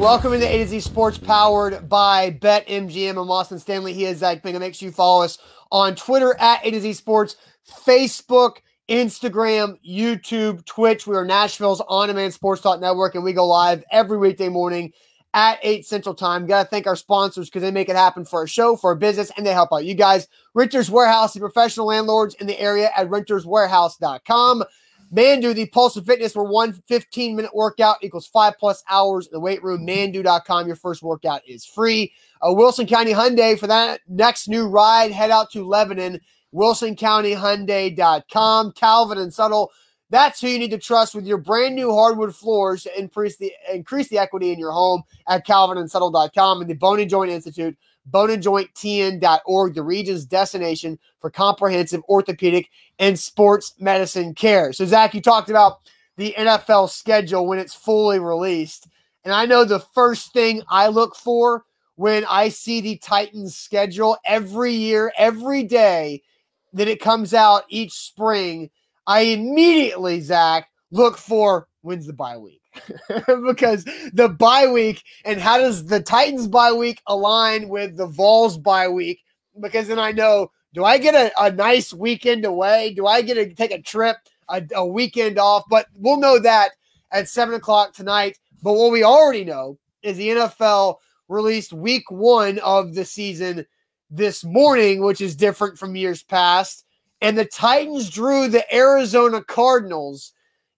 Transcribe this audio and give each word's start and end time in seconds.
Welcome 0.00 0.32
into 0.32 0.48
A 0.48 0.56
to 0.56 0.66
Z 0.66 0.80
Sports 0.80 1.18
powered 1.18 1.86
by 1.86 2.30
BetMGM. 2.30 3.20
I'm 3.20 3.30
Austin 3.30 3.58
Stanley. 3.58 3.92
He 3.92 4.06
is 4.06 4.20
Zach 4.20 4.42
Bingham. 4.42 4.60
Make 4.60 4.74
sure 4.74 4.86
you 4.86 4.92
follow 4.92 5.22
us 5.22 5.36
on 5.70 5.94
Twitter 5.94 6.34
at 6.40 6.64
A 6.64 6.70
to 6.70 6.80
Z 6.80 6.94
Sports, 6.94 7.36
Facebook, 7.86 8.60
Instagram, 8.88 9.76
YouTube, 9.86 10.64
Twitch. 10.64 11.06
We 11.06 11.16
are 11.16 11.24
Nashville's 11.26 11.82
on 11.86 12.08
demand 12.08 12.32
sports 12.32 12.62
talk 12.62 12.80
network, 12.80 13.14
and 13.14 13.22
we 13.22 13.34
go 13.34 13.46
live 13.46 13.84
every 13.92 14.16
weekday 14.16 14.48
morning 14.48 14.90
at 15.34 15.58
8 15.62 15.84
Central 15.84 16.14
Time. 16.14 16.46
Got 16.46 16.62
to 16.62 16.68
thank 16.70 16.86
our 16.86 16.96
sponsors 16.96 17.50
because 17.50 17.60
they 17.60 17.70
make 17.70 17.90
it 17.90 17.94
happen 17.94 18.24
for 18.24 18.40
our 18.40 18.46
show, 18.46 18.76
for 18.76 18.92
our 18.92 18.96
business, 18.96 19.30
and 19.36 19.44
they 19.44 19.52
help 19.52 19.68
out 19.70 19.84
you 19.84 19.92
guys. 19.92 20.28
Renters 20.54 20.90
Warehouse, 20.90 21.34
the 21.34 21.40
professional 21.40 21.88
landlords 21.88 22.34
in 22.36 22.46
the 22.46 22.58
area 22.58 22.90
at 22.96 23.10
renterswarehouse.com. 23.10 24.64
Mandu, 25.12 25.52
the 25.54 25.66
Pulse 25.66 25.96
of 25.96 26.06
Fitness, 26.06 26.36
where 26.36 26.44
one 26.44 26.72
15 26.86 27.36
minute 27.36 27.54
workout 27.54 27.96
equals 28.02 28.26
five 28.26 28.54
plus 28.58 28.82
hours 28.88 29.26
in 29.26 29.32
the 29.32 29.40
weight 29.40 29.62
room. 29.62 29.86
Mandu.com. 29.86 30.66
Your 30.66 30.76
first 30.76 31.02
workout 31.02 31.42
is 31.46 31.64
free. 31.64 32.12
Uh, 32.40 32.52
Wilson 32.52 32.86
County 32.86 33.12
Hyundai, 33.12 33.58
for 33.58 33.66
that 33.66 34.00
next 34.08 34.48
new 34.48 34.68
ride, 34.68 35.10
head 35.10 35.30
out 35.30 35.50
to 35.52 35.66
Lebanon. 35.66 36.20
WilsonCountyHyundai.com. 36.54 38.72
Calvin 38.72 39.18
and 39.18 39.32
Suttle. 39.32 39.68
That's 40.10 40.40
who 40.40 40.48
you 40.48 40.58
need 40.58 40.72
to 40.72 40.78
trust 40.78 41.14
with 41.14 41.24
your 41.24 41.38
brand 41.38 41.76
new 41.76 41.94
hardwood 41.94 42.34
floors 42.34 42.82
to 42.82 42.98
increase 42.98 43.36
the 43.36 43.52
increase 43.72 44.08
the 44.08 44.18
equity 44.18 44.52
in 44.52 44.58
your 44.58 44.72
home 44.72 45.04
at 45.28 45.46
calvinandsuttle.com 45.46 46.60
and 46.60 46.68
the 46.68 47.00
and 47.00 47.10
Joint 47.10 47.30
Institute, 47.30 47.78
boneandjointtn.org, 48.10 49.74
the 49.74 49.82
region's 49.82 50.24
destination 50.24 50.98
for 51.20 51.30
comprehensive 51.30 52.02
orthopedic 52.08 52.70
and 52.98 53.18
sports 53.18 53.74
medicine 53.78 54.34
care. 54.34 54.72
So, 54.72 54.86
Zach, 54.86 55.14
you 55.14 55.20
talked 55.20 55.50
about 55.50 55.80
the 56.16 56.34
NFL 56.38 56.90
schedule 56.90 57.46
when 57.46 57.58
it's 57.58 57.74
fully 57.74 58.18
released. 58.18 58.88
And 59.24 59.34
I 59.34 59.46
know 59.46 59.64
the 59.64 59.80
first 59.80 60.32
thing 60.32 60.62
I 60.68 60.88
look 60.88 61.14
for 61.14 61.64
when 61.96 62.24
I 62.28 62.48
see 62.48 62.80
the 62.80 62.96
Titans 62.96 63.56
schedule 63.56 64.16
every 64.24 64.72
year, 64.72 65.12
every 65.18 65.64
day 65.64 66.22
that 66.72 66.88
it 66.88 67.00
comes 67.00 67.34
out 67.34 67.64
each 67.68 67.92
spring 67.92 68.70
I 69.10 69.22
immediately, 69.22 70.20
Zach, 70.20 70.68
look 70.92 71.18
for 71.18 71.66
when's 71.82 72.06
the 72.06 72.12
bye 72.12 72.36
week. 72.36 72.59
because 73.46 73.84
the 74.12 74.28
bye 74.28 74.66
week 74.66 75.02
and 75.24 75.40
how 75.40 75.58
does 75.58 75.86
the 75.86 76.00
Titans 76.00 76.48
bye 76.48 76.72
week 76.72 77.00
align 77.06 77.68
with 77.68 77.96
the 77.96 78.06
Vols 78.06 78.58
bye 78.58 78.88
week? 78.88 79.20
Because 79.60 79.88
then 79.88 79.98
I 79.98 80.12
know 80.12 80.50
do 80.72 80.84
I 80.84 80.98
get 80.98 81.14
a, 81.14 81.32
a 81.42 81.50
nice 81.50 81.92
weekend 81.92 82.44
away? 82.44 82.94
Do 82.94 83.06
I 83.06 83.22
get 83.22 83.34
to 83.34 83.52
take 83.54 83.72
a 83.72 83.82
trip, 83.82 84.16
a, 84.48 84.62
a 84.74 84.86
weekend 84.86 85.38
off? 85.38 85.64
But 85.68 85.86
we'll 85.96 86.18
know 86.18 86.38
that 86.38 86.70
at 87.10 87.28
seven 87.28 87.54
o'clock 87.54 87.92
tonight. 87.92 88.38
But 88.62 88.74
what 88.74 88.92
we 88.92 89.02
already 89.02 89.44
know 89.44 89.78
is 90.02 90.16
the 90.16 90.28
NFL 90.28 90.96
released 91.28 91.72
week 91.72 92.10
one 92.10 92.58
of 92.60 92.94
the 92.94 93.04
season 93.04 93.66
this 94.10 94.44
morning, 94.44 95.02
which 95.02 95.20
is 95.20 95.34
different 95.34 95.78
from 95.78 95.96
years 95.96 96.22
past 96.22 96.84
and 97.20 97.36
the 97.36 97.44
Titans 97.44 98.10
drew 98.10 98.48
the 98.48 98.64
Arizona 98.74 99.42
Cardinals 99.42 100.32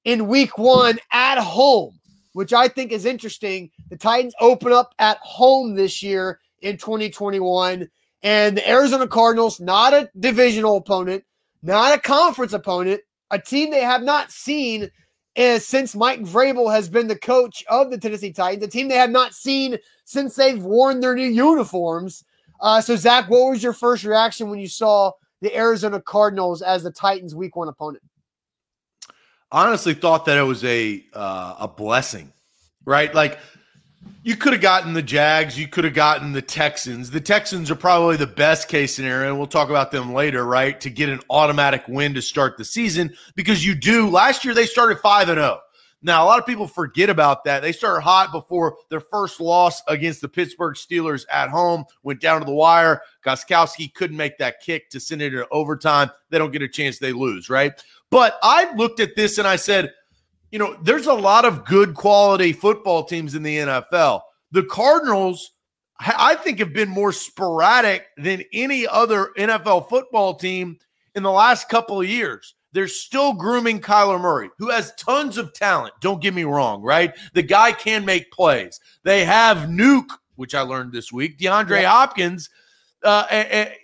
in 0.05 0.29
week 0.29 0.59
one 0.59 0.99
at 1.13 1.39
home, 1.39 1.99
which 2.33 2.53
I 2.53 2.69
think 2.69 2.93
is 2.93 3.05
interesting. 3.05 3.71
The 3.91 3.97
Titans 3.97 4.35
open 4.41 4.73
up 4.73 4.95
at 4.99 5.19
home 5.19 5.75
this 5.75 6.03
year 6.03 6.41
in 6.61 6.77
2021, 6.77 7.89
and 8.23 8.57
the 8.57 8.69
Arizona 8.69 9.07
Cardinals, 9.07 9.61
not 9.61 9.93
a 9.93 10.11
divisional 10.19 10.77
opponent, 10.77 11.25
not 11.63 11.97
a 11.97 12.01
conference 12.01 12.53
opponent, 12.53 13.01
a 13.31 13.39
team 13.39 13.71
they 13.71 13.83
have 13.83 14.03
not 14.03 14.31
seen 14.31 14.91
is 15.35 15.67
since 15.67 15.95
Mike 15.95 16.21
Vrabel 16.21 16.71
has 16.71 16.89
been 16.89 17.09
the 17.09 17.19
coach 17.19 17.65
of 17.69 17.91
the 17.91 17.99
Tennessee 17.99 18.33
Titans, 18.33 18.65
a 18.65 18.69
team 18.69 18.89
they 18.89 18.97
have 18.97 19.11
not 19.11 19.33
seen 19.33 19.79
since 20.05 20.37
they've 20.37 20.63
worn 20.63 21.01
their 21.01 21.15
new 21.15 21.29
uniforms. 21.29 22.25
Uh, 22.61 22.81
so, 22.81 22.95
Zach, 22.97 23.31
what 23.31 23.51
was 23.51 23.63
your 23.63 23.73
first 23.73 24.05
reaction 24.05 24.51
when 24.51 24.59
you 24.59 24.69
saw 24.69 25.11
the 25.41 25.57
Arizona 25.57 26.01
Cardinals 26.01 26.61
as 26.63 26.83
the 26.83 26.93
Titans' 26.93 27.35
Week 27.35 27.57
One 27.57 27.69
opponent? 27.69 28.03
Honestly, 29.53 29.95
thought 29.95 30.25
that 30.25 30.39
it 30.39 30.43
was 30.43 30.65
a 30.65 31.05
uh, 31.13 31.57
a 31.61 31.69
blessing, 31.69 32.33
right? 32.85 33.15
Like 33.15 33.39
you 34.23 34.37
could 34.37 34.53
have 34.53 34.63
gotten 34.63 34.95
the 34.95 35.03
Jags, 35.03 35.59
you 35.59 35.69
could 35.69 35.85
have 35.85 35.95
gotten 35.95 36.33
the 36.33 36.43
Texans. 36.43 37.11
The 37.11 37.21
Texans 37.21 37.71
are 37.71 37.77
probably 37.77 38.17
the 38.17 38.27
best 38.27 38.69
case 38.69 38.95
scenario, 38.95 39.29
and 39.29 39.39
we'll 39.39 39.47
talk 39.47 39.69
about 39.69 39.91
them 39.91 40.15
later, 40.15 40.45
right? 40.45 40.81
To 40.81 40.91
get 40.91 41.09
an 41.09 41.21
automatic 41.29 41.85
win 41.87 42.15
to 42.15 42.23
start 42.23 42.57
the 42.57 42.65
season 42.65 43.15
because 43.35 43.65
you 43.65 43.75
do. 43.75 44.09
Last 44.09 44.45
year 44.45 44.55
they 44.55 44.67
started 44.67 44.99
five 45.01 45.29
and 45.29 45.39
zero. 45.39 45.61
Now, 46.05 46.25
a 46.25 46.27
lot 46.27 46.41
of 46.41 46.47
people 46.47 46.67
forget 46.67 47.09
about 47.09 47.45
that. 47.45 47.63
They 47.63 47.71
started 47.71 48.01
hot 48.01 48.33
before 48.33 48.77
their 48.91 49.01
first 49.01 49.41
loss 49.41 49.83
against 49.87 50.21
the 50.21 50.29
Pittsburgh 50.29 50.75
Steelers 50.75 51.25
at 51.31 51.49
home, 51.49 51.85
went 52.03 52.21
down 52.21 52.41
to 52.41 52.45
the 52.45 52.53
wire. 52.53 53.03
Gostkowski 53.25 53.95
couldn't 53.95 54.17
make 54.17 54.37
that 54.39 54.61
kick 54.61 54.91
to 54.91 55.01
send 55.01 55.23
it 55.23 55.31
to 55.31 55.47
overtime. 55.51 56.11
They 56.31 56.39
don't 56.39 56.53
get 56.53 56.63
a 56.63 56.69
chance, 56.69 56.99
they 56.99 57.13
lose, 57.13 57.49
right? 57.49 57.73
But 58.11 58.39
I 58.43 58.75
looked 58.75 58.99
at 58.99 59.15
this 59.15 59.39
and 59.39 59.47
I 59.47 59.57
said, 59.57 59.93
you 60.51 60.59
know, 60.59 60.77
there's 60.83 61.07
a 61.07 61.15
lot 61.15 61.45
of 61.45 61.65
good 61.65 61.95
quality 61.95 62.53
football 62.53 63.05
teams 63.05 63.35
in 63.35 63.43
the 63.43 63.59
NFL. 63.59 64.21
The 64.51 64.65
Cardinals, 64.65 65.53
I 65.99 66.35
think, 66.35 66.59
have 66.59 66.73
been 66.73 66.91
more 66.91 67.13
sporadic 67.13 68.07
than 68.17 68.43
any 68.53 68.87
other 68.87 69.31
NFL 69.39 69.89
football 69.89 70.35
team 70.35 70.79
in 71.15 71.23
the 71.23 71.31
last 71.31 71.69
couple 71.69 72.01
of 72.01 72.09
years. 72.09 72.55
They're 72.73 72.89
still 72.89 73.35
grooming 73.35 73.81
Kyler 73.81 74.21
Murray, 74.21 74.51
who 74.59 74.71
has 74.71 74.95
tons 74.95 75.37
of 75.37 75.53
talent. 75.53 75.95
Don't 76.01 76.23
get 76.23 76.35
me 76.35 76.45
wrong, 76.45 76.83
right? 76.83 77.15
The 77.35 77.43
guy 77.43 77.73
can 77.73 78.05
make 78.05 78.33
plays. 78.33 78.81
They 79.05 79.25
have 79.25 79.69
Nuke, 79.69 80.11
which 80.37 80.55
I 80.55 80.63
learned 80.63 80.93
this 80.93 81.13
week, 81.13 81.39
DeAndre 81.39 81.83
yeah. 81.83 81.91
Hopkins 81.91 82.49
uh, 83.05 83.27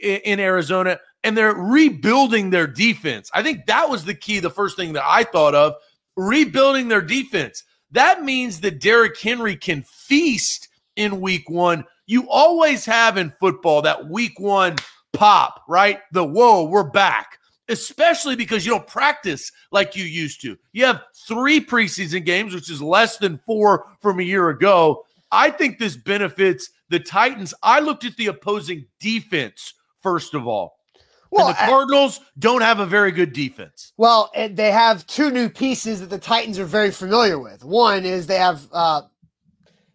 in 0.00 0.40
Arizona, 0.40 0.98
and 1.22 1.36
they're 1.36 1.54
rebuilding 1.54 2.50
their 2.50 2.66
defense. 2.66 3.30
I 3.34 3.42
think 3.42 3.66
that 3.66 3.90
was 3.90 4.04
the 4.04 4.14
key, 4.14 4.40
the 4.40 4.50
first 4.50 4.76
thing 4.76 4.94
that 4.94 5.04
I 5.04 5.24
thought 5.24 5.54
of 5.54 5.74
rebuilding 6.16 6.88
their 6.88 7.02
defense. 7.02 7.64
That 7.90 8.22
means 8.22 8.60
that 8.60 8.80
Derrick 8.80 9.20
Henry 9.20 9.56
can 9.56 9.82
feast 9.82 10.68
in 10.96 11.20
week 11.20 11.48
one. 11.50 11.84
You 12.06 12.28
always 12.28 12.86
have 12.86 13.18
in 13.18 13.30
football 13.38 13.82
that 13.82 14.08
week 14.08 14.38
one 14.38 14.76
pop, 15.12 15.62
right? 15.68 16.00
The 16.12 16.24
whoa, 16.24 16.64
we're 16.64 16.90
back 16.90 17.37
especially 17.68 18.36
because 18.36 18.64
you 18.64 18.72
don't 18.72 18.86
practice 18.86 19.52
like 19.70 19.96
you 19.96 20.04
used 20.04 20.40
to. 20.42 20.56
You 20.72 20.84
have 20.86 21.02
three 21.26 21.60
preseason 21.60 22.24
games, 22.24 22.54
which 22.54 22.70
is 22.70 22.82
less 22.82 23.18
than 23.18 23.38
four 23.38 23.86
from 24.00 24.20
a 24.20 24.24
year 24.24 24.48
ago. 24.50 25.04
I 25.30 25.50
think 25.50 25.78
this 25.78 25.96
benefits 25.96 26.70
the 26.88 27.00
Titans. 27.00 27.52
I 27.62 27.80
looked 27.80 28.04
at 28.04 28.16
the 28.16 28.28
opposing 28.28 28.86
defense 28.98 29.74
first 30.00 30.34
of 30.34 30.46
all. 30.46 30.78
Well, 31.30 31.48
and 31.48 31.56
the 31.56 31.60
Cardinals 31.60 32.20
I, 32.20 32.24
don't 32.38 32.62
have 32.62 32.80
a 32.80 32.86
very 32.86 33.12
good 33.12 33.34
defense. 33.34 33.92
Well, 33.98 34.32
they 34.34 34.70
have 34.70 35.06
two 35.06 35.30
new 35.30 35.50
pieces 35.50 36.00
that 36.00 36.08
the 36.08 36.18
Titans 36.18 36.58
are 36.58 36.64
very 36.64 36.90
familiar 36.90 37.38
with. 37.38 37.62
One 37.64 38.06
is 38.06 38.26
they 38.26 38.38
have 38.38 38.66
uh, 38.72 39.02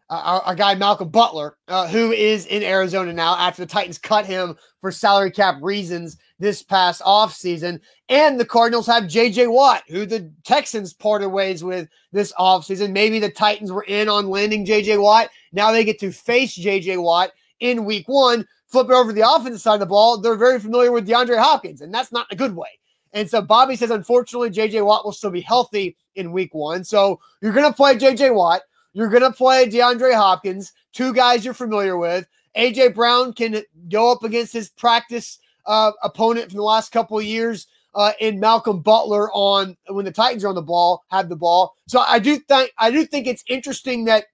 our, 0.10 0.42
our, 0.42 0.56
guy 0.56 0.76
Malcolm 0.76 1.10
Butler, 1.10 1.58
uh, 1.68 1.88
who 1.88 2.12
is 2.12 2.46
in 2.46 2.64
Arizona 2.64 3.14
now 3.14 3.36
after 3.36 3.64
the 3.64 3.72
Titans 3.72 3.98
cut 3.98 4.26
him 4.26 4.56
for 4.80 4.92
salary 4.92 5.32
cap 5.32 5.56
reasons 5.62 6.18
this 6.40 6.62
past 6.62 7.02
offseason. 7.02 7.80
And 8.10 8.40
the 8.40 8.46
Cardinals 8.46 8.88
have 8.88 9.06
JJ 9.06 9.52
Watt, 9.52 9.84
who 9.88 10.06
the 10.06 10.32
Texans 10.44 10.94
parted 10.94 11.30
ways 11.30 11.64
with 11.64 11.88
this 12.12 12.34
offseason. 12.34 12.92
Maybe 12.92 13.20
the 13.20 13.30
Titans 13.30 13.72
were 13.72 13.86
in 13.88 14.10
on 14.10 14.30
landing 14.30 14.66
JJ 14.66 15.02
Watt. 15.02 15.30
Now 15.52 15.72
they 15.72 15.84
get 15.84 16.00
to 16.00 16.12
face 16.12 16.58
JJ 16.58 17.02
Watt 17.02 17.32
in 17.60 17.86
week 17.86 18.08
one. 18.08 18.46
Flip 18.68 18.90
it 18.90 18.94
over 18.94 19.12
to 19.12 19.16
the 19.16 19.28
offensive 19.28 19.62
side 19.62 19.76
of 19.76 19.80
the 19.80 19.86
ball. 19.86 20.20
They're 20.20 20.36
very 20.36 20.60
familiar 20.60 20.92
with 20.92 21.08
DeAndre 21.08 21.38
Hopkins, 21.38 21.82
and 21.82 21.94
that's 21.94 22.12
not 22.12 22.28
a 22.32 22.36
good 22.36 22.56
way. 22.56 22.70
And 23.14 23.30
so 23.30 23.42
Bobby 23.42 23.76
says, 23.76 23.92
unfortunately, 23.92 24.50
JJ 24.50 24.86
Watt 24.86 25.06
will 25.06 25.12
still 25.12 25.30
be 25.30 25.42
healthy 25.42 25.96
in 26.16 26.32
week 26.32 26.54
one. 26.54 26.84
So 26.84 27.20
you're 27.42 27.54
going 27.54 27.70
to 27.70 27.76
play 27.76 27.96
JJ 27.96 28.34
Watt. 28.36 28.64
You're 28.94 29.10
going 29.10 29.24
to 29.24 29.32
play 29.32 29.68
DeAndre 29.68 30.16
Hopkins, 30.16 30.72
two 30.94 31.14
guys 31.14 31.44
you're 31.44 31.54
familiar 31.54 31.98
with. 31.98 32.28
AJ 32.56 32.94
Brown 32.94 33.34
can 33.34 33.64
go 33.90 34.12
up 34.12 34.24
against 34.24 34.54
his 34.54 34.70
practice 34.70 35.40
uh, 35.66 35.92
opponent 36.04 36.50
from 36.50 36.58
the 36.58 36.64
last 36.64 36.92
couple 36.92 37.18
of 37.18 37.26
years 37.26 37.68
uh, 37.96 38.12
in 38.20 38.40
Malcolm 38.40 38.82
Butler 38.82 39.32
on 39.34 39.76
when 39.88 40.06
the 40.06 40.12
Titans 40.12 40.44
are 40.44 40.50
on 40.50 40.56
the 40.56 40.62
ball, 40.62 41.04
have 41.10 41.30
the 41.30 41.36
ball. 41.36 41.76
So 41.88 42.04
I 42.08 42.20
do 42.20 42.38
think 42.38 42.72
I 42.78 42.92
do 42.92 43.06
think 43.06 43.28
it's 43.28 43.44
interesting 43.48 44.06
that 44.06 44.26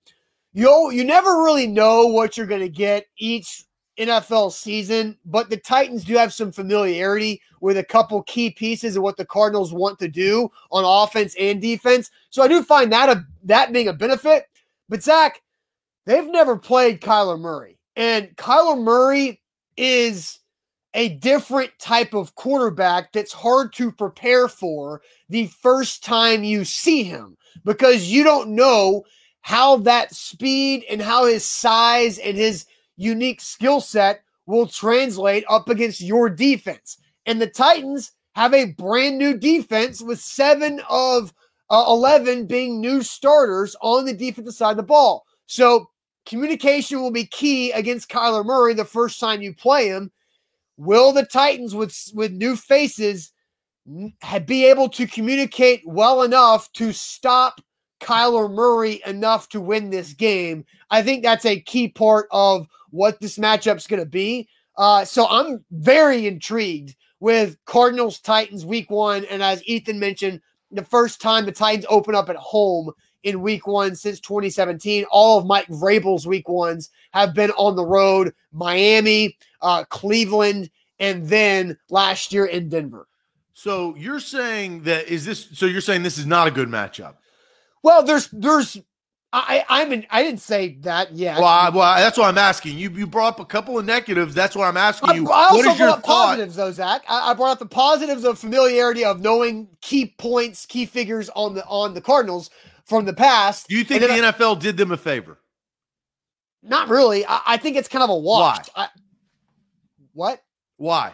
you 0.54 0.92
you 0.92 1.04
never 1.04 1.44
really 1.44 1.68
know 1.68 2.08
what 2.08 2.38
you're 2.38 2.46
going 2.46 2.62
to 2.62 2.70
get 2.70 3.06
each 3.18 3.64
NFL 4.00 4.52
season, 4.52 5.18
but 5.26 5.50
the 5.50 5.58
Titans 5.58 6.04
do 6.04 6.16
have 6.16 6.34
some 6.34 6.52
familiarity 6.52 7.42
with 7.62 7.78
a 7.78 7.84
couple 7.84 8.24
key 8.24 8.50
pieces 8.52 8.96
of 8.96 9.04
what 9.04 9.18
the 9.18 9.26
Cardinals 9.26 9.74
want 9.74 10.00
to 10.00 10.08
do 10.08 10.50
on 10.72 10.84
offense 10.86 11.36
and 11.40 11.62
defense. 11.62 12.10
So 12.30 12.42
I 12.42 12.48
do 12.48 12.64
find 12.64 12.92
that 12.92 13.10
a 13.10 13.26
that 13.44 13.74
being 13.74 13.90
a 13.90 13.94
benefit. 13.94 14.46
But 14.88 15.04
Zach, 15.04 15.42
they've 16.06 16.30
never 16.30 16.58
played 16.58 17.02
Kyler 17.02 17.40
Murray, 17.40 17.78
and 17.96 18.36
Kyler 18.38 18.82
Murray 18.82 19.42
is 19.78 20.40
a 20.96 21.10
different 21.10 21.72
type 21.78 22.14
of 22.14 22.34
quarterback 22.36 23.12
that's 23.12 23.34
hard 23.34 23.74
to 23.74 23.92
prepare 23.92 24.48
for 24.48 25.02
the 25.30 25.48
first 25.48 26.04
time 26.04 26.44
you 26.44 26.66
see 26.66 27.04
him 27.04 27.38
because 27.64 28.10
you 28.10 28.24
don't 28.24 28.50
know 28.50 29.04
how 29.42 29.78
that 29.78 30.14
speed 30.14 30.84
and 30.90 31.02
how 31.02 31.26
his 31.26 31.46
size 31.46 32.18
and 32.18 32.36
his 32.36 32.66
unique 33.00 33.42
skill 33.42 33.80
set 33.82 34.24
will 34.46 34.68
translate 34.68 35.46
up 35.50 35.70
against 35.70 36.02
your 36.02 36.30
defense. 36.30 36.98
And 37.26 37.42
the 37.42 37.48
Titans 37.48 38.12
have 38.36 38.54
a 38.54 38.74
brand 38.74 39.18
new 39.18 39.38
defense 39.38 40.02
with 40.02 40.20
seven 40.20 40.82
of 40.90 41.34
uh, 41.70 41.86
11 41.88 42.46
being 42.46 42.82
new 42.82 43.02
starters 43.02 43.76
on 43.82 44.06
the 44.06 44.14
defensive 44.14 44.54
side 44.54 44.72
of 44.72 44.78
the 44.78 44.84
ball. 44.84 45.26
So 45.46 45.90
communication 46.26 47.02
will 47.02 47.12
be 47.12 47.26
key 47.26 47.72
against 47.72 48.10
Kyler 48.10 48.46
Murray 48.46 48.74
the 48.74 48.86
first 48.86 49.20
time 49.20 49.42
you 49.42 49.54
play 49.54 49.88
him. 49.88 50.12
Will 50.78 51.14
the 51.14 51.26
Titans 51.26 51.76
with 51.76 51.96
with 52.14 52.32
new 52.32 52.56
faces 52.56 53.32
be 54.46 54.66
able 54.66 54.90
to 54.90 55.08
communicate 55.08 55.82
well 55.86 56.24
enough 56.24 56.72
to 56.74 56.94
stop 56.94 57.62
Kyler 58.00 58.52
Murray 58.52 59.02
enough 59.06 59.50
to 59.50 59.62
win 59.62 59.90
this 59.90 60.14
game? 60.14 60.66
I 60.90 61.02
think 61.02 61.24
that's 61.24 61.46
a 61.46 61.60
key 61.60 61.90
part 61.90 62.28
of 62.32 62.68
what 62.92 63.20
this 63.20 63.38
matchup's 63.38 63.88
going 63.88 64.02
to 64.02 64.10
be. 64.10 64.48
Uh, 64.78 65.06
so 65.06 65.28
I'm 65.28 65.64
very 65.72 66.28
intrigued 66.28 66.96
with 67.20 67.58
Cardinals 67.66 68.20
Titans 68.20 68.66
week 68.66 68.90
one. 68.90 69.26
And 69.26 69.44
as 69.44 69.64
Ethan 69.66 70.00
mentioned, 70.00 70.42
the 70.72 70.84
first 70.84 71.22
time 71.22 71.46
the 71.46 71.52
Titans 71.52 71.86
open 71.90 72.16
up 72.16 72.30
at 72.30 72.36
home 72.38 72.92
in 73.24 73.42
week 73.42 73.68
one 73.68 73.96
since 73.96 74.20
2017. 74.20 75.06
All 75.12 75.40
of 75.40 75.46
Mike 75.46 75.68
Vrabel's 75.68 76.26
week 76.26 76.48
ones 76.48 76.90
have 77.12 77.34
been 77.34 77.52
on 77.52 77.76
the 77.76 77.86
road 77.86 78.34
Miami, 78.52 79.38
uh, 79.62 79.84
Cleveland, 79.90 80.70
and 81.00 81.28
then 81.28 81.78
last 81.90 82.32
year 82.32 82.46
in 82.46 82.70
Denver. 82.70 83.08
So 83.54 83.96
you're 83.98 84.22
saying 84.22 84.84
that 84.84 85.10
is 85.10 85.26
this 85.26 85.50
so 85.54 85.66
you're 85.66 85.82
saying 85.82 86.04
this 86.04 86.18
is 86.18 86.26
not 86.26 86.48
a 86.48 86.52
good 86.52 86.70
matchup? 86.70 87.16
Well, 87.84 88.04
there's 88.04 88.28
there's 88.28 88.78
I 89.32 89.64
I'm 89.70 89.94
in, 89.94 90.08
I 90.10 90.24
didn't 90.24 90.42
say 90.42 90.78
that 90.82 91.14
yet. 91.14 91.38
Well, 91.38 91.46
I, 91.46 91.70
well, 91.70 91.96
that's 91.98 92.18
what 92.18 92.28
I'm 92.28 92.38
asking. 92.38 92.78
You 92.78 92.90
you 92.90 93.06
brought 93.06 93.34
up 93.34 93.40
a 93.40 93.46
couple 93.46 93.78
of 93.78 93.86
negatives. 93.86 94.34
That's 94.34 94.56
what 94.56 94.66
I'm 94.66 94.78
asking 94.78 95.14
you. 95.16 95.30
I, 95.30 95.32
I 95.32 95.44
also 95.44 95.58
what 95.58 95.66
is 95.68 95.80
your 95.80 95.88
brought 95.90 95.98
up 96.00 96.04
positives, 96.04 96.56
though, 96.56 96.72
Zach. 96.72 97.04
I, 97.08 97.32
I, 97.32 97.34
brought 97.36 97.52
up 97.52 97.60
the 97.60 97.68
positives 97.68 98.24
of 98.24 98.40
familiarity 98.40 99.06
of 99.06 99.22
knowing 99.22 99.68
key 99.82 100.16
points, 100.18 100.66
key 100.66 100.88
figures 100.88 101.30
on 101.36 101.54
the 101.54 101.64
on 101.66 101.94
the 101.94 102.02
Cardinals 102.02 102.50
from 102.86 103.06
the 103.06 103.14
past. 103.14 103.68
Do 103.68 103.78
you 103.78 103.84
think 103.84 104.02
the 104.02 104.08
NFL 104.08 104.60
did 104.60 104.78
them 104.78 104.92
a 104.92 104.98
favor? 104.98 105.38
Not 106.64 106.90
really. 106.90 107.24
I, 107.28 107.58
think 107.58 107.78
it's 107.78 107.88
kind 107.88 108.04
of 108.04 108.10
a 108.10 108.18
wash. 108.18 108.68
Why? 108.74 108.88
what? 110.14 110.44
Why? 110.78 111.14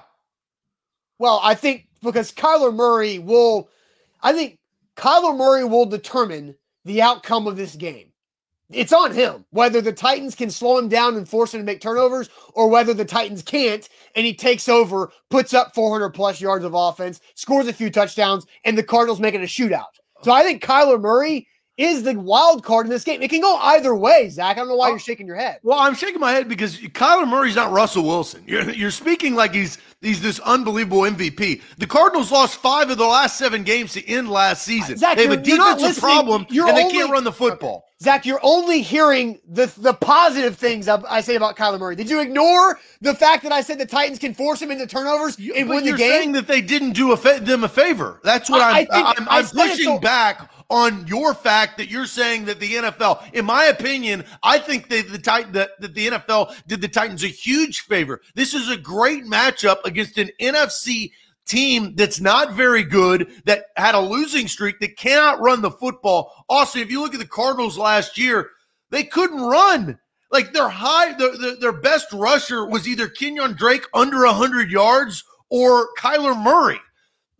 Well, 1.19 1.39
I 1.43 1.53
think 1.53 1.87
because 2.01 2.31
Kyler 2.31 2.73
Murray 2.73 3.19
will. 3.19 3.69
I 4.23 4.33
think 4.33 4.57
Kyler 4.95 5.35
Murray 5.35 5.63
will 5.63 5.85
determine 5.85 6.55
the 6.85 7.01
outcome 7.01 7.47
of 7.47 7.57
this 7.57 7.75
game. 7.75 8.11
It's 8.71 8.93
on 8.93 9.13
him 9.13 9.45
whether 9.51 9.79
the 9.79 9.93
Titans 9.93 10.33
can 10.33 10.49
slow 10.49 10.77
him 10.77 10.89
down 10.89 11.15
and 11.15 11.29
force 11.29 11.53
him 11.53 11.59
to 11.59 11.65
make 11.65 11.81
turnovers 11.81 12.29
or 12.53 12.67
whether 12.67 12.93
the 12.93 13.05
Titans 13.05 13.43
can't 13.43 13.87
and 14.15 14.25
he 14.25 14.33
takes 14.33 14.67
over, 14.67 15.11
puts 15.29 15.53
up 15.53 15.75
400 15.75 16.09
plus 16.09 16.41
yards 16.41 16.65
of 16.65 16.73
offense, 16.73 17.21
scores 17.35 17.67
a 17.67 17.73
few 17.73 17.91
touchdowns, 17.91 18.47
and 18.63 18.77
the 18.77 18.83
Cardinals 18.83 19.19
make 19.19 19.35
it 19.35 19.41
a 19.41 19.45
shootout. 19.45 19.83
So 20.23 20.31
I 20.31 20.41
think 20.41 20.63
Kyler 20.63 20.99
Murray 20.99 21.47
is 21.77 22.03
the 22.03 22.17
wild 22.17 22.63
card 22.63 22.85
in 22.85 22.89
this 22.89 23.03
game. 23.03 23.21
It 23.21 23.29
can 23.29 23.41
go 23.41 23.57
either 23.57 23.95
way, 23.95 24.29
Zach. 24.29 24.55
I 24.55 24.59
don't 24.59 24.69
know 24.69 24.75
why 24.75 24.87
oh. 24.87 24.89
you're 24.91 24.99
shaking 24.99 25.27
your 25.27 25.35
head. 25.35 25.59
Well, 25.63 25.77
I'm 25.79 25.93
shaking 25.93 26.21
my 26.21 26.31
head 26.31 26.47
because 26.47 26.77
Kyler 26.77 27.27
Murray's 27.27 27.55
not 27.55 27.71
Russell 27.71 28.03
Wilson. 28.03 28.43
You're, 28.47 28.69
you're 28.71 28.91
speaking 28.91 29.35
like 29.35 29.53
he's 29.53 29.77
he's 30.01 30.21
this 30.21 30.39
unbelievable 30.39 31.01
MVP. 31.01 31.61
The 31.77 31.87
Cardinals 31.87 32.31
lost 32.31 32.61
five 32.61 32.89
of 32.89 32.97
the 32.97 33.05
last 33.05 33.37
seven 33.37 33.63
games 33.63 33.93
to 33.93 34.07
end 34.07 34.29
last 34.29 34.63
season. 34.63 34.97
Zach, 34.97 35.17
they 35.17 35.23
have 35.23 35.33
a 35.33 35.41
defensive 35.41 35.97
problem 36.01 36.45
and 36.49 36.59
only, 36.59 36.83
they 36.83 36.89
can't 36.89 37.11
run 37.11 37.23
the 37.23 37.31
football. 37.31 37.77
Okay. 37.77 37.94
Zach, 38.05 38.23
you're 38.23 38.39
only 38.43 38.81
hearing 38.83 39.39
the 39.47 39.65
the 39.77 39.93
positive 39.93 40.55
things 40.55 40.87
I 40.87 41.21
say 41.21 41.35
about 41.35 41.57
Kyler 41.57 41.79
Murray. 41.79 41.95
Did 41.95 42.07
you 42.07 42.21
ignore 42.21 42.79
the 43.01 43.15
fact 43.15 43.41
that 43.41 43.51
I 43.51 43.61
said 43.61 43.79
the 43.79 43.85
Titans 43.87 44.19
can 44.19 44.35
force 44.35 44.61
him 44.61 44.69
into 44.69 44.85
turnovers 44.85 45.37
and 45.37 45.67
win 45.67 45.83
the 45.83 45.85
game? 45.85 45.85
You're 45.85 45.97
saying 45.97 46.31
that 46.33 46.45
they 46.47 46.61
didn't 46.61 46.91
do 46.91 47.13
a 47.13 47.17
fa- 47.17 47.39
them 47.41 47.63
a 47.63 47.67
favor. 47.67 48.21
That's 48.23 48.47
what 48.47 48.61
I, 48.61 48.87
I'm, 48.91 49.05
I'm, 49.17 49.27
I'm 49.27 49.45
pushing 49.47 49.85
so- 49.85 49.99
back 49.99 50.51
on 50.69 51.07
your 51.07 51.33
fact 51.33 51.79
that 51.79 51.89
you're 51.89 52.05
saying 52.05 52.45
that 52.45 52.59
the 52.59 52.73
NFL, 52.73 53.33
in 53.33 53.45
my 53.45 53.65
opinion, 53.65 54.23
I 54.43 54.59
think 54.59 54.87
that 54.89 55.11
the 55.11 55.17
Titan 55.17 55.51
that, 55.53 55.71
that 55.79 55.95
the 55.95 56.09
NFL 56.09 56.55
did 56.67 56.81
the 56.81 56.87
Titans 56.87 57.23
a 57.23 57.27
huge 57.27 57.81
favor. 57.81 58.21
This 58.35 58.53
is 58.53 58.69
a 58.69 58.77
great 58.77 59.25
matchup 59.25 59.83
against 59.83 60.19
an 60.19 60.29
NFC 60.39 61.11
team 61.45 61.95
that's 61.95 62.19
not 62.19 62.53
very 62.53 62.83
good, 62.83 63.31
that 63.45 63.65
had 63.77 63.95
a 63.95 63.99
losing 63.99 64.47
streak, 64.47 64.79
that 64.79 64.97
cannot 64.97 65.39
run 65.39 65.61
the 65.61 65.71
football. 65.71 66.31
Also, 66.49 66.79
if 66.79 66.91
you 66.91 67.01
look 67.01 67.13
at 67.13 67.19
the 67.19 67.27
Cardinals 67.27 67.77
last 67.77 68.17
year, 68.17 68.49
they 68.89 69.03
couldn't 69.03 69.41
run. 69.41 69.99
Like 70.31 70.53
their 70.53 70.69
high, 70.69 71.13
their, 71.13 71.37
their, 71.37 71.55
their 71.57 71.71
best 71.71 72.07
rusher 72.11 72.65
was 72.65 72.87
either 72.87 73.07
Kenyon 73.07 73.53
Drake 73.53 73.85
under 73.93 74.25
100 74.25 74.71
yards 74.71 75.23
or 75.49 75.89
Kyler 75.97 76.41
Murray. 76.41 76.79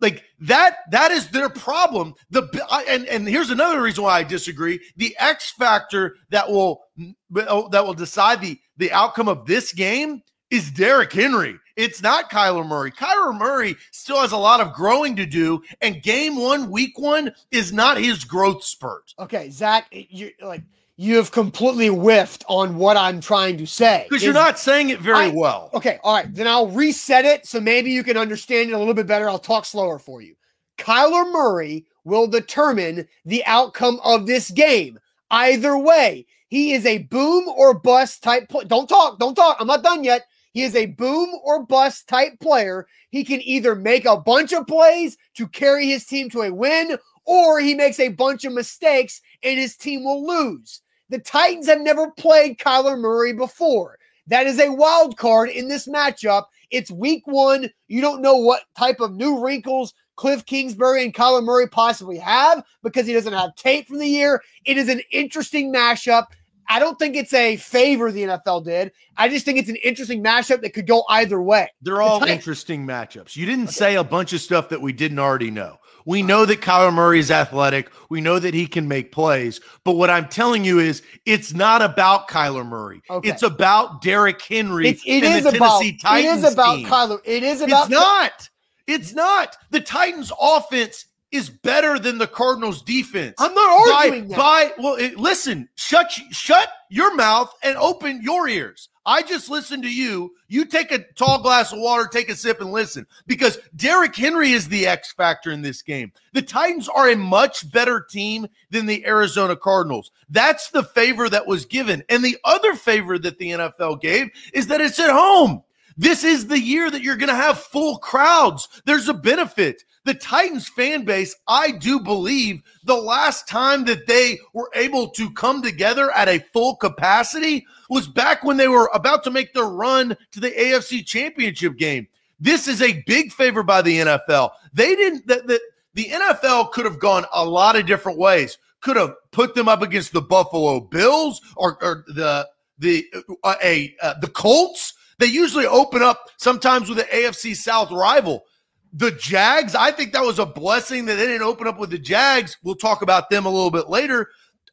Like 0.00 0.24
that, 0.40 0.78
that 0.90 1.10
is 1.10 1.28
their 1.28 1.48
problem. 1.48 2.14
The 2.30 2.42
and 2.88 3.06
and 3.06 3.26
here's 3.26 3.50
another 3.50 3.80
reason 3.80 4.04
why 4.04 4.18
I 4.18 4.24
disagree. 4.24 4.78
The 4.96 5.16
X 5.18 5.52
factor 5.52 6.16
that 6.30 6.50
will 6.50 6.82
that 7.30 7.84
will 7.86 7.94
decide 7.94 8.42
the 8.42 8.58
the 8.76 8.92
outcome 8.92 9.28
of 9.28 9.46
this 9.46 9.72
game 9.72 10.22
is 10.50 10.70
Derrick 10.70 11.12
Henry. 11.12 11.58
It's 11.76 12.02
not 12.02 12.30
Kyler 12.30 12.66
Murray. 12.66 12.90
Kyler 12.90 13.36
Murray 13.38 13.76
still 13.90 14.20
has 14.20 14.32
a 14.32 14.36
lot 14.36 14.60
of 14.60 14.72
growing 14.72 15.14
to 15.16 15.26
do, 15.26 15.62
and 15.82 16.02
game 16.02 16.36
one, 16.36 16.70
week 16.70 16.98
one, 16.98 17.32
is 17.50 17.72
not 17.72 17.98
his 17.98 18.24
growth 18.24 18.64
spurt. 18.64 19.14
Okay, 19.18 19.50
Zach, 19.50 19.86
you 19.90 20.30
like 20.40 20.62
you 20.96 21.16
have 21.16 21.30
completely 21.30 21.88
whiffed 21.88 22.44
on 22.48 22.76
what 22.76 22.96
I'm 22.96 23.20
trying 23.20 23.58
to 23.58 23.66
say. 23.66 24.06
Because 24.08 24.24
you're 24.24 24.32
not 24.32 24.58
saying 24.58 24.88
it 24.88 25.00
very 25.00 25.26
I, 25.26 25.28
well. 25.28 25.70
Okay, 25.74 25.98
all 26.02 26.14
right. 26.14 26.34
Then 26.34 26.48
I'll 26.48 26.68
reset 26.68 27.26
it 27.26 27.46
so 27.46 27.60
maybe 27.60 27.90
you 27.90 28.02
can 28.02 28.16
understand 28.16 28.70
it 28.70 28.72
a 28.72 28.78
little 28.78 28.94
bit 28.94 29.06
better. 29.06 29.28
I'll 29.28 29.38
talk 29.38 29.66
slower 29.66 29.98
for 29.98 30.22
you. 30.22 30.34
Kyler 30.78 31.30
Murray 31.30 31.86
will 32.04 32.26
determine 32.26 33.06
the 33.26 33.44
outcome 33.44 34.00
of 34.04 34.26
this 34.26 34.50
game. 34.50 34.98
Either 35.30 35.76
way, 35.76 36.24
he 36.48 36.72
is 36.72 36.86
a 36.86 36.98
boom 36.98 37.46
or 37.48 37.74
bust 37.74 38.22
type. 38.22 38.48
Pl- 38.48 38.64
don't 38.64 38.88
talk. 38.88 39.18
Don't 39.18 39.34
talk. 39.34 39.58
I'm 39.60 39.66
not 39.66 39.82
done 39.82 40.02
yet. 40.02 40.26
He 40.56 40.62
is 40.62 40.74
a 40.74 40.86
boom 40.86 41.28
or 41.44 41.66
bust 41.66 42.08
type 42.08 42.40
player. 42.40 42.86
He 43.10 43.24
can 43.24 43.42
either 43.42 43.74
make 43.74 44.06
a 44.06 44.16
bunch 44.16 44.54
of 44.54 44.66
plays 44.66 45.18
to 45.34 45.46
carry 45.46 45.86
his 45.86 46.06
team 46.06 46.30
to 46.30 46.44
a 46.44 46.50
win, 46.50 46.96
or 47.26 47.60
he 47.60 47.74
makes 47.74 48.00
a 48.00 48.08
bunch 48.08 48.46
of 48.46 48.54
mistakes 48.54 49.20
and 49.42 49.58
his 49.58 49.76
team 49.76 50.02
will 50.02 50.26
lose. 50.26 50.80
The 51.10 51.18
Titans 51.18 51.66
have 51.66 51.82
never 51.82 52.10
played 52.10 52.56
Kyler 52.56 52.98
Murray 52.98 53.34
before. 53.34 53.98
That 54.28 54.46
is 54.46 54.58
a 54.58 54.72
wild 54.72 55.18
card 55.18 55.50
in 55.50 55.68
this 55.68 55.86
matchup. 55.86 56.44
It's 56.70 56.90
week 56.90 57.26
one. 57.26 57.68
You 57.88 58.00
don't 58.00 58.22
know 58.22 58.36
what 58.36 58.62
type 58.78 59.00
of 59.00 59.14
new 59.14 59.44
wrinkles 59.44 59.92
Cliff 60.16 60.46
Kingsbury 60.46 61.04
and 61.04 61.12
Kyler 61.12 61.44
Murray 61.44 61.68
possibly 61.68 62.16
have 62.16 62.64
because 62.82 63.06
he 63.06 63.12
doesn't 63.12 63.34
have 63.34 63.54
tape 63.56 63.88
from 63.88 63.98
the 63.98 64.08
year. 64.08 64.42
It 64.64 64.78
is 64.78 64.88
an 64.88 65.02
interesting 65.12 65.70
mashup. 65.70 66.28
I 66.68 66.78
don't 66.78 66.98
think 66.98 67.16
it's 67.16 67.32
a 67.32 67.56
favor 67.56 68.10
the 68.10 68.22
NFL 68.22 68.64
did. 68.64 68.92
I 69.16 69.28
just 69.28 69.44
think 69.44 69.58
it's 69.58 69.68
an 69.68 69.76
interesting 69.76 70.22
matchup 70.22 70.62
that 70.62 70.74
could 70.74 70.86
go 70.86 71.04
either 71.08 71.40
way. 71.40 71.70
They're 71.82 72.02
all 72.02 72.22
interesting 72.24 72.86
matchups. 72.86 73.36
You 73.36 73.46
didn't 73.46 73.66
okay. 73.66 73.72
say 73.72 73.94
a 73.96 74.04
bunch 74.04 74.32
of 74.32 74.40
stuff 74.40 74.68
that 74.70 74.80
we 74.80 74.92
didn't 74.92 75.18
already 75.18 75.50
know. 75.50 75.78
We 76.06 76.22
know 76.22 76.44
that 76.46 76.60
Kyler 76.60 76.94
Murray 76.94 77.18
is 77.18 77.32
athletic. 77.32 77.90
We 78.10 78.20
know 78.20 78.38
that 78.38 78.54
he 78.54 78.68
can 78.68 78.86
make 78.86 79.10
plays. 79.10 79.60
But 79.82 79.94
what 79.94 80.08
I'm 80.08 80.28
telling 80.28 80.64
you 80.64 80.78
is 80.78 81.02
it's 81.26 81.52
not 81.52 81.82
about 81.82 82.28
Kyler 82.28 82.64
Murray. 82.64 83.02
Okay. 83.10 83.28
It's 83.28 83.42
about 83.42 84.02
Derrick 84.02 84.40
Henry. 84.40 84.88
It's, 84.88 85.02
it 85.04 85.24
is 85.24 85.46
about, 85.46 85.82
Titans 86.00 86.44
It 86.44 86.46
is 86.46 86.52
about 86.52 86.76
team. 86.76 86.86
Kyler. 86.86 87.20
It 87.24 87.42
is 87.42 87.60
about. 87.60 87.82
It's 87.82 87.90
not. 87.90 88.48
It's 88.86 89.12
not. 89.14 89.56
The 89.70 89.80
Titans 89.80 90.30
offense 90.40 91.06
is 91.32 91.50
better 91.50 91.98
than 91.98 92.18
the 92.18 92.26
Cardinals 92.26 92.82
defense. 92.82 93.34
I'm 93.38 93.54
not 93.54 93.88
arguing 93.88 94.28
by, 94.28 94.36
by 94.36 94.72
well, 94.78 94.94
it, 94.94 95.18
listen, 95.18 95.68
shut 95.74 96.10
shut 96.10 96.68
your 96.88 97.14
mouth 97.14 97.52
and 97.62 97.76
open 97.76 98.22
your 98.22 98.48
ears. 98.48 98.88
I 99.04 99.22
just 99.22 99.48
listened 99.48 99.84
to 99.84 99.92
you. 99.92 100.34
You 100.48 100.64
take 100.64 100.90
a 100.90 101.04
tall 101.14 101.40
glass 101.40 101.72
of 101.72 101.78
water, 101.78 102.08
take 102.10 102.28
a 102.28 102.34
sip, 102.34 102.60
and 102.60 102.72
listen 102.72 103.06
because 103.28 103.58
Derrick 103.76 104.16
Henry 104.16 104.50
is 104.50 104.68
the 104.68 104.86
X 104.86 105.12
factor 105.12 105.52
in 105.52 105.62
this 105.62 105.80
game. 105.80 106.12
The 106.32 106.42
Titans 106.42 106.88
are 106.88 107.10
a 107.10 107.16
much 107.16 107.70
better 107.70 108.00
team 108.00 108.48
than 108.70 108.86
the 108.86 109.06
Arizona 109.06 109.54
Cardinals. 109.54 110.10
That's 110.28 110.70
the 110.70 110.82
favor 110.82 111.28
that 111.28 111.46
was 111.46 111.66
given. 111.66 112.02
And 112.08 112.24
the 112.24 112.36
other 112.44 112.74
favor 112.74 113.16
that 113.18 113.38
the 113.38 113.50
NFL 113.50 114.00
gave 114.00 114.30
is 114.52 114.66
that 114.66 114.80
it's 114.80 114.98
at 114.98 115.10
home. 115.10 115.62
This 115.96 116.24
is 116.24 116.46
the 116.46 116.60
year 116.60 116.90
that 116.90 117.02
you're 117.02 117.16
going 117.16 117.30
to 117.30 117.34
have 117.34 117.58
full 117.58 117.98
crowds. 117.98 118.68
There's 118.84 119.08
a 119.08 119.14
benefit. 119.14 119.82
The 120.04 120.14
Titans 120.14 120.68
fan 120.68 121.04
base, 121.04 121.34
I 121.48 121.72
do 121.72 121.98
believe 121.98 122.62
the 122.84 122.96
last 122.96 123.48
time 123.48 123.84
that 123.86 124.06
they 124.06 124.38
were 124.52 124.70
able 124.74 125.08
to 125.10 125.30
come 125.32 125.62
together 125.62 126.10
at 126.12 126.28
a 126.28 126.44
full 126.52 126.76
capacity 126.76 127.66
was 127.88 128.06
back 128.06 128.44
when 128.44 128.56
they 128.56 128.68
were 128.68 128.90
about 128.92 129.24
to 129.24 129.30
make 129.30 129.52
their 129.52 129.64
run 129.64 130.16
to 130.32 130.40
the 130.40 130.50
AFC 130.50 131.04
championship 131.04 131.76
game. 131.76 132.06
This 132.38 132.68
is 132.68 132.82
a 132.82 133.02
big 133.06 133.32
favor 133.32 133.62
by 133.62 133.82
the 133.82 133.98
NFL. 133.98 134.50
They 134.72 134.94
didn't, 134.94 135.26
the, 135.26 135.42
the, 135.46 135.60
the 135.94 136.04
NFL 136.04 136.72
could 136.72 136.84
have 136.84 137.00
gone 137.00 137.24
a 137.32 137.44
lot 137.44 137.74
of 137.74 137.86
different 137.86 138.18
ways 138.18 138.58
could 138.86 138.96
have 138.96 139.14
put 139.32 139.54
them 139.54 139.68
up 139.68 139.82
against 139.82 140.12
the 140.12 140.20
Buffalo 140.20 140.78
Bills 140.78 141.40
or, 141.56 141.82
or 141.82 142.04
the 142.06 142.48
the 142.78 143.04
uh, 143.42 143.56
a 143.62 143.96
uh, 144.00 144.14
the 144.20 144.28
Colts. 144.28 144.94
They 145.18 145.26
usually 145.26 145.66
open 145.66 146.02
up 146.02 146.20
sometimes 146.36 146.88
with 146.88 146.98
an 146.98 147.06
AFC 147.06 147.56
South 147.56 147.90
rival. 147.90 148.44
The 148.92 149.10
Jags, 149.12 149.74
I 149.74 149.90
think 149.90 150.12
that 150.12 150.24
was 150.24 150.38
a 150.38 150.46
blessing 150.46 151.06
that 151.06 151.16
they 151.16 151.26
didn't 151.26 151.42
open 151.42 151.66
up 151.66 151.78
with 151.78 151.90
the 151.90 151.98
Jags. 151.98 152.56
We'll 152.62 152.76
talk 152.76 153.02
about 153.02 153.30
them 153.30 153.46
a 153.46 153.50
little 153.50 153.70
bit 153.70 153.88
later. 153.88 154.28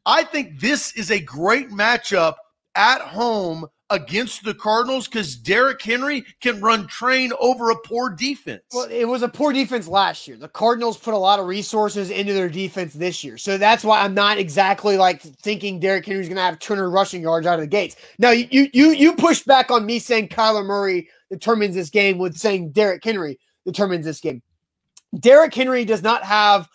I 0.05 0.23
think 0.23 0.59
this 0.59 0.95
is 0.95 1.11
a 1.11 1.19
great 1.19 1.69
matchup 1.69 2.35
at 2.75 3.01
home 3.01 3.67
against 3.93 4.43
the 4.43 4.55
Cardinals 4.55 5.07
because 5.07 5.35
Derrick 5.35 5.81
Henry 5.81 6.25
can 6.41 6.59
run 6.59 6.87
train 6.87 7.31
over 7.39 7.69
a 7.69 7.75
poor 7.85 8.09
defense. 8.09 8.63
Well, 8.73 8.87
it 8.89 9.05
was 9.05 9.21
a 9.21 9.27
poor 9.27 9.53
defense 9.53 9.87
last 9.87 10.27
year. 10.27 10.35
The 10.35 10.47
Cardinals 10.47 10.97
put 10.97 11.13
a 11.13 11.17
lot 11.17 11.39
of 11.39 11.45
resources 11.45 12.09
into 12.09 12.33
their 12.33 12.49
defense 12.49 12.93
this 12.93 13.23
year. 13.23 13.37
So 13.37 13.57
that's 13.57 13.83
why 13.83 14.01
I'm 14.01 14.15
not 14.15 14.39
exactly 14.39 14.97
like 14.97 15.21
thinking 15.21 15.79
Derrick 15.79 16.05
Henry's 16.05 16.27
going 16.27 16.37
to 16.37 16.41
have 16.41 16.57
200 16.57 16.89
rushing 16.89 17.21
yards 17.21 17.45
out 17.45 17.55
of 17.55 17.61
the 17.61 17.67
gates. 17.67 17.95
Now, 18.17 18.31
you 18.31 18.67
you 18.73 18.91
you 18.91 19.15
pushed 19.15 19.45
back 19.45 19.69
on 19.69 19.85
me 19.85 19.99
saying 19.99 20.29
Kyler 20.29 20.65
Murray 20.65 21.07
determines 21.29 21.75
this 21.75 21.91
game 21.91 22.17
with 22.17 22.35
saying 22.35 22.71
Derrick 22.71 23.03
Henry 23.03 23.39
determines 23.65 24.05
this 24.05 24.19
game. 24.19 24.41
Derrick 25.19 25.53
Henry 25.53 25.85
does 25.85 26.01
not 26.01 26.23
have 26.23 26.67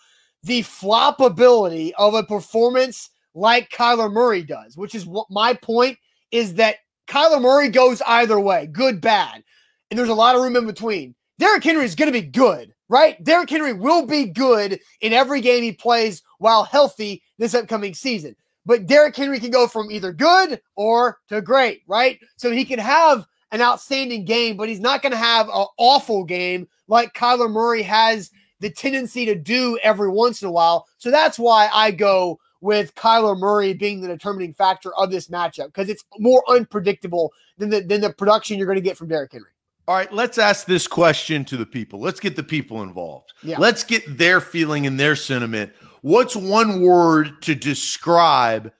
the 0.43 0.61
flop 0.61 1.19
ability 1.19 1.93
of 1.95 2.13
a 2.13 2.23
performance 2.23 3.09
like 3.35 3.69
Kyler 3.69 4.11
Murray 4.11 4.43
does, 4.43 4.77
which 4.77 4.95
is 4.95 5.05
what 5.05 5.27
my 5.29 5.53
point 5.53 5.97
is 6.31 6.55
that 6.55 6.77
Kyler 7.09 7.41
Murray 7.41 7.69
goes 7.69 8.01
either 8.03 8.39
way, 8.39 8.67
good, 8.67 9.01
bad. 9.01 9.43
And 9.89 9.97
there's 9.97 10.09
a 10.09 10.13
lot 10.13 10.35
of 10.35 10.41
room 10.41 10.55
in 10.55 10.65
between. 10.65 11.15
Derrick 11.39 11.63
Henry 11.63 11.83
is 11.83 11.95
going 11.95 12.11
to 12.11 12.21
be 12.21 12.25
good, 12.25 12.73
right? 12.87 13.21
Derrick 13.23 13.49
Henry 13.49 13.73
will 13.73 14.05
be 14.05 14.25
good 14.25 14.79
in 15.01 15.13
every 15.13 15.41
game 15.41 15.63
he 15.63 15.71
plays 15.71 16.21
while 16.37 16.63
healthy 16.63 17.23
this 17.37 17.55
upcoming 17.55 17.93
season. 17.93 18.35
But 18.65 18.85
Derrick 18.85 19.15
Henry 19.15 19.39
can 19.39 19.49
go 19.49 19.67
from 19.67 19.89
either 19.89 20.13
good 20.13 20.61
or 20.75 21.17
to 21.29 21.41
great, 21.41 21.81
right? 21.87 22.19
So 22.37 22.51
he 22.51 22.65
can 22.65 22.77
have 22.77 23.25
an 23.51 23.61
outstanding 23.61 24.25
game, 24.25 24.57
but 24.57 24.69
he's 24.69 24.79
not 24.79 25.01
going 25.01 25.11
to 25.11 25.17
have 25.17 25.47
an 25.47 25.65
awful 25.77 26.23
game 26.23 26.67
like 26.87 27.13
Kyler 27.13 27.49
Murray 27.49 27.81
has 27.81 28.29
the 28.59 28.69
tendency 28.69 29.25
to 29.25 29.33
do 29.33 29.79
every 29.81 30.09
once 30.09 30.41
in 30.41 30.47
a 30.47 30.51
while. 30.51 30.85
So 30.97 31.09
that's 31.09 31.39
why 31.39 31.69
I 31.73 31.91
go 31.91 32.39
with 32.61 32.93
Kyler 32.95 33.37
Murray 33.37 33.73
being 33.73 34.01
the 34.01 34.07
determining 34.07 34.53
factor 34.53 34.93
of 34.95 35.11
this 35.11 35.27
matchup 35.27 35.67
because 35.67 35.89
it's 35.89 36.03
more 36.17 36.43
unpredictable 36.49 37.31
than 37.57 37.69
the 37.69 37.81
than 37.81 38.01
the 38.01 38.11
production 38.11 38.57
you're 38.57 38.67
going 38.67 38.77
to 38.77 38.81
get 38.81 38.97
from 38.97 39.07
Derrick 39.07 39.31
Henry. 39.31 39.49
All 39.87 39.95
right, 39.95 40.13
let's 40.13 40.37
ask 40.37 40.67
this 40.67 40.87
question 40.87 41.43
to 41.45 41.57
the 41.57 41.65
people. 41.65 41.99
Let's 41.99 42.19
get 42.19 42.35
the 42.35 42.43
people 42.43 42.83
involved. 42.83 43.33
Yeah. 43.41 43.57
Let's 43.57 43.83
get 43.83 44.19
their 44.19 44.39
feeling 44.39 44.85
and 44.85 44.99
their 44.99 45.15
sentiment. 45.15 45.73
What's 46.01 46.35
one 46.35 46.81
word 46.81 47.41
to 47.41 47.55
describe 47.55 48.71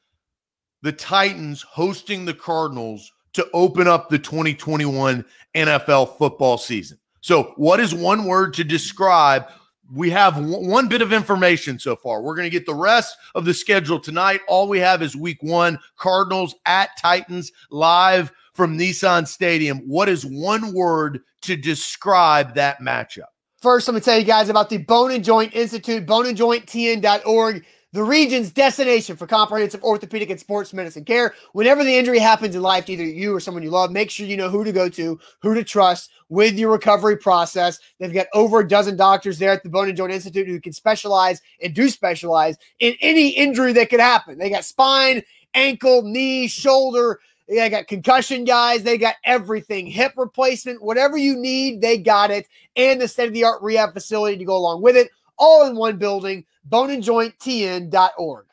the 0.84 0.92
Titans 0.92 1.64
hosting 1.64 2.26
the 2.26 2.36
Cardinals 2.36 3.12
to 3.34 3.48
open 3.54 3.88
up 3.88 4.10
the 4.10 4.20
2021 4.20 5.26
NFL 5.56 6.18
football 6.18 6.60
season? 6.60 7.00
So, 7.22 7.54
what 7.58 7.80
is 7.80 7.94
one 7.94 8.26
word 8.26 8.54
to 8.54 8.64
describe 8.64 9.48
we 9.94 10.10
have 10.12 10.38
one 10.38 10.88
bit 10.88 11.02
of 11.02 11.14
information 11.14 11.80
so 11.80 11.96
far. 11.96 12.22
We're 12.22 12.36
going 12.36 12.46
to 12.46 12.50
get 12.50 12.66
the 12.66 12.74
rest 12.74 13.18
of 13.36 13.46
the 13.46 13.54
schedule 13.54 14.00
tonight. 14.00 14.42
All 14.48 14.68
we 14.68 14.80
have 14.80 15.02
is 15.02 15.16
week 15.16 15.42
one 15.42 15.80
Cardinals 15.98 16.56
at 16.66 16.90
Titans 16.98 17.52
live 17.72 18.32
from 18.54 18.78
Nissan 18.78 19.28
Stadium. 19.28 19.80
What 19.80 20.10
is 20.10 20.26
one 20.26 20.74
word 20.74 21.22
to 21.42 21.56
describe 21.56 22.56
that 22.56 22.80
matchup? 22.80 23.30
First, 23.62 23.88
let 23.88 23.96
me 23.96 24.02
tell 24.02 24.18
you 24.18 24.24
guys 24.24 24.50
about 24.50 24.70
the 24.70 24.78
Bone 24.78 25.12
and 25.12 25.24
Joint 25.24 25.54
Institute, 25.54 26.06
boneandjointtn.org 26.06 27.66
the 27.92 28.04
region's 28.04 28.52
destination 28.52 29.16
for 29.16 29.26
comprehensive 29.26 29.84
orthopedic 29.84 30.30
and 30.30 30.40
sports 30.40 30.74
medicine 30.74 31.04
care. 31.04 31.34
Whenever 31.54 31.84
the 31.84 31.98
injury 31.98 32.20
happens 32.20 32.56
in 32.56 32.62
life 32.62 32.86
to 32.86 32.94
either 32.94 33.04
you 33.04 33.36
or 33.36 33.40
someone 33.40 33.64
you 33.64 33.72
love, 33.72 33.92
make 33.92 34.12
sure 34.12 34.28
you 34.28 34.38
know 34.38 34.50
who 34.50 34.64
to 34.64 34.72
go 34.72 34.90
to, 34.90 35.20
who 35.42 35.54
to 35.56 35.64
trust 35.64 36.12
with 36.30 36.58
your 36.58 36.72
recovery 36.72 37.18
process. 37.18 37.80
They've 38.00 38.14
got 38.14 38.28
over 38.34 38.60
a 38.60 38.68
dozen 38.68 38.96
doctors 38.96 39.40
there 39.40 39.52
at 39.52 39.64
the 39.64 39.70
Bone 39.70 39.88
and 39.88 39.98
Joint 39.98 40.14
Institute 40.14 40.48
who 40.48 40.62
can 40.62 40.74
specialize 40.74 41.42
and 41.64 41.74
do 41.74 41.90
specialize 41.90 42.58
in 42.80 42.96
any 43.02 43.30
injury 43.30 43.74
that 43.74 43.90
could 43.90 44.00
happen. 44.00 44.38
They 44.38 44.52
got 44.52 44.66
spine, 44.66 45.24
ankle, 45.56 46.04
knee, 46.04 46.48
shoulder. 46.48 47.20
They 47.48 47.68
got 47.72 47.88
concussion 47.88 48.44
guys. 48.44 48.84
They 48.84 49.00
got 49.00 49.16
everything, 49.24 49.88
hip 49.88 50.14
replacement, 50.16 50.84
whatever 50.84 51.18
you 51.18 51.36
need, 51.36 51.82
they 51.82 51.98
got 51.98 52.30
it, 52.30 52.48
and 52.76 53.02
the 53.02 53.08
state 53.08 53.28
of 53.28 53.34
the 53.34 53.46
art 53.46 53.64
rehab 53.64 53.94
facility 53.94 54.38
to 54.38 54.46
go 54.46 54.56
along 54.56 54.84
with 54.84 54.96
it, 54.96 55.10
all 55.40 55.66
in 55.66 55.76
one 55.76 55.98
building 55.98 56.46
boneandjointtn.org. 56.70 58.46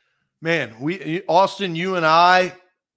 Man, 0.43 0.75
we 0.81 1.23
Austin, 1.29 1.75
you 1.75 1.97
and 1.97 2.07
I, 2.07 2.53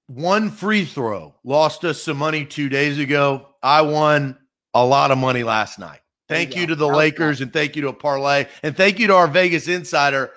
one 0.08 0.50
free 0.50 0.86
throw 0.86 1.36
lost 1.44 1.86
us 1.86 2.02
some 2.02 2.18
money 2.18 2.46
two 2.46 2.70
days 2.70 2.98
ago. 3.00 3.48
I 3.62 3.82
won 3.82 4.38
a 4.74 4.86
lot 4.86 5.12
of 5.12 5.18
money 5.18 5.44
last 5.44 5.80
night. 5.80 6.00
Thank 6.28 6.56
you, 6.56 6.62
you 6.62 6.68
to 6.68 6.76
the 6.76 6.88
Lakers 6.88 7.42
and 7.42 7.52
thank 7.52 7.76
you 7.76 7.82
to 7.84 7.88
a 7.90 7.94
parlay 7.94 8.46
and 8.62 8.78
thank 8.78 9.00
you 9.00 9.08
to 9.08 9.16
our 9.16 9.28
Vegas 9.28 9.68
insider 9.68 10.32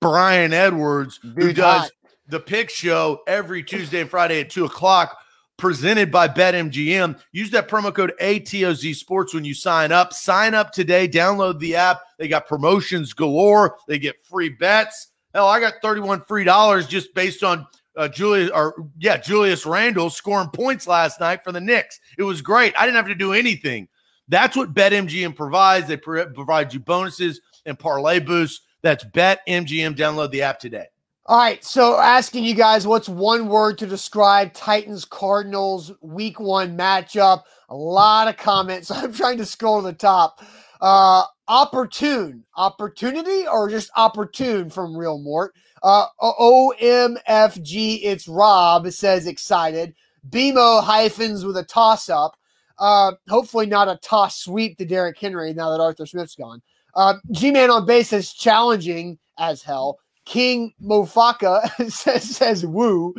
Brian 0.00 0.52
Edwards, 0.52 1.20
who 1.22 1.52
does 1.52 1.82
hot. 1.82 1.90
the 2.28 2.40
pick 2.40 2.68
show 2.68 3.22
every 3.26 3.62
Tuesday 3.62 4.00
and 4.00 4.10
Friday 4.10 4.40
at 4.40 4.50
two 4.50 4.64
o'clock 4.64 5.16
presented 5.62 6.10
by 6.10 6.26
BetMGM. 6.26 7.20
Use 7.30 7.52
that 7.52 7.68
promo 7.68 7.94
code 7.94 8.12
ATOZ 8.20 8.96
Sports 8.96 9.32
when 9.32 9.44
you 9.44 9.54
sign 9.54 9.92
up. 9.92 10.12
Sign 10.12 10.54
up 10.54 10.72
today. 10.72 11.06
Download 11.06 11.56
the 11.60 11.76
app. 11.76 12.00
They 12.18 12.26
got 12.26 12.48
promotions 12.48 13.12
galore. 13.12 13.76
They 13.86 14.00
get 14.00 14.20
free 14.24 14.48
bets. 14.48 15.12
Hell, 15.32 15.46
I 15.46 15.60
got 15.60 15.74
31 15.80 16.22
free 16.22 16.42
dollars 16.42 16.88
just 16.88 17.14
based 17.14 17.44
on 17.44 17.64
uh, 17.96 18.08
Julius 18.08 18.50
or 18.52 18.88
yeah, 18.98 19.18
Julius 19.18 19.64
Randle 19.64 20.10
scoring 20.10 20.48
points 20.48 20.88
last 20.88 21.20
night 21.20 21.44
for 21.44 21.52
the 21.52 21.60
Knicks. 21.60 22.00
It 22.18 22.24
was 22.24 22.42
great. 22.42 22.74
I 22.76 22.84
didn't 22.84 22.96
have 22.96 23.06
to 23.06 23.14
do 23.14 23.32
anything. 23.32 23.86
That's 24.26 24.56
what 24.56 24.74
BetMGM 24.74 25.36
provides. 25.36 25.86
They 25.86 25.96
provide 25.96 26.74
you 26.74 26.80
bonuses 26.80 27.40
and 27.66 27.78
parlay 27.78 28.18
boosts. 28.18 28.66
That's 28.82 29.04
BetMGM. 29.04 29.94
Download 29.94 30.32
the 30.32 30.42
app 30.42 30.58
today. 30.58 30.86
All 31.26 31.38
right, 31.38 31.62
so 31.62 32.00
asking 32.00 32.42
you 32.42 32.52
guys 32.52 32.84
what's 32.84 33.08
one 33.08 33.46
word 33.46 33.78
to 33.78 33.86
describe 33.86 34.52
Titans 34.54 35.04
Cardinals 35.04 35.92
week 36.00 36.40
one 36.40 36.76
matchup? 36.76 37.44
A 37.68 37.76
lot 37.76 38.26
of 38.26 38.36
comments. 38.36 38.90
I'm 38.90 39.12
trying 39.12 39.38
to 39.38 39.46
scroll 39.46 39.80
to 39.80 39.86
the 39.86 39.92
top. 39.92 40.42
Uh, 40.80 41.22
opportune, 41.46 42.42
opportunity, 42.56 43.46
or 43.46 43.70
just 43.70 43.92
opportune 43.94 44.68
from 44.68 44.96
Real 44.96 45.20
Mort. 45.20 45.54
Uh, 45.84 46.06
OMFG, 46.20 48.00
it's 48.02 48.26
Rob 48.26 48.90
says 48.90 49.28
excited. 49.28 49.94
BMO 50.28 50.82
hyphens 50.82 51.44
with 51.44 51.56
a 51.56 51.64
toss 51.64 52.08
up. 52.08 52.36
Uh, 52.80 53.12
hopefully 53.28 53.66
not 53.66 53.86
a 53.86 53.96
toss 54.02 54.40
sweep 54.40 54.76
to 54.78 54.84
Derrick 54.84 55.18
Henry 55.20 55.54
now 55.54 55.70
that 55.70 55.80
Arthur 55.80 56.04
Smith's 56.04 56.34
gone. 56.34 56.60
Uh, 56.96 57.14
G 57.30 57.52
Man 57.52 57.70
on 57.70 57.86
base 57.86 58.12
is 58.12 58.32
challenging 58.32 59.20
as 59.38 59.62
hell. 59.62 59.98
King 60.24 60.72
Mofaka 60.82 61.68
says, 61.90 62.36
says 62.36 62.66
woo. 62.66 63.14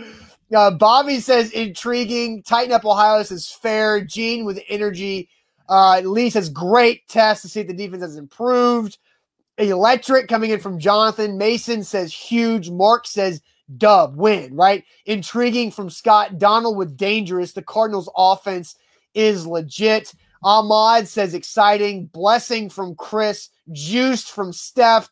Uh, 0.55 0.71
Bobby 0.71 1.19
says 1.19 1.51
intriguing. 1.51 2.43
Tighten 2.43 2.73
up 2.73 2.85
Ohio 2.85 3.23
says 3.23 3.49
fair. 3.49 4.03
Gene 4.03 4.45
with 4.45 4.61
energy. 4.69 5.29
Uh, 5.69 6.01
Lee 6.03 6.29
says 6.29 6.49
great 6.49 7.07
test 7.07 7.41
to 7.41 7.49
see 7.49 7.61
if 7.61 7.67
the 7.67 7.73
defense 7.73 8.03
has 8.03 8.17
improved. 8.17 8.97
Electric 9.57 10.27
coming 10.27 10.51
in 10.51 10.59
from 10.59 10.79
Jonathan. 10.79 11.37
Mason 11.37 11.83
says 11.83 12.13
huge. 12.13 12.69
Mark 12.69 13.07
says 13.07 13.41
dub 13.77 14.15
win, 14.15 14.55
right? 14.55 14.83
Intriguing 15.05 15.71
from 15.71 15.89
Scott. 15.89 16.37
Donald 16.37 16.77
with 16.77 16.97
dangerous. 16.97 17.53
The 17.53 17.61
Cardinals 17.61 18.09
offense 18.15 18.75
is 19.13 19.47
legit. 19.47 20.13
Ahmad 20.43 21.07
says 21.07 21.33
exciting. 21.33 22.07
Blessing 22.07 22.69
from 22.69 22.95
Chris. 22.95 23.49
Juiced 23.71 24.31
from 24.31 24.51
Steph. 24.51 25.09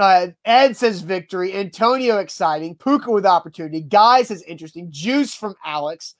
Uh, 0.00 0.28
Ed 0.44 0.76
says 0.76 1.02
victory. 1.02 1.54
Antonio 1.54 2.18
exciting. 2.18 2.74
Puka 2.74 3.10
with 3.10 3.26
opportunity. 3.26 3.80
Guy 3.80 4.22
says 4.22 4.42
interesting. 4.42 4.88
Juice 4.90 5.34
from 5.34 5.54
Alex. 5.64 6.14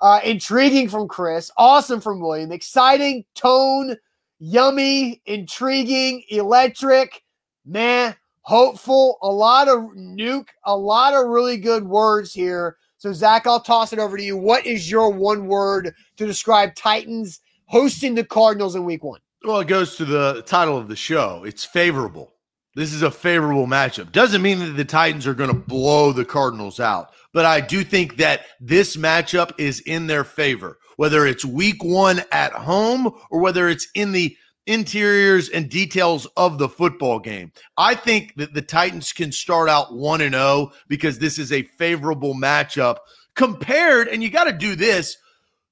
Uh, 0.00 0.20
intriguing 0.24 0.88
from 0.88 1.08
Chris. 1.08 1.50
Awesome 1.56 2.00
from 2.00 2.20
William. 2.20 2.52
Exciting. 2.52 3.24
Tone. 3.34 3.96
Yummy. 4.38 5.22
Intriguing. 5.26 6.22
Electric. 6.28 7.22
Man. 7.64 8.14
Hopeful. 8.42 9.18
A 9.22 9.28
lot 9.28 9.68
of 9.68 9.78
nuke. 9.96 10.48
A 10.64 10.76
lot 10.76 11.14
of 11.14 11.28
really 11.28 11.56
good 11.56 11.84
words 11.84 12.32
here. 12.32 12.76
So, 12.98 13.12
Zach, 13.12 13.46
I'll 13.46 13.60
toss 13.60 13.92
it 13.92 13.98
over 13.98 14.16
to 14.16 14.22
you. 14.22 14.36
What 14.36 14.64
is 14.64 14.90
your 14.90 15.10
one 15.10 15.46
word 15.46 15.94
to 16.16 16.26
describe 16.26 16.74
Titans 16.74 17.40
hosting 17.66 18.14
the 18.14 18.24
Cardinals 18.24 18.76
in 18.76 18.84
week 18.84 19.04
one? 19.04 19.20
Well, 19.42 19.60
it 19.60 19.68
goes 19.68 19.96
to 19.96 20.04
the 20.04 20.42
title 20.46 20.78
of 20.78 20.88
the 20.88 20.96
show. 20.96 21.42
It's 21.44 21.64
favorable. 21.64 22.33
This 22.76 22.92
is 22.92 23.02
a 23.02 23.10
favorable 23.10 23.66
matchup. 23.68 24.10
Doesn't 24.10 24.42
mean 24.42 24.58
that 24.58 24.72
the 24.76 24.84
Titans 24.84 25.26
are 25.28 25.34
going 25.34 25.50
to 25.50 25.54
blow 25.54 26.12
the 26.12 26.24
Cardinals 26.24 26.80
out, 26.80 27.12
but 27.32 27.44
I 27.44 27.60
do 27.60 27.84
think 27.84 28.16
that 28.16 28.46
this 28.60 28.96
matchup 28.96 29.52
is 29.58 29.80
in 29.80 30.08
their 30.08 30.24
favor, 30.24 30.78
whether 30.96 31.24
it's 31.24 31.44
week 31.44 31.84
one 31.84 32.22
at 32.32 32.52
home 32.52 33.12
or 33.30 33.40
whether 33.40 33.68
it's 33.68 33.86
in 33.94 34.10
the 34.10 34.36
interiors 34.66 35.48
and 35.50 35.68
details 35.68 36.26
of 36.36 36.58
the 36.58 36.68
football 36.68 37.20
game. 37.20 37.52
I 37.76 37.94
think 37.94 38.34
that 38.36 38.54
the 38.54 38.62
Titans 38.62 39.12
can 39.12 39.30
start 39.30 39.68
out 39.68 39.94
1 39.94 40.20
and 40.20 40.34
0 40.34 40.72
because 40.88 41.18
this 41.18 41.38
is 41.38 41.52
a 41.52 41.62
favorable 41.62 42.34
matchup 42.34 42.96
compared 43.36 44.08
and 44.08 44.22
you 44.22 44.30
got 44.30 44.44
to 44.44 44.52
do 44.52 44.74
this, 44.74 45.16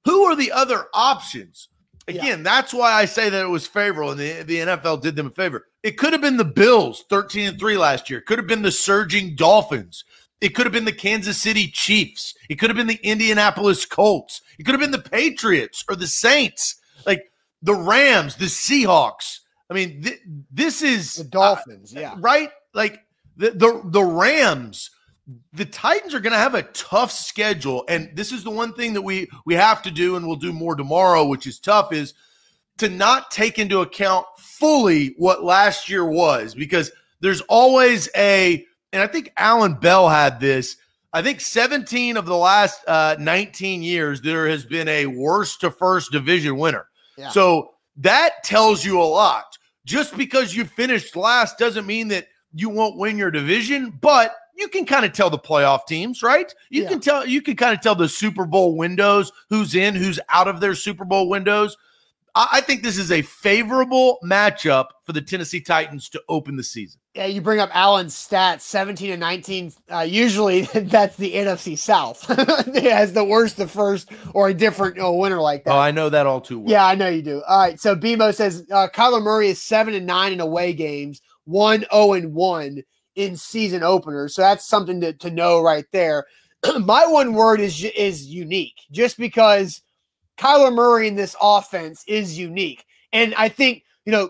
who 0.05 0.23
are 0.23 0.35
the 0.35 0.51
other 0.51 0.85
options? 0.93 1.67
Again, 2.07 2.25
yeah. 2.25 2.35
that's 2.43 2.73
why 2.73 2.91
I 2.91 3.05
say 3.05 3.29
that 3.29 3.41
it 3.41 3.49
was 3.49 3.65
favorable 3.65 4.11
and 4.11 4.19
the, 4.19 4.43
the 4.43 4.57
NFL 4.57 5.01
did 5.01 5.15
them 5.15 5.27
a 5.27 5.31
favor. 5.31 5.67
It 5.83 5.97
could 5.97 6.11
have 6.11 6.21
been 6.21 6.37
the 6.37 6.43
Bills 6.43 7.05
13 7.09 7.47
and 7.47 7.59
3 7.59 7.77
last 7.77 8.09
year. 8.09 8.19
It 8.19 8.25
could 8.25 8.39
have 8.39 8.47
been 8.47 8.61
the 8.61 8.71
surging 8.71 9.35
Dolphins. 9.35 10.03
It 10.41 10.49
could 10.49 10.65
have 10.65 10.73
been 10.73 10.83
the 10.83 10.91
Kansas 10.91 11.41
City 11.41 11.67
Chiefs. 11.67 12.33
It 12.49 12.55
could 12.55 12.69
have 12.69 12.75
been 12.75 12.87
the 12.87 12.99
Indianapolis 13.03 13.85
Colts. 13.85 14.41
It 14.59 14.63
could 14.63 14.73
have 14.73 14.81
been 14.81 14.91
the 14.91 15.09
Patriots 15.09 15.85
or 15.87 15.95
the 15.95 16.07
Saints. 16.07 16.75
Like 17.05 17.31
the 17.61 17.73
Rams, 17.73 18.35
the 18.35 18.45
Seahawks. 18.45 19.39
I 19.69 19.73
mean, 19.73 20.03
th- 20.03 20.19
this 20.51 20.81
is 20.81 21.15
the 21.15 21.23
Dolphins, 21.23 21.95
uh, 21.95 21.99
yeah. 21.99 22.15
Right? 22.19 22.49
Like 22.73 22.99
the 23.37 23.51
the 23.51 23.81
the 23.85 24.03
Rams, 24.03 24.91
the 25.53 25.65
Titans 25.65 26.13
are 26.13 26.19
going 26.19 26.33
to 26.33 26.37
have 26.37 26.55
a 26.55 26.63
tough 26.63 27.11
schedule 27.11 27.85
and 27.87 28.09
this 28.13 28.31
is 28.31 28.43
the 28.43 28.49
one 28.49 28.73
thing 28.73 28.93
that 28.93 29.01
we 29.01 29.27
we 29.45 29.53
have 29.53 29.81
to 29.83 29.91
do 29.91 30.15
and 30.15 30.27
we'll 30.27 30.35
do 30.35 30.51
more 30.51 30.75
tomorrow, 30.75 31.25
which 31.25 31.47
is 31.47 31.59
tough 31.59 31.93
is 31.93 32.13
to 32.77 32.89
not 32.89 33.31
take 33.31 33.59
into 33.59 33.81
account 33.81 34.25
fully 34.37 35.13
what 35.17 35.43
last 35.43 35.89
year 35.89 36.05
was 36.05 36.53
because 36.55 36.91
there's 37.21 37.41
always 37.41 38.09
a 38.17 38.65
and 38.91 39.01
I 39.01 39.07
think 39.07 39.31
Alan 39.37 39.73
Bell 39.73 40.07
had 40.07 40.39
this. 40.39 40.77
I 41.13 41.21
think 41.21 41.41
17 41.41 42.17
of 42.17 42.25
the 42.25 42.35
last 42.35 42.81
uh, 42.87 43.15
19 43.19 43.83
years, 43.83 44.21
there 44.21 44.47
has 44.47 44.65
been 44.65 44.87
a 44.87 45.05
worst 45.05 45.61
to 45.61 45.71
first 45.71 46.11
division 46.11 46.57
winner. 46.57 46.87
Yeah. 47.17 47.29
So 47.29 47.75
that 47.97 48.43
tells 48.43 48.83
you 48.83 48.99
a 48.99 49.03
lot. 49.03 49.57
Just 49.85 50.15
because 50.15 50.55
you 50.55 50.65
finished 50.65 51.15
last 51.15 51.57
doesn't 51.57 51.85
mean 51.85 52.07
that 52.09 52.27
you 52.53 52.69
won't 52.69 52.97
win 52.97 53.17
your 53.17 53.31
division, 53.31 53.97
but 54.01 54.35
you 54.55 54.67
can 54.67 54.85
kind 54.85 55.05
of 55.05 55.13
tell 55.13 55.29
the 55.29 55.39
playoff 55.39 55.85
teams, 55.87 56.21
right? 56.23 56.53
You 56.69 56.83
yeah. 56.83 56.89
can 56.89 56.99
tell 56.99 57.25
you 57.25 57.41
can 57.41 57.55
kind 57.55 57.75
of 57.75 57.81
tell 57.81 57.95
the 57.95 58.09
Super 58.09 58.45
Bowl 58.45 58.75
windows 58.75 59.31
who's 59.49 59.75
in, 59.75 59.95
who's 59.95 60.19
out 60.29 60.47
of 60.47 60.59
their 60.59 60.75
Super 60.75 61.05
Bowl 61.05 61.29
windows. 61.29 61.77
I 62.35 62.61
think 62.61 62.81
this 62.81 62.97
is 62.97 63.11
a 63.11 63.21
favorable 63.21 64.17
matchup 64.23 64.87
for 65.03 65.13
the 65.13 65.21
Tennessee 65.21 65.61
Titans 65.61 66.09
to 66.09 66.21
open 66.27 66.55
the 66.55 66.63
season. 66.63 66.99
Yeah, 67.13 67.27
you 67.27 67.41
bring 67.41 67.59
up 67.59 67.69
Allen's 67.75 68.15
stats 68.15 68.61
17 68.61 69.11
and 69.11 69.19
19. 69.19 69.71
Uh, 69.91 69.99
usually 69.99 70.61
that's 70.73 71.15
the 71.15 71.35
NFC 71.35 71.77
South. 71.77 72.25
it 72.29 72.91
has 72.91 73.13
the 73.13 73.23
worst, 73.23 73.57
the 73.57 73.67
first, 73.67 74.09
or 74.33 74.47
a 74.47 74.53
different 74.53 74.95
you 74.95 75.03
know, 75.03 75.13
winner 75.13 75.41
like 75.41 75.63
that. 75.65 75.73
Oh, 75.73 75.77
I 75.77 75.91
know 75.91 76.09
that 76.09 76.25
all 76.25 76.41
too 76.41 76.59
well. 76.59 76.71
Yeah, 76.71 76.87
I 76.87 76.95
know 76.95 77.07
you 77.07 77.21
do. 77.21 77.43
All 77.47 77.59
right. 77.59 77.79
So 77.79 77.95
BMO 77.95 78.33
says 78.33 78.65
uh, 78.71 78.87
Kyler 78.91 79.21
Murray 79.21 79.49
is 79.49 79.61
7 79.61 79.93
and 79.93 80.07
9 80.07 80.33
in 80.33 80.39
away 80.39 80.73
games, 80.73 81.21
1 81.45 81.85
0 81.93 82.13
and 82.13 82.33
1 82.33 82.83
in 83.15 83.37
season 83.37 83.83
openers. 83.83 84.35
So 84.35 84.41
that's 84.41 84.67
something 84.67 85.01
to, 85.01 85.13
to 85.13 85.31
know 85.31 85.61
right 85.61 85.85
there. 85.91 86.25
My 86.79 87.05
one 87.05 87.33
word 87.33 87.59
is 87.59 87.83
is 87.83 88.27
unique 88.27 88.79
just 88.91 89.17
because 89.17 89.81
Kyler 90.37 90.73
Murray 90.73 91.07
in 91.07 91.15
this 91.15 91.35
offense 91.41 92.03
is 92.07 92.37
unique. 92.37 92.85
And 93.11 93.35
I 93.35 93.49
think, 93.49 93.83
you 94.05 94.11
know, 94.11 94.29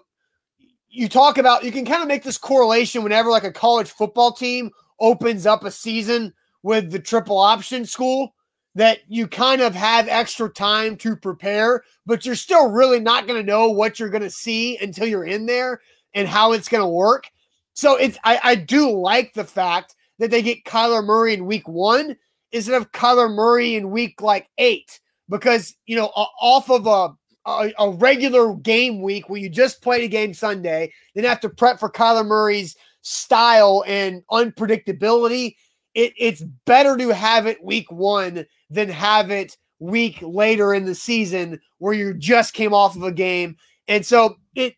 you 0.89 1.09
talk 1.09 1.37
about 1.37 1.63
you 1.63 1.71
can 1.71 1.85
kind 1.85 2.01
of 2.01 2.07
make 2.07 2.23
this 2.23 2.37
correlation 2.37 3.03
whenever 3.03 3.29
like 3.29 3.43
a 3.43 3.51
college 3.51 3.91
football 3.91 4.31
team 4.31 4.69
opens 4.99 5.45
up 5.45 5.63
a 5.63 5.71
season 5.71 6.33
with 6.61 6.91
the 6.91 6.99
triple 6.99 7.37
option 7.37 7.85
school 7.85 8.33
that 8.75 8.99
you 9.07 9.27
kind 9.27 9.61
of 9.61 9.75
have 9.75 10.07
extra 10.07 10.49
time 10.49 10.95
to 10.97 11.15
prepare, 11.15 11.83
but 12.05 12.25
you're 12.25 12.35
still 12.35 12.71
really 12.71 12.99
not 12.99 13.27
going 13.27 13.39
to 13.39 13.45
know 13.45 13.69
what 13.69 13.99
you're 13.99 14.09
going 14.09 14.23
to 14.23 14.29
see 14.29 14.77
until 14.77 15.07
you're 15.07 15.25
in 15.25 15.45
there 15.45 15.81
and 16.15 16.27
how 16.27 16.53
it's 16.53 16.69
going 16.69 16.81
to 16.81 16.87
work. 16.87 17.29
So 17.73 17.95
it's 17.95 18.17
I, 18.23 18.39
I 18.43 18.55
do 18.55 18.91
like 18.91 19.33
the 19.33 19.43
fact 19.43 19.95
that 20.19 20.31
they 20.31 20.41
get 20.41 20.63
Kyler 20.65 21.03
Murray 21.03 21.33
in 21.33 21.45
week 21.45 21.67
one 21.67 22.15
instead 22.51 22.75
of 22.75 22.91
Kyler 22.91 23.33
Murray 23.33 23.75
in 23.75 23.89
week 23.89 24.21
like 24.21 24.47
eight 24.57 24.99
because 25.29 25.75
you 25.85 25.95
know 25.95 26.07
off 26.07 26.69
of 26.69 26.87
a 26.87 27.15
a, 27.45 27.73
a, 27.77 27.89
regular 27.91 28.55
game 28.55 29.01
week 29.01 29.29
where 29.29 29.39
you 29.39 29.49
just 29.49 29.81
played 29.81 30.03
a 30.03 30.07
game 30.07 30.33
Sunday, 30.33 30.91
then 31.13 31.25
have 31.25 31.41
to 31.41 31.49
prep 31.49 31.79
for 31.79 31.89
Kyler 31.89 32.25
Murray's 32.25 32.75
style 33.01 33.83
and 33.85 34.23
unpredictability. 34.31 35.55
It, 35.93 36.13
it's 36.17 36.41
better 36.65 36.97
to 36.97 37.09
have 37.09 37.45
it 37.45 37.63
week 37.63 37.91
one 37.91 38.45
than 38.69 38.89
have 38.89 39.29
it 39.29 39.57
week 39.79 40.19
later 40.21 40.73
in 40.73 40.85
the 40.85 40.95
season 40.95 41.59
where 41.79 41.93
you 41.93 42.13
just 42.13 42.53
came 42.53 42.73
off 42.73 42.95
of 42.95 43.03
a 43.03 43.11
game. 43.11 43.57
And 43.87 44.05
so 44.05 44.37
it 44.55 44.75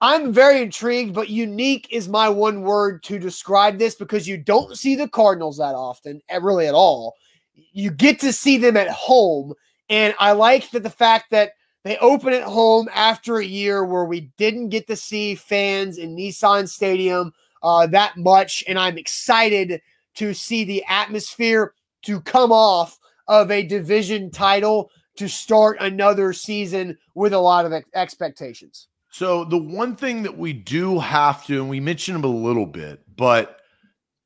I'm 0.00 0.32
very 0.32 0.60
intrigued, 0.60 1.14
but 1.14 1.30
unique 1.30 1.88
is 1.90 2.08
my 2.08 2.28
one 2.28 2.62
word 2.62 3.02
to 3.04 3.18
describe 3.18 3.78
this 3.78 3.94
because 3.94 4.28
you 4.28 4.36
don't 4.36 4.76
see 4.76 4.94
the 4.94 5.08
Cardinals 5.08 5.56
that 5.56 5.74
often, 5.74 6.20
eh, 6.28 6.38
really 6.40 6.66
at 6.66 6.74
all. 6.74 7.14
You 7.54 7.90
get 7.90 8.20
to 8.20 8.32
see 8.32 8.58
them 8.58 8.76
at 8.76 8.90
home. 8.90 9.54
And 9.88 10.14
I 10.18 10.32
like 10.32 10.70
that 10.72 10.82
the 10.82 10.90
fact 10.90 11.30
that 11.30 11.52
they 11.82 11.96
open 11.98 12.34
at 12.34 12.42
home 12.42 12.88
after 12.92 13.38
a 13.38 13.44
year 13.44 13.84
where 13.84 14.04
we 14.04 14.32
didn't 14.36 14.68
get 14.68 14.86
to 14.88 14.96
see 14.96 15.34
fans 15.34 15.96
in 15.96 16.14
Nissan 16.14 16.68
Stadium 16.68 17.32
uh, 17.62 17.86
that 17.86 18.16
much. 18.18 18.64
And 18.68 18.78
I'm 18.78 18.98
excited 18.98 19.80
to 20.16 20.34
see 20.34 20.64
the 20.64 20.84
atmosphere 20.88 21.72
to 22.02 22.20
come 22.20 22.52
off 22.52 22.98
of 23.28 23.50
a 23.50 23.62
division 23.62 24.30
title 24.30 24.90
to 25.16 25.28
start 25.28 25.78
another 25.80 26.32
season 26.32 26.98
with 27.14 27.32
a 27.32 27.38
lot 27.38 27.64
of 27.64 27.72
ex- 27.72 27.88
expectations. 27.94 28.88
So, 29.18 29.46
the 29.46 29.56
one 29.56 29.96
thing 29.96 30.24
that 30.24 30.36
we 30.36 30.52
do 30.52 30.98
have 30.98 31.46
to, 31.46 31.54
and 31.54 31.70
we 31.70 31.80
mentioned 31.80 32.16
them 32.16 32.24
a 32.24 32.36
little 32.36 32.66
bit, 32.66 33.00
but 33.16 33.60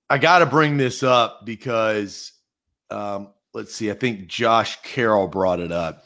I 0.08 0.18
got 0.18 0.40
to 0.40 0.46
bring 0.46 0.78
this 0.78 1.04
up 1.04 1.46
because 1.46 2.32
um, 2.90 3.28
let's 3.54 3.72
see, 3.72 3.88
I 3.88 3.94
think 3.94 4.26
Josh 4.26 4.82
Carroll 4.82 5.28
brought 5.28 5.60
it 5.60 5.70
up 5.70 6.02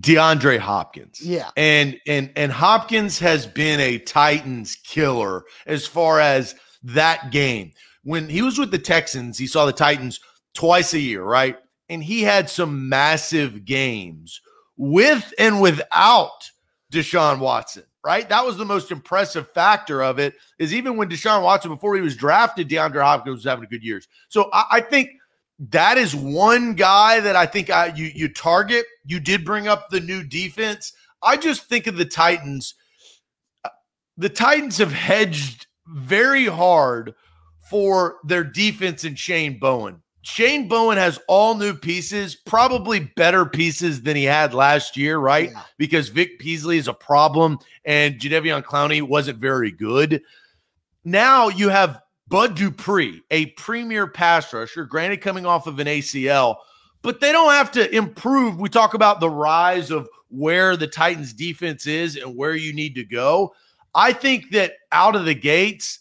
DeAndre 0.00 0.58
Hopkins. 0.58 1.20
Yeah. 1.20 1.50
And 1.56 1.96
and 2.08 2.32
and 2.34 2.50
Hopkins 2.50 3.20
has 3.20 3.46
been 3.46 3.78
a 3.78 4.00
Titans 4.00 4.74
killer 4.74 5.44
as 5.64 5.86
far 5.86 6.18
as 6.18 6.56
that 6.82 7.30
game. 7.30 7.70
When 8.02 8.28
he 8.28 8.42
was 8.42 8.58
with 8.58 8.72
the 8.72 8.78
Texans, 8.78 9.38
he 9.38 9.46
saw 9.46 9.64
the 9.64 9.72
Titans 9.72 10.18
twice 10.54 10.92
a 10.92 10.98
year, 10.98 11.22
right? 11.22 11.56
And 11.88 12.02
he 12.02 12.22
had 12.22 12.50
some 12.50 12.88
massive 12.88 13.64
games 13.64 14.40
with 14.76 15.32
and 15.38 15.60
without 15.60 16.49
Deshaun 16.90 17.38
Watson, 17.38 17.84
right? 18.04 18.28
That 18.28 18.44
was 18.44 18.56
the 18.56 18.64
most 18.64 18.90
impressive 18.90 19.50
factor 19.50 20.02
of 20.02 20.18
it. 20.18 20.34
Is 20.58 20.74
even 20.74 20.96
when 20.96 21.08
Deshaun 21.08 21.42
Watson, 21.42 21.70
before 21.70 21.94
he 21.94 22.02
was 22.02 22.16
drafted, 22.16 22.68
DeAndre 22.68 23.02
Hopkins 23.02 23.36
was 23.36 23.44
having 23.44 23.68
good 23.70 23.84
years. 23.84 24.08
So 24.28 24.50
I, 24.52 24.64
I 24.72 24.80
think 24.80 25.10
that 25.70 25.98
is 25.98 26.16
one 26.16 26.74
guy 26.74 27.20
that 27.20 27.36
I 27.36 27.46
think 27.46 27.70
I, 27.70 27.92
you 27.94 28.10
you 28.14 28.28
target. 28.28 28.86
You 29.04 29.20
did 29.20 29.44
bring 29.44 29.68
up 29.68 29.90
the 29.90 30.00
new 30.00 30.24
defense. 30.24 30.92
I 31.22 31.36
just 31.36 31.66
think 31.66 31.86
of 31.86 31.96
the 31.96 32.04
Titans. 32.04 32.74
The 34.16 34.28
Titans 34.28 34.78
have 34.78 34.92
hedged 34.92 35.66
very 35.86 36.46
hard 36.46 37.14
for 37.70 38.16
their 38.24 38.44
defense 38.44 39.04
and 39.04 39.18
Shane 39.18 39.58
Bowen. 39.58 40.02
Shane 40.22 40.68
Bowen 40.68 40.98
has 40.98 41.18
all 41.28 41.54
new 41.54 41.74
pieces, 41.74 42.34
probably 42.34 43.00
better 43.00 43.46
pieces 43.46 44.02
than 44.02 44.16
he 44.16 44.24
had 44.24 44.52
last 44.52 44.96
year, 44.96 45.18
right? 45.18 45.50
Yeah. 45.50 45.62
Because 45.78 46.08
Vic 46.08 46.38
Beasley 46.38 46.76
is 46.76 46.88
a 46.88 46.92
problem 46.92 47.58
and 47.84 48.18
Jadeveon 48.18 48.62
Clowney 48.62 49.00
wasn't 49.02 49.38
very 49.38 49.70
good. 49.70 50.22
Now 51.04 51.48
you 51.48 51.70
have 51.70 52.02
Bud 52.28 52.54
Dupree, 52.54 53.22
a 53.30 53.46
premier 53.46 54.06
pass 54.06 54.52
rusher, 54.52 54.84
granted 54.84 55.22
coming 55.22 55.46
off 55.46 55.66
of 55.66 55.78
an 55.78 55.86
ACL, 55.86 56.56
but 57.02 57.20
they 57.20 57.32
don't 57.32 57.52
have 57.52 57.72
to 57.72 57.94
improve. 57.94 58.60
We 58.60 58.68
talk 58.68 58.92
about 58.92 59.20
the 59.20 59.30
rise 59.30 59.90
of 59.90 60.08
where 60.28 60.76
the 60.76 60.86
Titans 60.86 61.32
defense 61.32 61.86
is 61.86 62.16
and 62.16 62.36
where 62.36 62.54
you 62.54 62.72
need 62.74 62.94
to 62.96 63.04
go. 63.04 63.54
I 63.94 64.12
think 64.12 64.50
that 64.50 64.74
out 64.92 65.16
of 65.16 65.24
the 65.24 65.34
gates, 65.34 65.99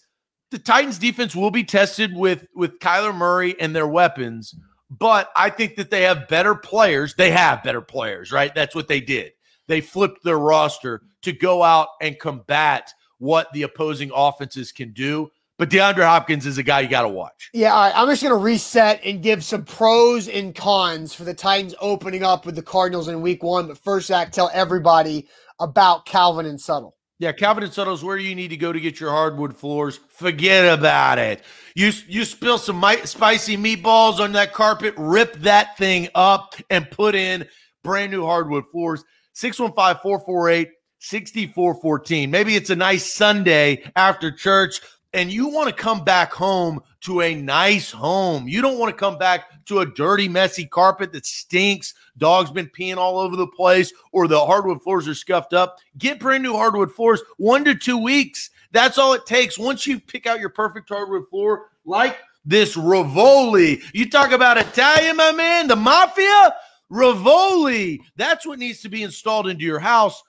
the 0.51 0.59
Titans 0.59 0.97
defense 0.97 1.35
will 1.35 1.51
be 1.51 1.63
tested 1.63 2.15
with 2.15 2.47
with 2.55 2.79
Kyler 2.79 3.15
Murray 3.15 3.59
and 3.59 3.75
their 3.75 3.87
weapons, 3.87 4.55
but 4.89 5.31
I 5.35 5.49
think 5.49 5.75
that 5.75 5.89
they 5.91 6.03
have 6.03 6.27
better 6.27 6.55
players. 6.55 7.15
They 7.15 7.31
have 7.31 7.63
better 7.63 7.81
players, 7.81 8.31
right? 8.31 8.53
That's 8.53 8.75
what 8.75 8.87
they 8.87 9.01
did. 9.01 9.33
They 9.67 9.81
flipped 9.81 10.23
their 10.23 10.39
roster 10.39 11.03
to 11.21 11.31
go 11.31 11.61
out 11.61 11.89
and 12.01 12.17
combat 12.17 12.91
what 13.19 13.51
the 13.53 13.63
opposing 13.63 14.11
offenses 14.13 14.71
can 14.71 14.93
do. 14.93 15.29
But 15.59 15.69
DeAndre 15.69 16.05
Hopkins 16.05 16.45
is 16.45 16.57
a 16.57 16.63
guy 16.63 16.79
you 16.79 16.87
got 16.87 17.01
to 17.01 17.09
watch. 17.09 17.49
Yeah, 17.53 17.73
all 17.73 17.81
right. 17.81 17.93
I'm 17.93 18.07
just 18.07 18.23
going 18.23 18.33
to 18.33 18.37
reset 18.37 19.01
and 19.03 19.21
give 19.21 19.43
some 19.43 19.65
pros 19.65 20.29
and 20.29 20.55
cons 20.55 21.13
for 21.13 21.25
the 21.25 21.33
Titans 21.33 21.75
opening 21.81 22.23
up 22.23 22.45
with 22.45 22.55
the 22.55 22.63
Cardinals 22.63 23.09
in 23.09 23.21
week 23.21 23.43
one. 23.43 23.67
But 23.67 23.77
first, 23.77 24.07
Zach, 24.07 24.31
tell 24.31 24.49
everybody 24.53 25.27
about 25.59 26.05
Calvin 26.05 26.45
and 26.45 26.57
Suttle. 26.57 26.93
Yeah, 27.19 27.33
Calvin 27.33 27.65
and 27.65 27.73
Suttle 27.73 27.93
is 27.93 28.01
where 28.01 28.15
you 28.15 28.33
need 28.33 28.47
to 28.47 28.57
go 28.57 28.71
to 28.71 28.79
get 28.79 29.01
your 29.01 29.11
hardwood 29.11 29.55
floors. 29.55 29.99
Forget 30.09 30.79
about 30.79 31.19
it. 31.19 31.43
You 31.75 31.91
you 32.07 32.23
spill 32.23 32.57
some 32.57 32.81
spicy 33.03 33.57
meatballs 33.57 34.21
on 34.21 34.31
that 34.31 34.53
carpet, 34.53 34.93
rip 34.97 35.33
that 35.39 35.77
thing 35.77 36.07
up, 36.15 36.55
and 36.69 36.89
put 36.89 37.15
in 37.15 37.45
brand 37.83 38.13
new 38.13 38.23
hardwood 38.23 38.63
floors. 38.71 39.03
615 39.33 40.01
448 40.01 40.69
6414. 40.99 42.31
Maybe 42.31 42.55
it's 42.55 42.69
a 42.69 42.75
nice 42.75 43.13
Sunday 43.13 43.83
after 43.97 44.31
church 44.31 44.79
and 45.13 45.31
you 45.31 45.47
want 45.47 45.69
to 45.69 45.75
come 45.75 46.03
back 46.03 46.31
home 46.31 46.81
to 47.01 47.21
a 47.21 47.33
nice 47.33 47.91
home. 47.91 48.47
You 48.47 48.61
don't 48.61 48.77
want 48.77 48.95
to 48.95 48.99
come 48.99 49.17
back 49.17 49.65
to 49.65 49.79
a 49.79 49.85
dirty, 49.85 50.27
messy 50.27 50.65
carpet 50.65 51.11
that 51.13 51.25
stinks. 51.25 51.93
Dogs 52.17 52.51
been 52.51 52.67
peeing 52.67 52.97
all 52.97 53.17
over 53.17 53.35
the 53.35 53.47
place, 53.47 53.91
or 54.11 54.27
the 54.27 54.45
hardwood 54.45 54.83
floors 54.83 55.07
are 55.07 55.15
scuffed 55.15 55.53
up. 55.53 55.77
Get 55.97 56.19
brand 56.19 56.43
new 56.43 56.53
hardwood 56.53 56.91
floors 56.91 57.21
one 57.37 57.63
to 57.65 57.75
two 57.75 57.97
weeks. 57.97 58.49
That's 58.71 58.97
all 58.97 59.13
it 59.13 59.25
takes. 59.25 59.57
Once 59.57 59.87
you 59.87 59.99
pick 59.99 60.27
out 60.27 60.39
your 60.39 60.49
perfect 60.49 60.89
hardwood 60.89 61.27
floor, 61.29 61.69
like 61.85 62.17
this 62.45 62.77
Rivoli, 62.77 63.81
you 63.93 64.09
talk 64.09 64.31
about 64.31 64.57
Italian, 64.57 65.17
my 65.17 65.31
man, 65.31 65.67
the 65.67 65.75
mafia. 65.75 66.55
Rivoli, 66.89 68.01
that's 68.15 68.47
what 68.47 68.59
needs 68.59 68.81
to 68.81 68.89
be 68.89 69.03
installed 69.03 69.47
into 69.47 69.63
your 69.63 69.79
house 69.79 70.23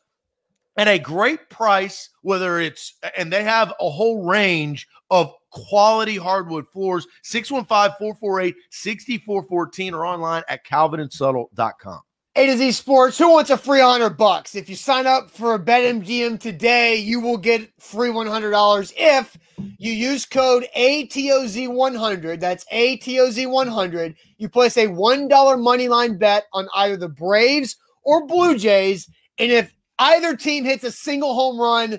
at 0.81 0.89
a 0.89 0.99
great 0.99 1.51
price, 1.51 2.09
whether 2.23 2.59
it's, 2.59 2.95
and 3.15 3.31
they 3.31 3.45
have 3.45 3.75
a 3.81 3.91
whole 3.91 4.25
range 4.25 4.89
of 5.11 5.31
quality 5.51 6.17
hardwood 6.17 6.65
floors. 6.73 7.07
615 7.23 7.99
448 7.99 8.57
6414 8.71 9.93
or 9.93 10.07
online 10.07 10.43
at 10.49 10.65
calvinandsuttle.com. 10.65 12.01
A 12.37 12.47
to 12.47 12.57
Z 12.57 12.73
Sports. 12.73 13.19
Who 13.19 13.31
wants 13.31 13.51
a 13.51 13.59
free 13.59 13.83
100 13.83 14.17
bucks? 14.17 14.55
If 14.55 14.71
you 14.71 14.77
sign 14.77 15.07
up 15.07 15.31
for 15.31 15.55
a 15.55 15.59
BetMGM 15.59 16.41
today, 16.41 16.97
you 16.97 17.21
will 17.21 17.37
get 17.37 17.71
free 17.79 18.09
$100 18.09 18.93
if 18.97 19.37
you 19.77 19.93
use 19.93 20.25
code 20.25 20.67
ATOZ100. 20.75 22.41
That's 22.41 22.65
ATOZ100. 22.73 24.15
You 24.39 24.49
place 24.49 24.79
a 24.79 24.87
$1 24.87 25.63
money 25.63 25.89
line 25.89 26.17
bet 26.17 26.45
on 26.55 26.69
either 26.75 26.97
the 26.97 27.11
Braves 27.11 27.77
or 28.03 28.27
Blue 28.27 28.57
Jays. 28.57 29.11
And 29.39 29.53
if 29.53 29.75
either 30.01 30.35
team 30.35 30.65
hits 30.65 30.83
a 30.83 30.91
single 30.91 31.35
home 31.35 31.61
run, 31.61 31.99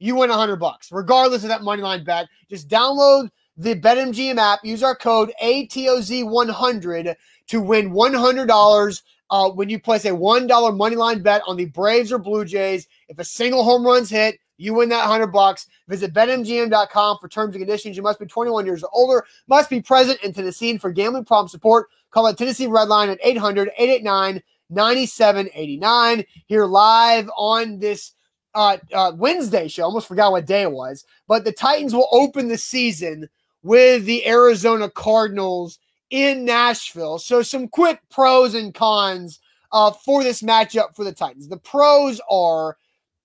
you 0.00 0.16
win 0.16 0.30
100 0.30 0.56
bucks, 0.56 0.90
regardless 0.90 1.44
of 1.44 1.48
that 1.50 1.62
money 1.62 1.82
line 1.82 2.02
bet. 2.02 2.26
Just 2.50 2.68
download 2.68 3.28
the 3.56 3.76
BetMGM 3.76 4.38
app, 4.38 4.64
use 4.64 4.82
our 4.82 4.96
code 4.96 5.32
ATOZ100 5.40 7.14
to 7.48 7.60
win 7.60 7.90
$100 7.90 9.02
uh, 9.30 9.50
when 9.50 9.68
you 9.68 9.78
place 9.78 10.04
a 10.04 10.10
$1 10.10 10.76
money 10.76 10.96
line 10.96 11.22
bet 11.22 11.42
on 11.46 11.56
the 11.56 11.66
Braves 11.66 12.10
or 12.10 12.18
Blue 12.18 12.44
Jays. 12.44 12.88
If 13.08 13.18
a 13.18 13.24
single 13.24 13.62
home 13.62 13.86
run's 13.86 14.10
hit, 14.10 14.38
you 14.56 14.74
win 14.74 14.88
that 14.88 15.08
100 15.08 15.28
bucks. 15.28 15.66
Visit 15.88 16.14
betmgm.com 16.14 17.18
for 17.20 17.28
terms 17.28 17.54
and 17.54 17.62
conditions. 17.62 17.96
You 17.96 18.02
must 18.02 18.20
be 18.20 18.26
21 18.26 18.64
years 18.64 18.82
or 18.82 18.90
older, 18.92 19.24
must 19.48 19.70
be 19.70 19.80
present 19.80 20.22
in 20.22 20.32
Tennessee. 20.32 20.78
For 20.78 20.90
gambling 20.90 21.24
problem 21.24 21.48
support, 21.48 21.88
call 22.10 22.26
the 22.26 22.34
Tennessee 22.34 22.66
Red 22.66 22.88
Line 22.88 23.10
at 23.10 23.18
800 23.22 23.70
889 23.76 24.42
9789. 24.72 26.24
Here 26.46 26.66
live 26.66 27.30
on 27.36 27.78
this 27.78 28.12
uh, 28.54 28.78
uh, 28.92 29.12
Wednesday 29.16 29.68
show. 29.68 29.84
Almost 29.84 30.08
forgot 30.08 30.32
what 30.32 30.46
day 30.46 30.62
it 30.62 30.72
was, 30.72 31.04
but 31.28 31.44
the 31.44 31.52
Titans 31.52 31.94
will 31.94 32.08
open 32.12 32.48
the 32.48 32.58
season 32.58 33.28
with 33.62 34.04
the 34.04 34.26
Arizona 34.26 34.90
Cardinals 34.90 35.78
in 36.10 36.44
Nashville. 36.44 37.18
So, 37.18 37.42
some 37.42 37.68
quick 37.68 38.00
pros 38.10 38.54
and 38.54 38.74
cons 38.74 39.40
uh, 39.72 39.90
for 39.90 40.22
this 40.22 40.42
matchup 40.42 40.94
for 40.94 41.04
the 41.04 41.12
Titans. 41.12 41.48
The 41.48 41.56
pros 41.58 42.20
are 42.30 42.76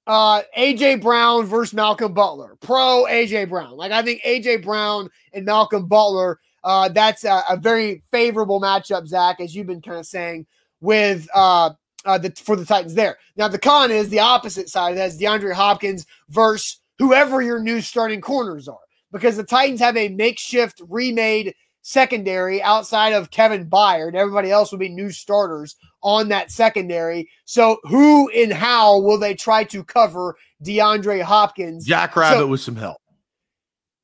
uh, 0.07 0.41
AJ 0.57 1.01
Brown 1.01 1.45
versus 1.45 1.73
Malcolm 1.73 2.13
Butler. 2.13 2.55
Pro 2.62 3.05
AJ 3.10 3.49
Brown. 3.49 3.75
Like, 3.75 3.91
I 3.91 4.01
think 4.01 4.21
AJ 4.23 4.63
Brown 4.63 5.10
and 5.33 5.45
Malcolm 5.45 5.88
Butler, 5.88 6.39
uh, 6.63 6.89
that's 6.89 7.25
a, 7.25 7.43
a 7.49 7.57
very 7.57 8.01
favorable 8.10 8.62
matchup, 8.62 9.05
Zach, 9.05 9.41
as 9.41 9.53
you've 9.53 9.67
been 9.67 9.81
kind 9.81 9.99
of 9.99 10.05
saying 10.05 10.47
with 10.81 11.27
uh, 11.33 11.71
uh, 12.05 12.17
the, 12.17 12.31
for 12.31 12.55
the 12.55 12.65
Titans 12.65 12.93
there. 12.93 13.17
Now, 13.35 13.47
the 13.47 13.59
con 13.59 13.91
is 13.91 14.09
the 14.09 14.19
opposite 14.19 14.69
side. 14.69 14.97
That's 14.97 15.17
DeAndre 15.17 15.53
Hopkins 15.53 16.05
versus 16.29 16.79
whoever 16.97 17.41
your 17.41 17.59
new 17.59 17.81
starting 17.81 18.21
corners 18.21 18.67
are, 18.67 18.77
because 19.11 19.37
the 19.37 19.43
Titans 19.43 19.79
have 19.79 19.97
a 19.97 20.09
makeshift 20.09 20.81
remade 20.87 21.53
secondary 21.81 22.61
outside 22.61 23.13
of 23.13 23.31
Kevin 23.31 23.69
Byard. 23.69 24.15
Everybody 24.15 24.51
else 24.51 24.71
will 24.71 24.79
be 24.79 24.89
new 24.89 25.09
starters 25.09 25.75
on 26.01 26.27
that 26.29 26.51
secondary. 26.51 27.29
So, 27.45 27.77
who 27.83 28.29
and 28.31 28.51
how 28.51 28.99
will 28.99 29.17
they 29.17 29.35
try 29.35 29.63
to 29.65 29.83
cover 29.83 30.35
DeAndre 30.63 31.21
Hopkins? 31.21 31.85
Jackrabbit 31.85 32.39
so, 32.39 32.47
with 32.47 32.61
some 32.61 32.75
help. 32.75 32.97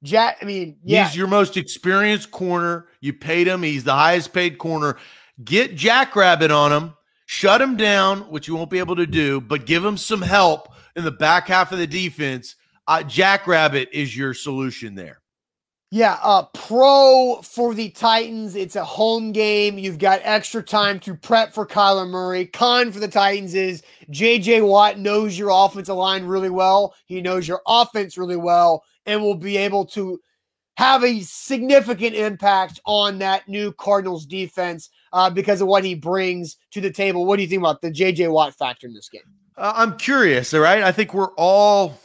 Jack, 0.03 0.38
I 0.41 0.45
mean, 0.45 0.77
yeah. 0.83 1.07
He's 1.07 1.15
your 1.15 1.27
most 1.27 1.55
experienced 1.55 2.29
corner. 2.29 2.88
You 2.99 3.13
paid 3.13 3.47
him. 3.47 3.63
He's 3.63 3.86
the 3.86 3.93
highest 3.93 4.33
paid 4.33 4.57
corner. 4.57 4.97
Get 5.43 5.76
Jackrabbit 5.76 6.52
on 6.52 6.72
him 6.72 6.93
shut 7.26 7.62
him 7.62 7.76
down, 7.76 8.22
which 8.30 8.48
you 8.48 8.56
won't 8.56 8.69
be 8.69 8.80
able 8.80 8.96
to 8.96 9.08
do, 9.08 9.41
but 9.41 9.65
give 9.65 9.84
him 9.84 9.98
some 9.98 10.22
help 10.22 10.69
in 10.96 11.04
the 11.04 11.12
back 11.12 11.48
half 11.48 11.72
of 11.72 11.80
the 11.80 11.88
defense. 11.88 12.56
Uh, 12.88 13.02
Jackrabbit 13.04 13.89
is 13.91 14.15
your 14.15 14.34
solution 14.34 14.96
there. 14.96 15.19
Yeah, 15.89 16.17
uh, 16.24 16.43
pro 16.54 17.39
for 17.43 17.76
the 17.76 17.89
Titans. 17.89 18.56
It's 18.56 18.76
a 18.76 18.84
home 18.84 19.32
game. 19.32 19.78
You've 19.78 20.00
got 20.00 20.22
extra 20.24 20.63
time 20.63 21.00
to 21.02 21.15
prep 21.15 21.54
for 21.54 21.67
Kyler 21.67 22.10
Murray. 22.10 22.48
Con 22.48 22.91
for 22.91 23.00
the 23.00 23.08
Titans 23.08 23.54
is 23.54 23.84
JJ 24.10 24.67
Watt 24.67 24.98
knows 24.98 25.38
your 25.38 25.50
offensive 25.52 25.96
line 25.96 26.26
really 26.26 26.50
well. 26.50 26.96
He 27.06 27.22
knows 27.22 27.48
your 27.48 27.62
offense 27.67 28.17
really 28.17 28.36
well 28.36 28.84
and 29.06 29.22
will 29.22 29.36
be 29.36 29.56
able 29.56 29.86
to 29.88 30.19
have 30.78 31.04
a 31.04 31.22
significant 31.22 32.15
impact 32.15 32.80
on 32.86 33.19
that 33.19 33.48
new 33.48 33.72
Cardinals 33.74 34.26
defense 34.26 34.89
uh, 35.13 35.30
because 35.30 35.62
of 35.62 35.67
what 35.67 35.86
he 35.86 35.95
brings 35.95 36.58
to 36.71 36.82
the 36.82 36.91
table. 36.91 37.26
What 37.26 37.38
do 37.38 37.43
you 37.43 37.47
think 37.47 37.62
about 37.62 37.82
the 37.82 37.91
JJ 37.91 38.32
Watt 38.32 38.54
factor 38.56 38.88
in 38.88 38.93
this 38.93 39.08
game? 39.08 39.21
Uh, 39.56 39.71
I'm 39.76 39.97
curious. 39.97 40.54
All 40.54 40.60
right. 40.60 40.84
I 40.84 40.91
think 40.91 41.13
we're 41.13 41.34
all, 41.36 41.99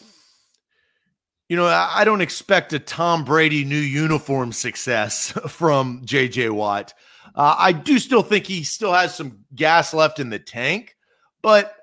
you 1.49 1.57
know, 1.57 1.67
I 1.67 2.05
don't 2.05 2.21
expect 2.21 2.75
a 2.75 2.79
Tom 2.79 3.25
Brady 3.25 3.65
new 3.65 3.79
uniform 3.79 4.53
success 4.53 5.33
from 5.49 6.03
JJ 6.05 6.51
Watt. 6.51 6.93
Uh, 7.35 7.57
I 7.59 7.73
do 7.73 7.99
still 7.99 8.23
think 8.23 8.47
he 8.47 8.63
still 8.63 8.93
has 8.93 9.15
some 9.15 9.45
gas 9.55 9.95
left 9.95 10.19
in 10.19 10.29
the 10.29 10.39
tank, 10.39 10.95
but 11.43 11.75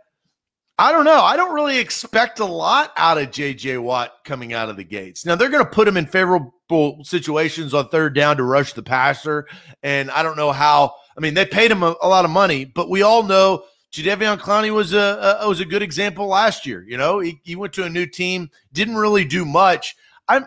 I 0.77 0.91
don't 0.91 1.05
know. 1.05 1.21
I 1.21 1.37
don't 1.37 1.55
really 1.55 1.77
expect 1.79 2.39
a 2.39 2.45
lot 2.45 2.91
out 2.97 3.17
of 3.17 3.29
JJ 3.29 3.81
Watt 3.81 4.13
coming 4.25 4.53
out 4.53 4.69
of 4.69 4.75
the 4.75 4.83
gates. 4.83 5.25
Now 5.25 5.35
they're 5.35 5.49
going 5.49 5.63
to 5.63 5.71
put 5.71 5.87
him 5.87 5.95
in 5.95 6.05
favorable 6.05 7.03
situations 7.03 7.73
on 7.73 7.87
third 7.87 8.13
down 8.13 8.37
to 8.37 8.43
rush 8.43 8.73
the 8.73 8.83
passer, 8.83 9.47
and 9.81 10.11
I 10.11 10.21
don't 10.21 10.37
know 10.37 10.51
how. 10.51 10.93
I 11.17 11.21
mean, 11.21 11.33
they 11.33 11.45
paid 11.45 11.71
him 11.71 11.83
a, 11.83 11.95
a 12.01 12.07
lot 12.07 12.25
of 12.25 12.31
money, 12.31 12.65
but 12.65 12.89
we 12.89 13.01
all 13.01 13.23
know 13.23 13.63
Jadeveon 13.91 14.37
Clowney 14.37 14.73
was 14.73 14.93
a, 14.93 15.37
a, 15.41 15.47
was 15.47 15.61
a 15.61 15.65
good 15.65 15.81
example 15.81 16.27
last 16.27 16.65
year. 16.65 16.83
You 16.87 16.97
know, 16.97 17.19
he, 17.19 17.39
he 17.43 17.55
went 17.55 17.73
to 17.73 17.85
a 17.85 17.89
new 17.89 18.05
team, 18.05 18.49
didn't 18.73 18.95
really 18.95 19.25
do 19.25 19.45
much. 19.45 19.95
I'm. 20.27 20.45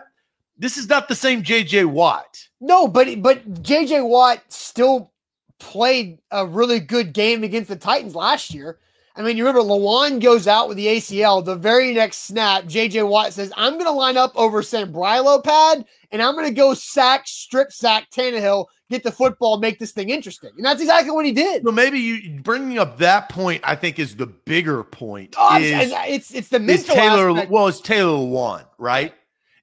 This 0.57 0.77
is 0.77 0.89
not 0.89 1.07
the 1.07 1.15
same 1.15 1.41
JJ 1.41 1.85
Watt. 1.85 2.49
No, 2.59 2.87
but 2.87 3.21
but 3.21 3.63
JJ 3.63 4.07
Watt 4.07 4.43
still 4.49 5.11
played 5.57 6.19
a 6.31 6.45
really 6.45 6.79
good 6.79 7.13
game 7.13 7.43
against 7.43 7.69
the 7.69 7.75
Titans 7.75 8.13
last 8.13 8.53
year. 8.53 8.77
I 9.19 9.21
mean, 9.21 9.35
you 9.35 9.45
remember 9.45 9.67
Lewan 9.67 10.21
goes 10.21 10.47
out 10.47 10.69
with 10.69 10.77
the 10.77 10.87
ACL. 10.87 11.43
The 11.43 11.57
very 11.57 11.93
next 11.93 12.19
snap, 12.19 12.63
JJ 12.63 13.05
Watt 13.05 13.33
says, 13.33 13.51
I'm 13.57 13.73
going 13.73 13.83
to 13.83 13.91
line 13.91 14.15
up 14.15 14.31
over 14.33 14.61
Sambrailo 14.61 15.43
pad 15.43 15.85
and 16.13 16.21
I'm 16.21 16.35
going 16.35 16.47
to 16.47 16.53
go 16.53 16.73
sack, 16.73 17.27
strip 17.27 17.73
sack 17.73 18.09
Tannehill, 18.11 18.67
get 18.89 19.03
the 19.03 19.11
football, 19.11 19.59
make 19.59 19.77
this 19.77 19.91
thing 19.91 20.09
interesting. 20.09 20.51
And 20.55 20.63
that's 20.63 20.79
exactly 20.79 21.11
what 21.11 21.25
he 21.25 21.33
did. 21.33 21.65
Well, 21.65 21.73
maybe 21.73 21.99
you 21.99 22.39
bringing 22.39 22.79
up 22.79 22.97
that 22.99 23.27
point, 23.27 23.61
I 23.65 23.75
think, 23.75 23.99
is 23.99 24.15
the 24.15 24.25
bigger 24.25 24.85
point. 24.85 25.35
Oh, 25.37 25.57
is, 25.59 25.91
it's, 25.93 26.33
it's 26.33 26.47
the 26.47 26.59
mental 26.59 26.95
Taylor, 26.95 27.31
aspect. 27.31 27.51
Well, 27.51 27.67
it's 27.67 27.81
Taylor 27.81 28.17
Lewan, 28.17 28.67
right? 28.77 29.13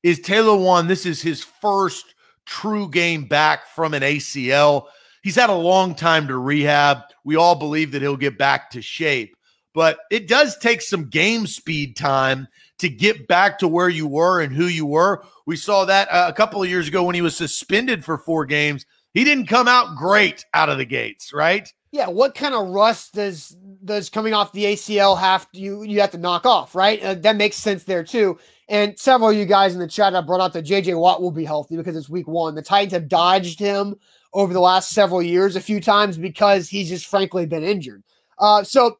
Is 0.03 0.21
Taylor 0.21 0.59
Lewan, 0.59 0.87
this 0.87 1.07
is 1.07 1.23
his 1.23 1.43
first 1.43 2.15
true 2.45 2.91
game 2.91 3.25
back 3.25 3.69
from 3.69 3.95
an 3.95 4.03
ACL. 4.03 4.89
He's 5.23 5.35
had 5.35 5.49
a 5.49 5.55
long 5.55 5.95
time 5.95 6.29
to 6.29 6.37
rehab. 6.37 6.99
We 7.25 7.37
all 7.37 7.55
believe 7.55 7.93
that 7.93 8.03
he'll 8.03 8.19
get 8.19 8.37
back 8.37 8.69
to 8.73 8.83
shape 8.83 9.33
but 9.77 9.99
it 10.11 10.27
does 10.27 10.57
take 10.57 10.81
some 10.81 11.05
game 11.05 11.47
speed 11.47 11.97
time 11.97 12.49
to 12.79 12.89
get 12.89 13.29
back 13.29 13.59
to 13.59 13.69
where 13.69 13.91
you 13.91 14.07
were 14.07 14.41
and 14.41 14.51
who 14.51 14.69
you 14.69 14.87
were. 14.87 15.23
We 15.45 15.57
saw 15.57 15.85
that 15.85 16.09
uh, 16.09 16.25
a 16.31 16.33
couple 16.33 16.63
of 16.63 16.69
years 16.71 16.89
ago 16.89 17.05
when 17.05 17.15
he 17.15 17.21
was 17.21 17.37
suspended 17.37 18.03
for 18.03 18.17
four 18.17 18.47
games. 18.47 18.87
He 19.13 19.23
didn't 19.23 19.49
come 19.49 19.69
out 19.69 19.95
great 19.95 20.47
out 20.55 20.71
of 20.71 20.79
the 20.79 20.87
gates, 20.87 21.31
right? 21.31 21.71
Yeah, 21.91 22.09
what 22.09 22.35
kind 22.35 22.55
of 22.55 22.69
rust 22.69 23.13
does 23.13 23.55
does 23.85 24.09
coming 24.09 24.33
off 24.33 24.51
the 24.53 24.65
ACL 24.65 25.19
have 25.21 25.51
to, 25.53 25.61
you 25.61 25.83
you 25.83 26.01
have 26.01 26.11
to 26.13 26.19
knock 26.19 26.47
off, 26.47 26.75
right? 26.75 27.03
Uh, 27.03 27.15
that 27.17 27.37
makes 27.37 27.57
sense 27.57 27.85
there 27.85 28.03
too. 28.03 28.39
And 28.71 28.99
several 28.99 29.29
of 29.29 29.37
you 29.37 29.45
guys 29.45 29.75
in 29.75 29.81
the 29.81 29.87
chat 29.87 30.15
have 30.15 30.27
brought 30.27 30.41
out 30.41 30.55
that 30.55 30.65
JJ 30.65 30.99
Watt 30.99 31.21
will 31.21 31.31
be 31.31 31.45
healthy 31.45 31.77
because 31.77 31.97
it's 31.97 32.09
week 32.09 32.27
one. 32.27 32.55
The 32.55 32.63
Titans 32.63 32.95
have 32.95 33.09
dodged 33.09 33.59
him 33.59 33.95
over 34.33 34.55
the 34.55 34.61
last 34.61 34.93
several 34.93 35.23
years 35.23 35.55
a 35.55 35.61
few 35.61 35.83
times 35.83 36.17
because 36.17 36.67
he's 36.67 36.89
just 36.89 37.07
frankly 37.07 37.45
been 37.45 37.63
injured. 37.63 38.03
Uh, 38.39 38.63
so 38.63 38.99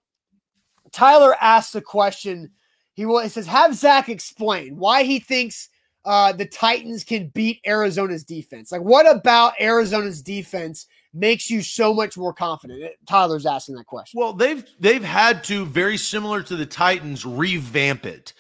Tyler 0.97 1.37
asks 1.41 1.75
a 1.75 1.81
question. 1.81 2.51
He. 2.95 3.05
He 3.05 3.29
says, 3.29 3.47
"Have 3.47 3.75
Zach 3.75 4.09
explain 4.09 4.77
why 4.77 5.03
he 5.03 5.21
thinks 5.21 5.69
uh, 6.07 6.33
the 6.33 6.47
Titans 6.47 7.03
can 7.03 7.29
beat 7.35 7.61
Arizona's 7.67 8.23
defense. 8.23 8.71
Like, 8.71 8.81
what 8.81 9.11
about 9.11 9.61
Arizona's 9.61 10.23
defense 10.23 10.87
makes 11.13 11.51
you 11.51 11.63
so 11.63 11.93
much 11.93 12.17
more 12.17 12.33
confident? 12.33 12.93
Tyler's 13.09 13.45
asking 13.45 13.75
that 13.75 13.87
question. 13.87 14.19
Well, 14.19 14.33
they've 14.33 14.65
they've 14.79 15.03
had 15.03 15.43
to 15.45 15.67
very 15.67 15.97
similar 15.97 16.43
to 16.45 16.57
the 16.57 16.65
Titans 16.65 17.27
revamp 17.27 18.07
it. 18.07 18.33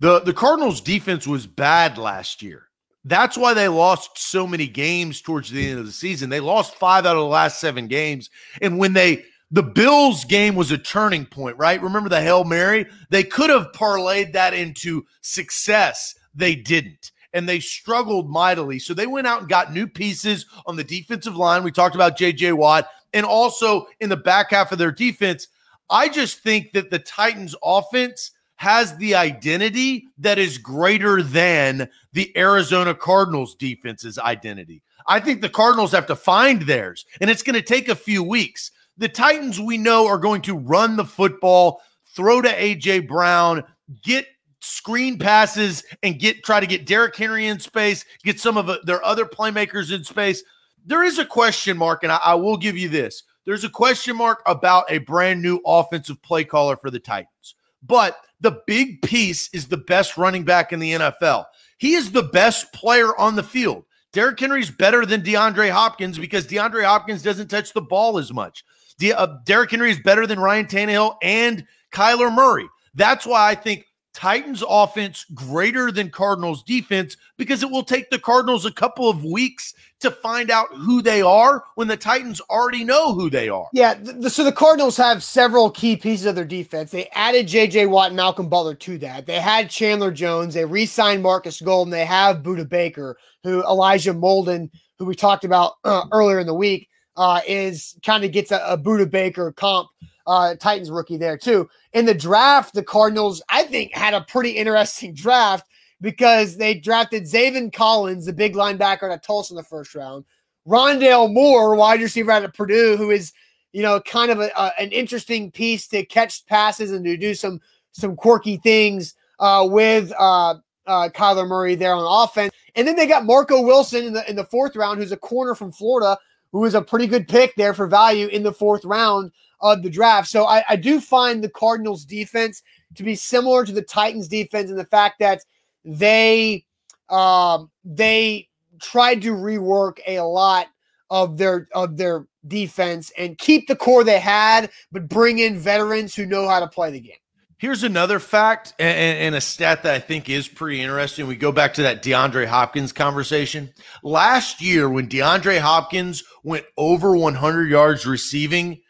The 0.00 0.20
the 0.20 0.34
Cardinals 0.34 0.80
defense 0.80 1.26
was 1.26 1.46
bad 1.46 1.98
last 1.98 2.42
year. 2.42 2.68
That's 3.04 3.38
why 3.38 3.54
they 3.54 3.68
lost 3.68 4.18
so 4.18 4.46
many 4.46 4.66
games 4.66 5.20
towards 5.20 5.50
the 5.50 5.70
end 5.70 5.78
of 5.78 5.86
the 5.86 5.92
season. 5.92 6.30
They 6.30 6.40
lost 6.40 6.74
5 6.76 7.04
out 7.04 7.16
of 7.16 7.20
the 7.20 7.26
last 7.26 7.60
7 7.60 7.86
games 7.86 8.30
and 8.62 8.78
when 8.78 8.94
they 8.94 9.24
the 9.50 9.62
Bills 9.62 10.24
game 10.24 10.54
was 10.54 10.70
a 10.70 10.78
turning 10.78 11.26
point, 11.26 11.56
right? 11.58 11.82
Remember 11.82 12.08
the 12.08 12.20
Hail 12.20 12.44
Mary? 12.44 12.86
They 13.10 13.22
could 13.22 13.50
have 13.50 13.72
parlayed 13.72 14.32
that 14.32 14.54
into 14.54 15.04
success. 15.20 16.14
They 16.34 16.54
didn't. 16.54 17.12
And 17.32 17.48
they 17.48 17.60
struggled 17.60 18.30
mightily. 18.30 18.78
So 18.78 18.94
they 18.94 19.06
went 19.06 19.26
out 19.26 19.40
and 19.40 19.48
got 19.48 19.72
new 19.72 19.86
pieces 19.86 20.46
on 20.66 20.76
the 20.76 20.84
defensive 20.84 21.36
line. 21.36 21.62
We 21.62 21.72
talked 21.72 21.94
about 21.94 22.18
JJ 22.18 22.54
Watt 22.54 22.88
and 23.12 23.26
also 23.26 23.86
in 24.00 24.08
the 24.08 24.16
back 24.16 24.50
half 24.50 24.72
of 24.72 24.78
their 24.78 24.92
defense. 24.92 25.48
I 25.90 26.08
just 26.08 26.40
think 26.40 26.72
that 26.72 26.90
the 26.90 26.98
Titans 26.98 27.54
offense 27.62 28.32
has 28.56 28.96
the 28.96 29.14
identity 29.14 30.08
that 30.18 30.38
is 30.38 30.58
greater 30.58 31.22
than 31.22 31.88
the 32.12 32.36
Arizona 32.36 32.94
Cardinals 32.94 33.54
defense's 33.54 34.18
identity. 34.18 34.82
I 35.06 35.20
think 35.20 35.40
the 35.40 35.48
Cardinals 35.48 35.92
have 35.92 36.06
to 36.06 36.16
find 36.16 36.62
theirs, 36.62 37.04
and 37.20 37.28
it's 37.28 37.42
going 37.42 37.54
to 37.54 37.62
take 37.62 37.88
a 37.88 37.94
few 37.94 38.22
weeks. 38.22 38.70
The 38.96 39.08
Titans, 39.08 39.60
we 39.60 39.76
know, 39.76 40.06
are 40.06 40.18
going 40.18 40.42
to 40.42 40.56
run 40.56 40.96
the 40.96 41.04
football, 41.04 41.82
throw 42.14 42.40
to 42.40 42.48
AJ 42.48 43.08
Brown, 43.08 43.64
get 44.02 44.26
screen 44.60 45.18
passes, 45.18 45.84
and 46.02 46.18
get 46.18 46.44
try 46.44 46.60
to 46.60 46.66
get 46.66 46.86
Derrick 46.86 47.16
Henry 47.16 47.46
in 47.46 47.58
space, 47.58 48.04
get 48.22 48.40
some 48.40 48.56
of 48.56 48.70
their 48.86 49.04
other 49.04 49.24
playmakers 49.24 49.92
in 49.92 50.04
space. 50.04 50.42
There 50.86 51.02
is 51.02 51.18
a 51.18 51.24
question 51.24 51.76
mark, 51.76 52.02
and 52.02 52.12
I, 52.12 52.16
I 52.16 52.34
will 52.34 52.56
give 52.56 52.76
you 52.76 52.88
this. 52.88 53.24
There's 53.44 53.64
a 53.64 53.70
question 53.70 54.16
mark 54.16 54.42
about 54.46 54.84
a 54.90 54.98
brand 54.98 55.42
new 55.42 55.60
offensive 55.66 56.22
play 56.22 56.44
caller 56.44 56.76
for 56.76 56.90
the 56.90 57.00
Titans. 57.00 57.54
But 57.82 58.16
the 58.40 58.62
big 58.66 59.02
piece 59.02 59.50
is 59.52 59.66
the 59.66 59.76
best 59.76 60.16
running 60.16 60.44
back 60.44 60.72
in 60.72 60.80
the 60.80 60.92
NFL. 60.92 61.44
He 61.78 61.94
is 61.94 62.12
the 62.12 62.22
best 62.22 62.72
player 62.72 63.16
on 63.18 63.36
the 63.36 63.42
field. 63.42 63.84
Derrick 64.12 64.38
Henry's 64.38 64.70
better 64.70 65.04
than 65.04 65.22
DeAndre 65.22 65.70
Hopkins 65.70 66.18
because 66.18 66.46
DeAndre 66.46 66.84
Hopkins 66.84 67.22
doesn't 67.22 67.48
touch 67.48 67.72
the 67.72 67.82
ball 67.82 68.16
as 68.16 68.32
much. 68.32 68.64
De- 68.98 69.12
uh, 69.12 69.38
Derrick 69.44 69.70
Henry 69.70 69.90
is 69.90 69.98
better 70.00 70.26
than 70.26 70.38
Ryan 70.38 70.66
Tannehill 70.66 71.16
and 71.22 71.66
Kyler 71.92 72.34
Murray. 72.34 72.68
That's 72.94 73.26
why 73.26 73.50
I 73.50 73.54
think 73.54 73.86
Titans 74.14 74.62
offense 74.66 75.26
greater 75.34 75.90
than 75.90 76.08
Cardinals 76.08 76.62
defense 76.62 77.16
because 77.36 77.64
it 77.64 77.70
will 77.70 77.82
take 77.82 78.10
the 78.10 78.18
Cardinals 78.18 78.64
a 78.64 78.72
couple 78.72 79.08
of 79.08 79.24
weeks 79.24 79.74
to 80.00 80.10
find 80.10 80.50
out 80.50 80.68
who 80.72 81.02
they 81.02 81.20
are 81.20 81.64
when 81.74 81.88
the 81.88 81.96
Titans 81.96 82.40
already 82.42 82.84
know 82.84 83.12
who 83.12 83.28
they 83.28 83.48
are. 83.48 83.66
Yeah, 83.72 83.98
so 84.28 84.44
the 84.44 84.52
Cardinals 84.52 84.96
have 84.98 85.24
several 85.24 85.68
key 85.68 85.96
pieces 85.96 86.26
of 86.26 86.36
their 86.36 86.44
defense. 86.44 86.92
They 86.92 87.08
added 87.08 87.48
J.J. 87.48 87.86
Watt 87.86 88.08
and 88.08 88.16
Malcolm 88.16 88.48
Butler 88.48 88.76
to 88.76 88.98
that. 88.98 89.26
They 89.26 89.40
had 89.40 89.68
Chandler 89.68 90.12
Jones. 90.12 90.54
They 90.54 90.64
re-signed 90.64 91.22
Marcus 91.22 91.60
Golden. 91.60 91.90
They 91.90 92.04
have 92.04 92.42
Budda 92.42 92.68
Baker, 92.68 93.16
who 93.42 93.64
Elijah 93.64 94.14
Molden, 94.14 94.70
who 94.98 95.06
we 95.06 95.16
talked 95.16 95.44
about 95.44 95.72
uh, 95.82 96.04
earlier 96.12 96.38
in 96.38 96.46
the 96.46 96.54
week 96.54 96.88
uh, 97.16 97.40
is 97.46 97.96
kind 98.04 98.24
of 98.24 98.32
gets 98.32 98.50
a, 98.50 98.60
a 98.66 98.78
Budda 98.78 99.10
Baker 99.10 99.52
comp. 99.52 99.88
Uh, 100.26 100.54
Titans 100.54 100.90
rookie 100.90 101.18
there 101.18 101.36
too. 101.36 101.68
In 101.92 102.06
the 102.06 102.14
draft, 102.14 102.72
the 102.72 102.82
Cardinals, 102.82 103.42
I 103.50 103.64
think, 103.64 103.92
had 103.92 104.14
a 104.14 104.22
pretty 104.22 104.52
interesting 104.52 105.12
draft 105.14 105.66
because 106.00 106.56
they 106.56 106.74
drafted 106.74 107.24
Zaven 107.24 107.72
Collins, 107.72 108.26
the 108.26 108.32
big 108.32 108.54
linebacker 108.54 109.12
at 109.12 109.22
Tulsa 109.22 109.52
in 109.52 109.56
the 109.56 109.62
first 109.62 109.94
round. 109.94 110.24
Rondale 110.66 111.32
Moore, 111.32 111.74
wide 111.74 112.00
receiver 112.00 112.30
out 112.30 112.44
of 112.44 112.54
Purdue, 112.54 112.96
who 112.96 113.10
is, 113.10 113.32
you 113.72 113.82
know, 113.82 114.00
kind 114.00 114.30
of 114.30 114.40
a, 114.40 114.50
a, 114.56 114.72
an 114.78 114.90
interesting 114.92 115.50
piece 115.50 115.86
to 115.88 116.04
catch 116.06 116.44
passes 116.46 116.90
and 116.90 117.04
to 117.04 117.16
do 117.16 117.34
some 117.34 117.60
some 117.92 118.16
quirky 118.16 118.56
things 118.56 119.14
uh, 119.38 119.66
with 119.68 120.12
uh, 120.18 120.54
uh, 120.86 121.08
Kyler 121.10 121.46
Murray 121.46 121.74
there 121.74 121.94
on 121.94 122.24
offense. 122.24 122.52
And 122.74 122.88
then 122.88 122.96
they 122.96 123.06
got 123.06 123.24
Marco 123.24 123.60
Wilson 123.60 124.04
in 124.04 124.12
the 124.12 124.28
in 124.28 124.36
the 124.36 124.44
fourth 124.44 124.74
round, 124.76 125.00
who's 125.00 125.12
a 125.12 125.16
corner 125.16 125.54
from 125.54 125.72
Florida, 125.72 126.18
who 126.54 126.60
was 126.60 126.76
a 126.76 126.80
pretty 126.80 127.08
good 127.08 127.26
pick 127.26 127.52
there 127.56 127.74
for 127.74 127.88
value 127.88 128.28
in 128.28 128.44
the 128.44 128.52
fourth 128.52 128.84
round 128.84 129.32
of 129.60 129.82
the 129.82 129.90
draft. 129.90 130.28
So 130.28 130.44
I, 130.44 130.62
I 130.68 130.76
do 130.76 131.00
find 131.00 131.42
the 131.42 131.50
Cardinals 131.50 132.04
defense 132.04 132.62
to 132.94 133.02
be 133.02 133.16
similar 133.16 133.66
to 133.66 133.72
the 133.72 133.82
Titans 133.82 134.28
defense 134.28 134.70
in 134.70 134.76
the 134.76 134.84
fact 134.84 135.18
that 135.18 135.40
they 135.84 136.64
um, 137.10 137.72
they 137.84 138.48
tried 138.80 139.20
to 139.22 139.32
rework 139.32 139.98
a 140.06 140.20
lot 140.20 140.68
of 141.10 141.38
their 141.38 141.68
of 141.74 141.96
their 141.96 142.28
defense 142.46 143.10
and 143.18 143.36
keep 143.38 143.66
the 143.66 143.74
core 143.74 144.04
they 144.04 144.20
had, 144.20 144.70
but 144.92 145.08
bring 145.08 145.40
in 145.40 145.58
veterans 145.58 146.14
who 146.14 146.24
know 146.24 146.48
how 146.48 146.60
to 146.60 146.68
play 146.68 146.92
the 146.92 147.00
game. 147.00 147.16
Here's 147.64 147.82
another 147.82 148.18
fact 148.18 148.74
and, 148.78 149.18
and, 149.18 149.34
a 149.34 149.40
stat 149.40 149.84
that 149.84 149.94
I 149.94 149.98
think 149.98 150.28
is 150.28 150.46
pretty 150.46 150.82
interesting. 150.82 151.26
We 151.26 151.34
go 151.34 151.50
back 151.50 151.72
to 151.74 151.84
that 151.84 152.02
DeAndre 152.02 152.44
Hopkins 152.44 152.92
conversation. 152.92 153.72
Last 154.02 154.60
year, 154.60 154.86
when 154.86 155.08
DeAndre 155.08 155.60
Hopkins 155.60 156.24
went 156.42 156.66
over 156.76 157.16
100 157.16 157.70
yards 157.70 158.04
receiving, 158.04 158.82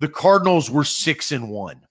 the 0.00 0.08
Cardinals 0.08 0.70
were 0.70 0.84
six 0.84 1.32
and 1.32 1.48
one. 1.48 1.86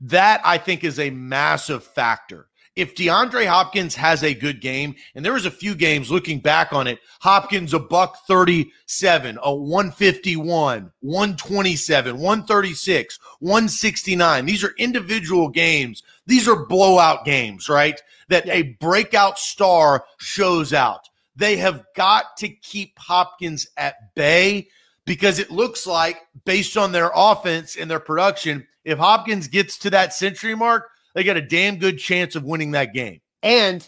That 0.00 0.40
I 0.42 0.56
think 0.56 0.84
is 0.84 0.98
a 0.98 1.10
massive 1.10 1.84
factor 1.84 2.46
if 2.76 2.94
DeAndre 2.94 3.46
Hopkins 3.46 3.94
has 3.94 4.22
a 4.22 4.34
good 4.34 4.60
game, 4.60 4.94
and 5.14 5.24
there 5.24 5.32
was 5.32 5.46
a 5.46 5.50
few 5.50 5.74
games 5.74 6.10
looking 6.10 6.38
back 6.38 6.74
on 6.74 6.86
it, 6.86 7.00
Hopkins 7.20 7.72
a 7.72 7.78
buck 7.78 8.18
37, 8.26 9.38
a 9.42 9.54
151, 9.54 10.92
127, 11.00 12.18
136, 12.18 13.18
169. 13.40 14.44
These 14.44 14.62
are 14.62 14.74
individual 14.78 15.48
games. 15.48 16.02
These 16.26 16.46
are 16.46 16.66
blowout 16.66 17.24
games, 17.24 17.70
right? 17.70 18.00
That 18.28 18.46
a 18.48 18.74
breakout 18.78 19.38
star 19.38 20.04
shows 20.18 20.74
out. 20.74 21.08
They 21.34 21.56
have 21.56 21.84
got 21.94 22.36
to 22.38 22.48
keep 22.48 22.98
Hopkins 22.98 23.66
at 23.78 24.14
bay 24.14 24.68
because 25.06 25.38
it 25.38 25.50
looks 25.50 25.86
like, 25.86 26.18
based 26.44 26.76
on 26.76 26.92
their 26.92 27.10
offense 27.14 27.76
and 27.76 27.90
their 27.90 28.00
production, 28.00 28.66
if 28.84 28.98
Hopkins 28.98 29.48
gets 29.48 29.78
to 29.78 29.90
that 29.90 30.12
century 30.12 30.54
mark, 30.54 30.90
they 31.16 31.24
got 31.24 31.38
a 31.38 31.42
damn 31.42 31.78
good 31.78 31.98
chance 31.98 32.36
of 32.36 32.44
winning 32.44 32.72
that 32.72 32.92
game. 32.92 33.20
And 33.42 33.84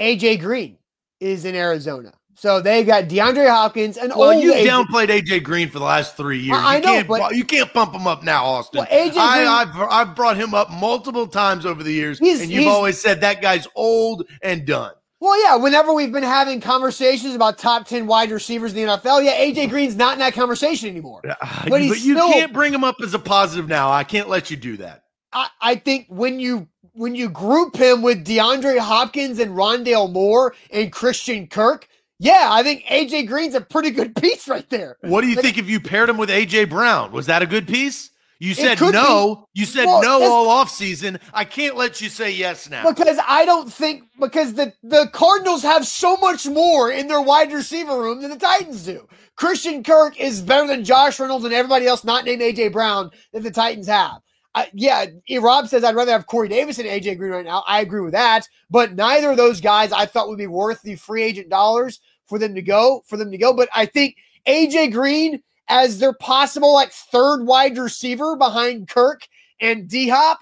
AJ 0.00 0.40
Green 0.40 0.76
is 1.20 1.44
in 1.44 1.54
Arizona. 1.54 2.12
So 2.34 2.60
they 2.60 2.82
got 2.82 3.04
DeAndre 3.04 3.48
Hopkins 3.48 3.96
and 3.96 4.12
well, 4.16 4.32
you 4.32 4.52
AJ. 4.52 4.66
downplayed 4.66 5.08
AJ 5.08 5.44
Green 5.44 5.68
for 5.68 5.78
the 5.78 5.84
last 5.84 6.16
three 6.16 6.40
years. 6.40 6.58
I, 6.60 6.76
I 6.76 6.80
know, 6.80 6.86
can't, 6.86 7.08
but 7.08 7.36
you 7.36 7.44
can't 7.44 7.72
pump 7.72 7.94
him 7.94 8.08
up 8.08 8.24
now, 8.24 8.44
Austin. 8.44 8.78
Well, 8.78 8.88
AJ 8.88 9.12
Green, 9.12 9.16
I, 9.16 9.64
have 9.64 9.88
I've 9.90 10.16
brought 10.16 10.36
him 10.36 10.54
up 10.54 10.72
multiple 10.72 11.28
times 11.28 11.64
over 11.64 11.84
the 11.84 11.92
years, 11.92 12.20
and 12.20 12.50
you've 12.50 12.66
always 12.66 13.00
said 13.00 13.20
that 13.20 13.40
guy's 13.40 13.68
old 13.76 14.28
and 14.42 14.66
done. 14.66 14.92
Well, 15.20 15.40
yeah. 15.40 15.54
Whenever 15.54 15.92
we've 15.92 16.10
been 16.10 16.24
having 16.24 16.60
conversations 16.60 17.36
about 17.36 17.58
top 17.58 17.86
ten 17.86 18.08
wide 18.08 18.32
receivers 18.32 18.74
in 18.74 18.86
the 18.86 18.96
NFL, 18.96 19.24
yeah, 19.24 19.38
AJ 19.38 19.70
Green's 19.70 19.94
not 19.94 20.14
in 20.14 20.18
that 20.18 20.34
conversation 20.34 20.88
anymore. 20.88 21.20
Uh, 21.28 21.36
but, 21.62 21.70
but 21.70 21.80
you 21.82 21.94
still, 21.94 22.28
can't 22.28 22.52
bring 22.52 22.74
him 22.74 22.82
up 22.82 22.96
as 23.04 23.14
a 23.14 23.20
positive 23.20 23.68
now. 23.68 23.92
I 23.92 24.02
can't 24.02 24.28
let 24.28 24.50
you 24.50 24.56
do 24.56 24.78
that. 24.78 25.04
I, 25.32 25.48
I 25.60 25.74
think 25.76 26.06
when 26.08 26.40
you 26.40 26.66
when 26.92 27.14
you 27.14 27.28
group 27.28 27.76
him 27.76 28.02
with 28.02 28.24
DeAndre 28.24 28.78
Hopkins 28.78 29.38
and 29.38 29.52
Rondale 29.52 30.10
Moore 30.10 30.54
and 30.70 30.92
Christian 30.92 31.46
Kirk, 31.46 31.88
yeah, 32.18 32.48
I 32.50 32.62
think 32.62 32.84
AJ 32.84 33.26
Green's 33.26 33.54
a 33.54 33.60
pretty 33.60 33.90
good 33.90 34.14
piece 34.20 34.46
right 34.48 34.68
there. 34.70 34.96
What 35.00 35.22
do 35.22 35.28
you 35.28 35.36
like, 35.36 35.44
think 35.44 35.58
if 35.58 35.68
you 35.68 35.80
paired 35.80 36.08
him 36.08 36.16
with 36.16 36.30
AJ 36.30 36.70
Brown? 36.70 37.12
Was 37.12 37.26
that 37.26 37.42
a 37.42 37.46
good 37.46 37.66
piece? 37.66 38.10
You 38.42 38.54
said 38.54 38.80
no. 38.80 39.46
Be. 39.54 39.60
You 39.60 39.66
said 39.66 39.86
well, 39.86 40.02
no 40.02 40.22
all 40.24 40.48
off 40.48 40.68
season. 40.68 41.20
I 41.32 41.44
can't 41.44 41.76
let 41.76 42.00
you 42.00 42.08
say 42.08 42.32
yes 42.32 42.68
now. 42.68 42.90
Because 42.90 43.16
I 43.24 43.44
don't 43.44 43.72
think 43.72 44.02
because 44.18 44.54
the, 44.54 44.72
the 44.82 45.08
Cardinals 45.12 45.62
have 45.62 45.86
so 45.86 46.16
much 46.16 46.44
more 46.46 46.90
in 46.90 47.06
their 47.06 47.20
wide 47.20 47.52
receiver 47.52 47.96
room 47.96 48.20
than 48.20 48.30
the 48.30 48.36
Titans 48.36 48.84
do. 48.84 49.06
Christian 49.36 49.84
Kirk 49.84 50.18
is 50.18 50.42
better 50.42 50.66
than 50.66 50.84
Josh 50.84 51.20
Reynolds 51.20 51.44
and 51.44 51.54
everybody 51.54 51.86
else 51.86 52.02
not 52.02 52.24
named 52.24 52.42
AJ 52.42 52.72
Brown 52.72 53.12
that 53.32 53.44
the 53.44 53.50
Titans 53.52 53.86
have. 53.86 54.20
Uh, 54.54 54.66
yeah, 54.74 55.06
Rob 55.40 55.66
says 55.68 55.82
I'd 55.82 55.94
rather 55.94 56.12
have 56.12 56.26
Corey 56.26 56.48
Davis 56.48 56.78
and 56.78 56.86
AJ 56.86 57.16
Green 57.16 57.32
right 57.32 57.44
now. 57.44 57.64
I 57.66 57.80
agree 57.80 58.02
with 58.02 58.12
that, 58.12 58.46
but 58.70 58.94
neither 58.94 59.30
of 59.30 59.38
those 59.38 59.60
guys 59.60 59.92
I 59.92 60.04
thought 60.04 60.28
would 60.28 60.38
be 60.38 60.46
worth 60.46 60.82
the 60.82 60.96
free 60.96 61.22
agent 61.22 61.48
dollars 61.48 62.00
for 62.26 62.38
them 62.38 62.54
to 62.54 62.62
go 62.62 63.02
for 63.06 63.16
them 63.16 63.30
to 63.30 63.38
go. 63.38 63.54
But 63.54 63.70
I 63.74 63.86
think 63.86 64.16
AJ 64.46 64.92
Green 64.92 65.42
as 65.68 65.98
their 65.98 66.12
possible 66.12 66.74
like 66.74 66.92
third 66.92 67.44
wide 67.44 67.78
receiver 67.78 68.36
behind 68.36 68.88
Kirk 68.88 69.26
and 69.60 69.88
D 69.88 70.08
Hop. 70.08 70.38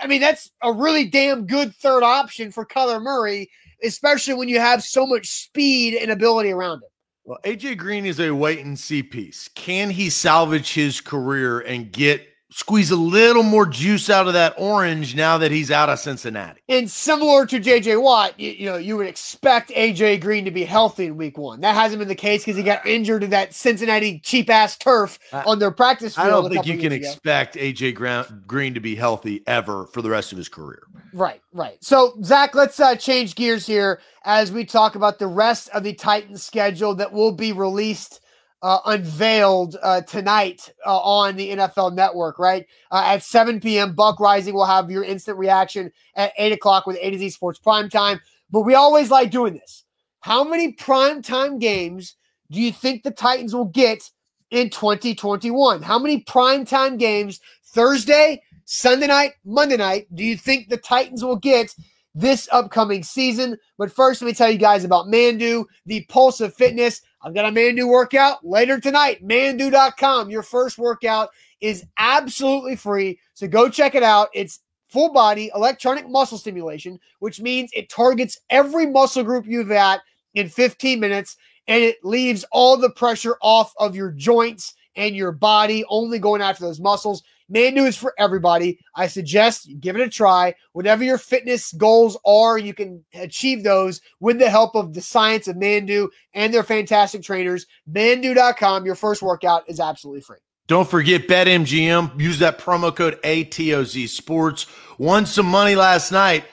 I 0.00 0.08
mean, 0.08 0.20
that's 0.20 0.50
a 0.62 0.72
really 0.72 1.06
damn 1.06 1.46
good 1.46 1.74
third 1.76 2.02
option 2.02 2.50
for 2.50 2.66
Kyler 2.66 3.00
Murray, 3.00 3.48
especially 3.84 4.34
when 4.34 4.48
you 4.48 4.58
have 4.58 4.82
so 4.82 5.06
much 5.06 5.28
speed 5.28 5.94
and 5.94 6.10
ability 6.10 6.50
around 6.50 6.78
him. 6.78 6.88
Well, 7.24 7.38
AJ 7.44 7.76
Green 7.76 8.06
is 8.06 8.18
a 8.18 8.32
wait 8.32 8.58
and 8.64 8.76
see 8.76 9.04
piece. 9.04 9.48
Can 9.54 9.90
he 9.90 10.10
salvage 10.10 10.74
his 10.74 11.00
career 11.00 11.60
and 11.60 11.92
get 11.92 12.26
squeeze 12.52 12.90
a 12.90 12.96
little 12.96 13.42
more 13.42 13.66
juice 13.66 14.10
out 14.10 14.26
of 14.26 14.34
that 14.34 14.54
orange 14.58 15.14
now 15.14 15.38
that 15.38 15.50
he's 15.50 15.70
out 15.70 15.88
of 15.88 15.98
Cincinnati. 15.98 16.60
And 16.68 16.90
similar 16.90 17.46
to 17.46 17.58
JJ 17.58 18.00
Watt, 18.02 18.38
you, 18.38 18.50
you 18.50 18.66
know, 18.66 18.76
you 18.76 18.96
would 18.96 19.06
expect 19.06 19.70
AJ 19.70 20.20
Green 20.20 20.44
to 20.44 20.50
be 20.50 20.64
healthy 20.64 21.06
in 21.06 21.16
week 21.16 21.38
one. 21.38 21.60
That 21.60 21.74
hasn't 21.74 21.98
been 21.98 22.08
the 22.08 22.14
case 22.14 22.44
because 22.44 22.56
he 22.56 22.62
got 22.62 22.86
injured 22.86 23.24
in 23.24 23.30
that 23.30 23.54
Cincinnati 23.54 24.20
cheap 24.20 24.50
ass 24.50 24.76
turf 24.76 25.18
I- 25.32 25.42
on 25.42 25.58
their 25.58 25.70
practice 25.70 26.14
field. 26.14 26.26
I 26.26 26.30
don't 26.30 26.50
think 26.50 26.66
you 26.66 26.78
can 26.78 26.92
ago. 26.92 27.06
expect 27.06 27.56
AJ 27.56 28.46
Green 28.46 28.74
to 28.74 28.80
be 28.80 28.94
healthy 28.94 29.42
ever 29.46 29.86
for 29.86 30.02
the 30.02 30.10
rest 30.10 30.32
of 30.32 30.38
his 30.38 30.48
career. 30.48 30.82
Right, 31.12 31.42
right. 31.52 31.76
So, 31.84 32.14
Zach, 32.22 32.54
let's 32.54 32.80
uh, 32.80 32.96
change 32.96 33.34
gears 33.34 33.66
here 33.66 34.00
as 34.24 34.50
we 34.50 34.64
talk 34.64 34.94
about 34.94 35.18
the 35.18 35.26
rest 35.26 35.68
of 35.70 35.82
the 35.82 35.92
Titans 35.92 36.42
schedule 36.42 36.94
that 36.94 37.12
will 37.12 37.32
be 37.32 37.52
released, 37.52 38.21
uh, 38.62 38.78
unveiled 38.86 39.76
uh, 39.82 40.00
tonight 40.02 40.72
uh, 40.86 40.98
on 40.98 41.36
the 41.36 41.50
NFL 41.50 41.94
Network. 41.94 42.38
Right 42.38 42.66
uh, 42.90 43.02
at 43.04 43.22
7 43.22 43.60
p.m. 43.60 43.94
Buck 43.94 44.18
Reising 44.18 44.52
will 44.52 44.66
have 44.66 44.90
your 44.90 45.04
instant 45.04 45.38
reaction 45.38 45.90
at 46.14 46.32
8 46.38 46.52
o'clock 46.52 46.86
with 46.86 46.96
A 47.00 47.10
to 47.10 47.18
Z 47.18 47.30
Sports 47.30 47.58
Prime 47.58 47.88
Time. 47.88 48.20
But 48.50 48.60
we 48.60 48.74
always 48.74 49.10
like 49.10 49.30
doing 49.30 49.54
this. 49.54 49.84
How 50.20 50.44
many 50.44 50.72
prime 50.72 51.20
time 51.20 51.58
games 51.58 52.16
do 52.50 52.60
you 52.60 52.70
think 52.70 53.02
the 53.02 53.10
Titans 53.10 53.54
will 53.54 53.64
get 53.64 54.08
in 54.50 54.70
2021? 54.70 55.82
How 55.82 55.98
many 55.98 56.20
prime 56.20 56.64
time 56.64 56.96
games 56.96 57.40
Thursday, 57.64 58.40
Sunday 58.64 59.08
night, 59.08 59.32
Monday 59.44 59.76
night 59.76 60.06
do 60.14 60.22
you 60.22 60.36
think 60.36 60.68
the 60.68 60.76
Titans 60.76 61.24
will 61.24 61.36
get 61.36 61.74
this 62.14 62.48
upcoming 62.52 63.02
season? 63.02 63.56
But 63.78 63.90
first, 63.90 64.22
let 64.22 64.28
me 64.28 64.34
tell 64.34 64.50
you 64.50 64.58
guys 64.58 64.84
about 64.84 65.06
Manduu, 65.06 65.64
the 65.86 66.04
pulse 66.08 66.40
of 66.40 66.54
fitness. 66.54 67.02
I've 67.22 67.34
got 67.34 67.44
a 67.44 67.52
Manduu 67.52 67.88
workout 67.88 68.44
later 68.44 68.80
tonight. 68.80 69.26
Manduu.com. 69.26 70.30
Your 70.30 70.42
first 70.42 70.78
workout 70.78 71.30
is 71.60 71.84
absolutely 71.98 72.76
free. 72.76 73.18
So 73.34 73.46
go 73.46 73.68
check 73.68 73.94
it 73.94 74.02
out. 74.02 74.28
It's 74.34 74.60
full 74.88 75.12
body 75.12 75.50
electronic 75.54 76.08
muscle 76.08 76.36
stimulation, 76.38 76.98
which 77.20 77.40
means 77.40 77.70
it 77.72 77.88
targets 77.88 78.38
every 78.50 78.86
muscle 78.86 79.22
group 79.22 79.46
you've 79.46 79.70
at 79.70 80.00
in 80.34 80.48
15 80.48 81.00
minutes 81.00 81.36
and 81.68 81.82
it 81.82 81.96
leaves 82.02 82.44
all 82.52 82.76
the 82.76 82.90
pressure 82.90 83.36
off 83.40 83.72
of 83.78 83.94
your 83.94 84.10
joints 84.10 84.74
and 84.96 85.16
your 85.16 85.32
body, 85.32 85.84
only 85.88 86.18
going 86.18 86.42
after 86.42 86.64
those 86.64 86.80
muscles. 86.80 87.22
Manduu 87.52 87.86
is 87.86 87.96
for 87.96 88.14
everybody. 88.18 88.78
I 88.94 89.06
suggest 89.06 89.66
you 89.66 89.76
give 89.76 89.96
it 89.96 90.02
a 90.02 90.08
try. 90.08 90.54
Whatever 90.72 91.04
your 91.04 91.18
fitness 91.18 91.72
goals 91.72 92.18
are, 92.24 92.58
you 92.58 92.74
can 92.74 93.04
achieve 93.14 93.62
those 93.62 94.00
with 94.20 94.38
the 94.38 94.50
help 94.50 94.74
of 94.74 94.94
the 94.94 95.00
science 95.00 95.48
of 95.48 95.56
Manduu 95.56 96.08
and 96.34 96.52
their 96.52 96.62
fantastic 96.62 97.22
trainers. 97.22 97.66
Manduu.com. 97.90 98.86
Your 98.86 98.94
first 98.94 99.22
workout 99.22 99.64
is 99.68 99.80
absolutely 99.80 100.22
free. 100.22 100.38
Don't 100.68 100.88
forget 100.88 101.28
BetMGM. 101.28 102.18
Use 102.20 102.38
that 102.38 102.58
promo 102.58 102.94
code 102.94 103.20
ATOZ 103.22 104.08
Sports. 104.08 104.66
Won 104.98 105.26
some 105.26 105.46
money 105.46 105.74
last 105.74 106.12
night. 106.12 106.44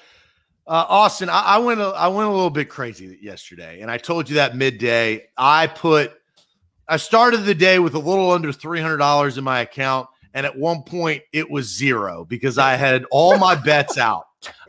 Uh, 0.67 0.85
Austin, 0.87 1.29
I, 1.29 1.41
I 1.41 1.57
went 1.57 1.79
a, 1.79 1.87
I 1.87 2.07
went 2.09 2.27
a 2.27 2.31
little 2.31 2.49
bit 2.51 2.69
crazy 2.69 3.17
yesterday, 3.21 3.81
and 3.81 3.89
I 3.89 3.97
told 3.97 4.29
you 4.29 4.35
that 4.35 4.55
midday. 4.55 5.27
I 5.35 5.65
put 5.65 6.13
I 6.87 6.97
started 6.97 7.39
the 7.39 7.55
day 7.55 7.79
with 7.79 7.93
a 7.93 7.99
little 7.99 8.31
under 8.31 8.51
three 8.51 8.81
hundred 8.81 8.97
dollars 8.97 9.37
in 9.37 9.43
my 9.43 9.61
account, 9.61 10.09
and 10.33 10.45
at 10.45 10.57
one 10.57 10.83
point 10.83 11.23
it 11.33 11.49
was 11.49 11.67
zero 11.75 12.25
because 12.25 12.57
I 12.57 12.75
had 12.75 13.05
all 13.11 13.37
my 13.37 13.55
bets 13.55 13.97
out. 13.97 14.25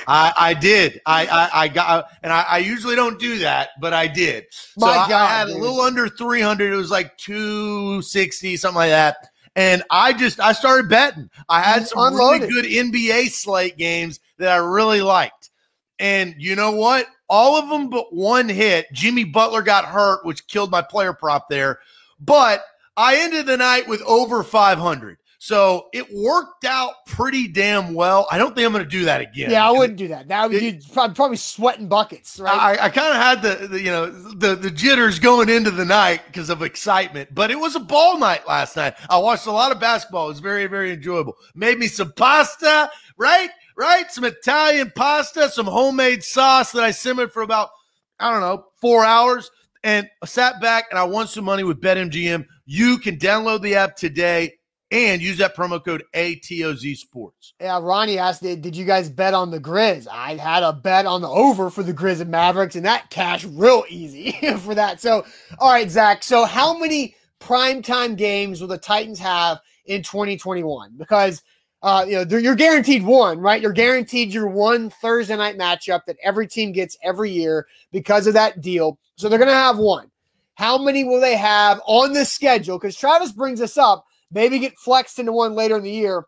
I, 0.09 0.33
I 0.37 0.55
did. 0.55 1.01
I, 1.07 1.27
I, 1.27 1.63
I 1.63 1.69
got, 1.69 2.07
and 2.25 2.33
I, 2.33 2.43
I 2.43 2.59
usually 2.59 2.97
don't 2.97 3.21
do 3.21 3.39
that, 3.39 3.71
but 3.81 3.93
I 3.93 4.09
did. 4.09 4.47
So 4.51 4.87
My 4.87 4.89
I- 4.97 5.05
I, 5.05 5.09
God, 5.09 5.27
had 5.29 5.47
dude. 5.47 5.57
a 5.57 5.61
little 5.61 5.81
under 5.81 6.09
300. 6.09 6.73
It 6.73 6.77
was 6.77 6.91
like 6.91 7.17
260, 7.19 8.57
something 8.57 8.77
like 8.77 8.91
that. 8.91 9.29
And 9.57 9.83
I 9.91 10.13
just, 10.13 10.41
I 10.41 10.53
started 10.53 10.89
betting. 10.89 11.29
I 11.49 11.61
had 11.61 11.87
some 11.87 11.99
Unloaded. 12.01 12.49
really 12.51 12.69
good 12.69 12.93
NBA 12.93 13.31
slate 13.31 13.77
games 13.77 14.21
that 14.39 14.49
I 14.53 14.57
really 14.57 15.03
liked. 15.03 15.51
And 15.99 16.35
you 16.39 16.57
know 16.57 16.73
what? 16.73 17.07
All 17.29 17.57
of 17.57 17.69
them 17.69 17.91
but 17.91 18.13
one 18.13 18.49
hit. 18.49 18.87
Jimmy 18.93 19.25
Butler 19.25 19.63
got 19.63 19.85
hurt, 19.85 20.25
which 20.25 20.47
killed 20.47 20.71
my 20.71 20.83
player 20.83 21.13
prop 21.13 21.49
there. 21.49 21.79
But 22.19 22.63
I 22.97 23.19
ended 23.19 23.47
the 23.47 23.57
night 23.57 23.87
with 23.89 24.03
over 24.03 24.43
500. 24.43 25.19
So 25.43 25.89
it 25.95 26.07
worked 26.15 26.67
out 26.67 26.93
pretty 27.07 27.49
damn 27.49 27.95
well. 27.95 28.29
I 28.31 28.37
don't 28.37 28.55
think 28.55 28.67
I'm 28.67 28.73
going 28.75 28.85
to 28.85 28.91
do 28.91 29.07
that 29.07 29.23
again. 29.23 29.51
Yeah, 29.51 29.67
I 29.67 29.71
wouldn't 29.71 29.99
do 29.99 30.09
that. 30.09 30.29
That 30.29 30.51
would 30.51 30.63
It- 30.63 30.63
you'd 30.87 30.93
probably 30.93 31.39
sweating 31.39 31.89
buckets, 31.89 32.39
right? 32.39 32.79
I, 32.79 32.85
I 32.85 32.89
kind 32.91 33.09
of 33.09 33.15
had 33.17 33.41
the, 33.41 33.69
the 33.69 33.81
you 33.81 33.91
know 33.91 34.11
the 34.11 34.55
the 34.55 34.71
jitters 34.71 35.19
going 35.19 35.49
into 35.49 35.71
the 35.71 35.85
night 35.87 36.21
because 36.27 36.51
of 36.51 36.61
excitement, 36.61 37.35
but 37.35 37.51
it 37.51 37.59
was 37.59 37.75
a 37.75 37.81
ball 37.81 38.19
night 38.19 38.47
last 38.47 38.77
night. 38.77 38.97
I 39.09 39.17
watched 39.17 39.47
a 39.47 39.51
lot 39.51 39.73
of 39.73 39.81
basketball. 39.81 40.27
It 40.27 40.33
was 40.33 40.41
very 40.41 40.67
very 40.67 40.93
enjoyable. 40.93 41.37
Made 41.55 41.79
me 41.79 41.87
some 41.87 42.13
pasta, 42.13 42.91
right, 43.17 43.49
right, 43.79 44.13
some 44.13 44.25
Italian 44.25 44.93
pasta, 44.95 45.49
some 45.49 45.65
homemade 45.67 46.23
sauce 46.23 46.71
that 46.73 46.85
I 46.85 46.91
simmered 46.91 47.33
for 47.33 47.41
about 47.41 47.71
I 48.19 48.31
don't 48.31 48.43
know 48.43 48.67
four 48.79 49.07
hours, 49.07 49.51
and 49.85 50.07
I 50.23 50.27
sat 50.27 50.61
back 50.61 50.89
and 50.91 50.99
I 50.99 51.05
won 51.05 51.29
some 51.29 51.45
money 51.47 51.65
with 51.65 51.81
BetMGM. 51.81 52.45
You 52.67 52.99
can 52.99 53.17
download 53.17 53.63
the 53.63 53.77
app 53.77 53.97
today 53.97 54.53
and 54.91 55.23
use 55.23 55.39
that 55.39 55.57
promo 55.57 55.83
code 55.85 56.05
ATOZ 56.15 56.97
Sports. 56.97 57.55
Yeah, 57.61 57.79
Ronnie 57.81 58.19
asked, 58.19 58.43
did, 58.43 58.75
you 58.75 58.85
guys 58.85 59.09
bet 59.09 59.35
on 59.35 59.51
the 59.51 59.61
Grizz? 59.61 60.09
I 60.11 60.37
had 60.37 60.63
a 60.63 60.73
bet 60.73 61.07
on 61.07 61.21
the 61.21 61.29
over 61.29 61.71
for 61.71 61.83
the 61.83 61.95
Grizz 61.95 62.21
and 62.21 62.31
Mavericks, 62.31 62.77
and 62.77 62.85
that 62.85 63.11
cash 63.11 63.45
real 63.45 63.85
easy 63.89 64.33
for 64.59 64.75
that. 64.75 65.01
So, 65.01 65.25
all 65.59 65.71
right, 65.71 65.91
Zach. 65.91 66.23
So, 66.23 66.45
how 66.45 66.77
many 66.77 67.15
primetime 67.41 68.17
games 68.17 68.61
will 68.61 68.69
the 68.69 68.79
Titans 68.79 69.19
have 69.21 69.61
in 69.87 70.03
2021? 70.03 70.95
Because 70.97 71.43
uh, 71.83 72.05
you 72.07 72.25
know 72.25 72.37
you're 72.37 72.55
guaranteed 72.55 73.03
one, 73.03 73.39
right? 73.39 73.63
You're 73.63 73.73
guaranteed 73.73 74.35
your 74.35 74.49
one 74.49 74.91
Thursday 74.91 75.37
night 75.37 75.57
matchup 75.57 76.05
that 76.07 76.17
every 76.23 76.47
team 76.47 76.73
gets 76.73 76.99
every 77.03 77.31
year 77.31 77.67
because 77.91 78.27
of 78.27 78.35
that 78.35 78.61
deal. 78.61 78.99
So 79.17 79.29
they're 79.29 79.39
going 79.39 79.49
to 79.49 79.55
have 79.55 79.79
one. 79.79 80.11
How 80.55 80.77
many 80.77 81.05
will 81.05 81.21
they 81.21 81.37
have 81.37 81.81
on 81.87 82.13
the 82.13 82.27
schedule? 82.27 82.79
Because 82.79 82.97
Travis 82.97 83.33
brings 83.33 83.63
us 83.63 83.79
up, 83.79 84.05
maybe 84.33 84.59
get 84.59 84.79
flexed 84.79 85.19
into 85.19 85.33
one 85.33 85.55
later 85.55 85.77
in 85.77 85.83
the 85.83 85.91
year. 85.91 86.25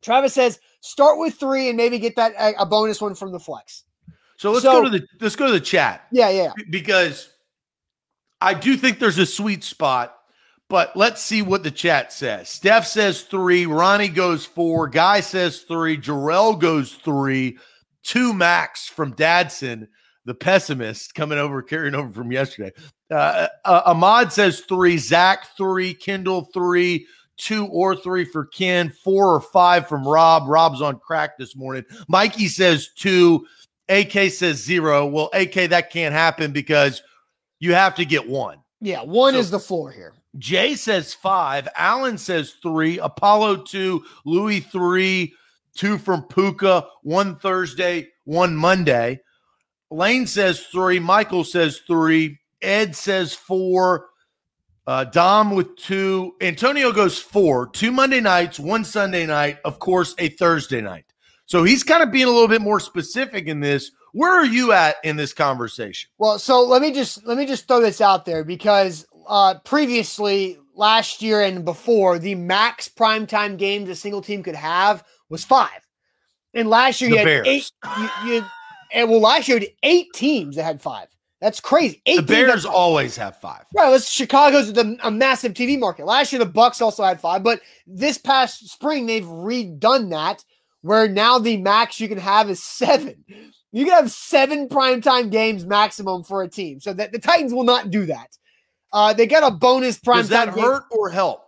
Travis 0.00 0.34
says 0.34 0.58
start 0.80 1.18
with 1.18 1.34
three 1.34 1.68
and 1.68 1.76
maybe 1.76 1.98
get 1.98 2.16
that 2.16 2.32
a, 2.38 2.66
bonus 2.66 3.00
one 3.00 3.14
from 3.14 3.32
the 3.32 3.40
flex. 3.40 3.84
So 4.36 4.50
let's 4.50 4.64
So- 4.64 4.72
go 4.72 4.84
to 4.88 4.98
the 4.98 5.06
let's 5.20 5.36
go 5.36 5.46
to 5.46 5.52
the 5.52 5.60
chat. 5.60 6.06
Yeah, 6.12 6.30
yeah. 6.30 6.52
because 6.70 7.28
I 8.40 8.54
do 8.54 8.76
think 8.76 8.98
there's 8.98 9.18
a 9.18 9.26
sweet 9.26 9.62
spot, 9.62 10.16
but 10.68 10.96
let's 10.96 11.22
see 11.22 11.42
what 11.42 11.62
the 11.62 11.70
chat 11.70 12.12
says. 12.12 12.48
Steph 12.48 12.86
says 12.86 13.22
three, 13.22 13.66
Ronnie 13.66 14.08
goes 14.08 14.44
four, 14.44 14.88
Guy 14.88 15.20
says 15.20 15.60
three, 15.60 15.96
Jarrell 15.96 16.58
goes 16.58 16.94
three, 16.94 17.58
two 18.02 18.32
max 18.32 18.88
from 18.88 19.14
Dadson, 19.14 19.86
the 20.24 20.34
pessimist 20.34 21.14
coming 21.14 21.38
over, 21.38 21.62
carrying 21.62 21.94
over 21.94 22.12
from 22.12 22.32
yesterday. 22.32 22.72
Uh, 23.10 23.46
uh, 23.64 23.82
Ahmad 23.86 24.32
says 24.32 24.60
three, 24.60 24.98
Zach 24.98 25.46
three, 25.56 25.94
Kendall 25.94 26.48
three, 26.52 27.06
two 27.36 27.66
or 27.66 27.96
three 27.96 28.24
for 28.24 28.46
Ken, 28.46 28.90
four 28.90 29.34
or 29.34 29.40
five 29.40 29.88
from 29.88 30.06
Rob. 30.06 30.48
Rob's 30.48 30.82
on 30.82 30.98
crack 30.98 31.38
this 31.38 31.56
morning. 31.56 31.84
Mikey 32.08 32.48
says 32.48 32.90
two. 32.96 33.46
AK 33.88 34.30
says 34.30 34.62
zero. 34.62 35.06
Well, 35.06 35.28
AK, 35.34 35.68
that 35.70 35.90
can't 35.90 36.14
happen 36.14 36.52
because 36.52 37.02
you 37.58 37.74
have 37.74 37.94
to 37.96 38.04
get 38.04 38.28
one. 38.28 38.58
Yeah, 38.80 39.02
one 39.02 39.34
So- 39.34 39.40
is 39.40 39.50
the 39.50 39.58
floor 39.60 39.90
here. 39.90 40.14
Jay 40.38 40.74
says 40.74 41.12
five. 41.12 41.68
Alan 41.76 42.16
says 42.16 42.54
three. 42.62 42.98
Apollo 42.98 43.56
two. 43.64 44.02
Louis 44.24 44.60
three. 44.60 45.34
Two 45.76 45.98
from 45.98 46.22
Puka. 46.22 46.86
One 47.02 47.36
Thursday. 47.36 48.08
One 48.24 48.56
Monday. 48.56 49.20
Lane 49.90 50.26
says 50.26 50.60
three. 50.72 50.98
Michael 50.98 51.44
says 51.44 51.82
three. 51.86 52.38
Ed 52.62 52.96
says 52.96 53.34
four. 53.34 54.06
Uh, 54.86 55.04
Dom 55.04 55.54
with 55.54 55.76
two. 55.76 56.34
Antonio 56.40 56.92
goes 56.92 57.18
four. 57.18 57.68
Two 57.68 57.92
Monday 57.92 58.20
nights. 58.20 58.58
One 58.58 58.84
Sunday 58.84 59.26
night. 59.26 59.58
Of 59.64 59.78
course, 59.78 60.14
a 60.18 60.28
Thursday 60.30 60.80
night. 60.80 61.04
So 61.46 61.62
he's 61.64 61.84
kind 61.84 62.02
of 62.02 62.10
being 62.10 62.26
a 62.26 62.30
little 62.30 62.48
bit 62.48 62.62
more 62.62 62.80
specific 62.80 63.46
in 63.46 63.60
this. 63.60 63.90
Where 64.12 64.32
are 64.32 64.44
you 64.44 64.72
at 64.72 64.96
in 65.04 65.16
this 65.16 65.32
conversation? 65.32 66.10
Well, 66.18 66.38
so 66.38 66.62
let 66.62 66.82
me 66.82 66.92
just 66.92 67.24
let 67.26 67.38
me 67.38 67.46
just 67.46 67.66
throw 67.68 67.80
this 67.80 68.00
out 68.00 68.24
there 68.24 68.44
because 68.44 69.06
uh 69.28 69.54
previously 69.64 70.58
last 70.74 71.22
year 71.22 71.42
and 71.42 71.64
before 71.64 72.18
the 72.18 72.34
max 72.34 72.88
primetime 72.88 73.56
games 73.56 73.88
a 73.88 73.94
single 73.94 74.20
team 74.22 74.42
could 74.42 74.54
have 74.54 75.04
was 75.28 75.44
five. 75.44 75.80
And 76.54 76.68
last 76.68 77.00
year 77.00 77.10
The 77.10 77.14
you 77.16 77.18
had 77.18 77.24
Bears. 77.26 77.48
eight 77.48 77.70
you, 77.98 78.10
you 78.26 78.44
and 78.92 79.08
well 79.10 79.20
last 79.20 79.48
year 79.48 79.58
you 79.58 79.66
had 79.66 79.74
eight 79.82 80.08
teams 80.14 80.56
that 80.56 80.64
had 80.64 80.80
five. 80.82 81.08
That's 81.42 81.58
crazy. 81.58 82.00
Eight 82.06 82.16
The 82.18 82.22
Bears 82.22 82.64
always 82.64 83.16
have 83.16 83.36
five. 83.40 83.64
Right, 83.74 84.00
Chicago's 84.00 84.72
the, 84.72 84.96
a 85.02 85.10
massive 85.10 85.54
TV 85.54 85.76
market. 85.76 86.06
Last 86.06 86.32
year 86.32 86.38
the 86.38 86.50
Bucs 86.50 86.80
also 86.80 87.02
had 87.02 87.20
five, 87.20 87.42
but 87.42 87.60
this 87.84 88.16
past 88.16 88.70
spring 88.70 89.06
they've 89.06 89.24
redone 89.24 90.08
that 90.10 90.44
where 90.82 91.08
now 91.08 91.40
the 91.40 91.56
max 91.56 91.98
you 91.98 92.08
can 92.08 92.18
have 92.18 92.48
is 92.48 92.62
seven. 92.62 93.24
You 93.72 93.84
can 93.84 93.94
have 93.94 94.12
seven 94.12 94.68
primetime 94.68 95.30
games 95.32 95.66
maximum 95.66 96.22
for 96.22 96.42
a 96.42 96.48
team. 96.48 96.78
So 96.78 96.92
that 96.92 97.10
the 97.10 97.18
Titans 97.18 97.52
will 97.52 97.64
not 97.64 97.90
do 97.90 98.06
that. 98.06 98.36
Uh, 98.92 99.12
they 99.12 99.26
got 99.26 99.50
a 99.50 99.54
bonus 99.54 99.98
primetime 99.98 100.16
Does 100.16 100.28
that 100.28 100.54
game. 100.54 100.62
hurt 100.62 100.84
or 100.92 101.08
help? 101.08 101.41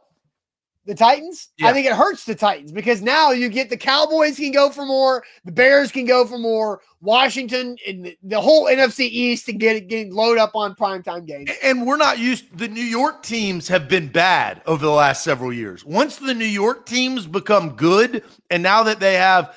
The 0.87 0.95
Titans? 0.95 1.49
Yeah. 1.57 1.69
I 1.69 1.73
think 1.73 1.87
it 1.87 1.95
hurts 1.95 2.25
the 2.25 2.35
Titans 2.35 2.71
because 2.71 3.01
now 3.01 3.31
you 3.31 3.49
get 3.49 3.71
the 3.71 3.77
Cowboys 3.77 4.37
can 4.37 4.53
go 4.53 4.69
for 4.71 4.85
more, 4.85 5.25
the 5.45 5.53
Bears 5.53 5.91
can 5.91 6.05
go 6.05 6.27
for 6.27 6.39
more, 6.39 6.83
Washington 7.01 7.77
and 7.87 8.15
the, 8.23 8.41
whole 8.41 8.67
NFC 8.67 9.01
East 9.01 9.49
and 9.49 9.59
get 9.59 9.89
getting 9.89 10.13
load 10.13 10.37
up 10.37 10.55
on 10.55 10.75
primetime 10.75 11.27
games. 11.27 11.51
And 11.63 11.87
we're 11.87 11.97
not 11.97 12.19
used 12.19 12.57
the 12.59 12.69
New 12.69 12.83
York 12.83 13.23
teams 13.23 13.67
have 13.69 13.89
been 13.89 14.09
bad 14.09 14.61
over 14.67 14.85
the 14.85 14.93
last 14.93 15.25
several 15.25 15.53
years. 15.53 15.85
Once 15.87 16.17
the 16.17 16.35
New 16.35 16.45
York 16.45 16.85
teams 16.85 17.27
become 17.27 17.71
good, 17.77 18.23
and 18.51 18.63
now 18.63 18.83
that 18.83 19.01
they 19.01 19.15
have 19.15 19.55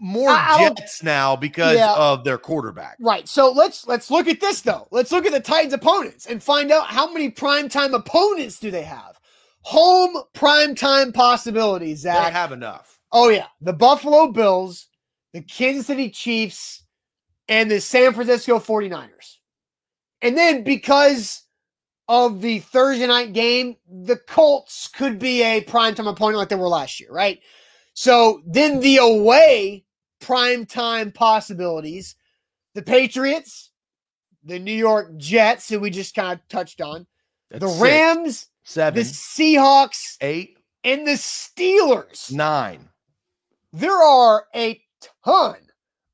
more 0.00 0.30
I 0.30 0.70
jets 0.76 1.02
now 1.02 1.34
because 1.36 1.76
Yeah. 1.76 1.94
of 1.94 2.24
their 2.24 2.38
quarterback. 2.38 2.96
Right. 3.00 3.28
So 3.28 3.50
let's 3.50 3.86
let's 3.86 4.10
look 4.10 4.28
at 4.28 4.40
this 4.40 4.60
though. 4.60 4.86
Let's 4.90 5.10
look 5.12 5.26
at 5.26 5.32
the 5.32 5.40
Titans 5.40 5.72
opponents 5.74 6.26
and 6.26 6.42
find 6.42 6.70
out 6.70 6.86
how 6.86 7.12
many 7.12 7.30
primetime 7.30 7.92
opponents 7.92 8.58
do 8.60 8.70
they 8.70 8.82
have. 8.84 9.17
Home 9.68 10.22
primetime 10.34 11.12
possibilities, 11.12 12.02
They 12.02 12.32
have 12.32 12.52
enough. 12.52 13.00
Oh 13.12 13.28
yeah, 13.28 13.48
the 13.60 13.74
Buffalo 13.74 14.32
Bills, 14.32 14.86
the 15.34 15.42
Kansas 15.42 15.86
City 15.86 16.08
Chiefs, 16.08 16.84
and 17.48 17.70
the 17.70 17.78
San 17.78 18.14
Francisco 18.14 18.60
49ers. 18.60 19.36
And 20.22 20.38
then 20.38 20.64
because 20.64 21.42
of 22.08 22.40
the 22.40 22.60
Thursday 22.60 23.06
night 23.06 23.34
game, 23.34 23.76
the 23.86 24.16
Colts 24.16 24.88
could 24.88 25.18
be 25.18 25.42
a 25.42 25.62
primetime 25.64 26.08
opponent 26.08 26.38
like 26.38 26.48
they 26.48 26.56
were 26.56 26.66
last 26.66 26.98
year, 26.98 27.12
right? 27.12 27.38
So 27.92 28.40
then 28.46 28.80
the 28.80 28.96
away 28.96 29.84
primetime 30.22 31.12
possibilities, 31.12 32.16
the 32.74 32.80
Patriots, 32.80 33.70
the 34.42 34.58
New 34.58 34.72
York 34.72 35.14
Jets, 35.18 35.68
who 35.68 35.78
we 35.78 35.90
just 35.90 36.14
kind 36.14 36.32
of 36.40 36.48
touched 36.48 36.80
on, 36.80 37.06
That's 37.50 37.62
the 37.62 37.84
Rams, 37.84 38.46
seven, 38.68 39.02
the 39.02 39.08
Seahawks, 39.08 40.16
eight, 40.20 40.58
and 40.84 41.06
the 41.06 41.12
Steelers. 41.12 42.30
nine. 42.32 42.88
there 43.72 43.96
are 43.96 44.44
a 44.54 44.80
ton 45.24 45.56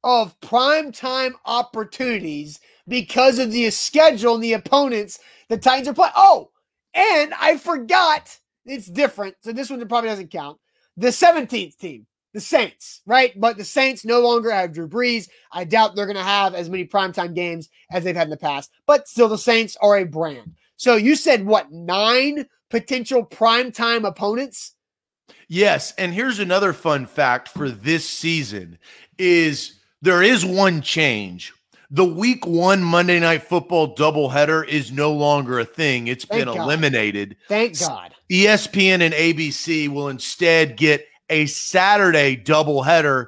of 0.02 0.38
primetime 0.40 1.32
opportunities 1.46 2.60
because 2.86 3.38
of 3.38 3.50
the 3.50 3.70
schedule 3.70 4.34
and 4.34 4.44
the 4.44 4.52
opponents 4.52 5.18
the 5.48 5.56
Titans 5.58 5.88
are 5.88 5.94
playing. 5.94 6.12
Oh, 6.16 6.50
and 6.94 7.34
I 7.40 7.56
forgot 7.56 8.38
it's 8.64 8.86
different. 8.86 9.36
So 9.40 9.52
this 9.52 9.70
one 9.70 9.86
probably 9.88 10.10
doesn't 10.10 10.30
count. 10.30 10.58
The 10.96 11.08
17th 11.08 11.76
team, 11.76 12.06
the 12.32 12.40
Saints, 12.40 13.00
right? 13.04 13.38
But 13.38 13.56
the 13.56 13.64
Saints 13.64 14.04
no 14.04 14.20
longer 14.20 14.50
have 14.50 14.72
Drew 14.72 14.88
Brees. 14.88 15.28
I 15.52 15.64
doubt 15.64 15.96
they're 15.96 16.06
going 16.06 16.16
to 16.16 16.22
have 16.22 16.54
as 16.54 16.70
many 16.70 16.86
primetime 16.86 17.34
games 17.34 17.68
as 17.90 18.04
they've 18.04 18.14
had 18.14 18.28
in 18.28 18.30
the 18.30 18.36
past, 18.36 18.70
but 18.86 19.08
still 19.08 19.28
the 19.28 19.38
Saints 19.38 19.76
are 19.80 19.96
a 19.96 20.04
brand. 20.04 20.54
So 20.76 20.96
you 20.96 21.16
said 21.16 21.46
what, 21.46 21.70
nine 21.70 22.46
potential 22.70 23.24
primetime 23.24 24.06
opponents? 24.06 24.74
Yes, 25.48 25.92
and 25.96 26.12
here's 26.12 26.38
another 26.38 26.72
fun 26.72 27.06
fact 27.06 27.48
for 27.48 27.70
this 27.70 28.08
season 28.08 28.78
is 29.18 29.78
there 30.02 30.22
is 30.22 30.44
one 30.44 30.82
change. 30.82 31.52
The 31.90 32.04
week 32.04 32.46
1 32.46 32.82
Monday 32.82 33.20
night 33.20 33.44
football 33.44 33.94
doubleheader 33.94 34.66
is 34.66 34.90
no 34.90 35.12
longer 35.12 35.60
a 35.60 35.64
thing. 35.64 36.08
It's 36.08 36.24
Thank 36.24 36.44
been 36.46 36.54
God. 36.54 36.64
eliminated. 36.64 37.36
Thank 37.48 37.78
God. 37.78 38.14
ESPN 38.30 39.00
and 39.00 39.14
ABC 39.14 39.88
will 39.88 40.08
instead 40.08 40.76
get 40.76 41.06
a 41.30 41.46
Saturday 41.46 42.36
doubleheader 42.36 43.26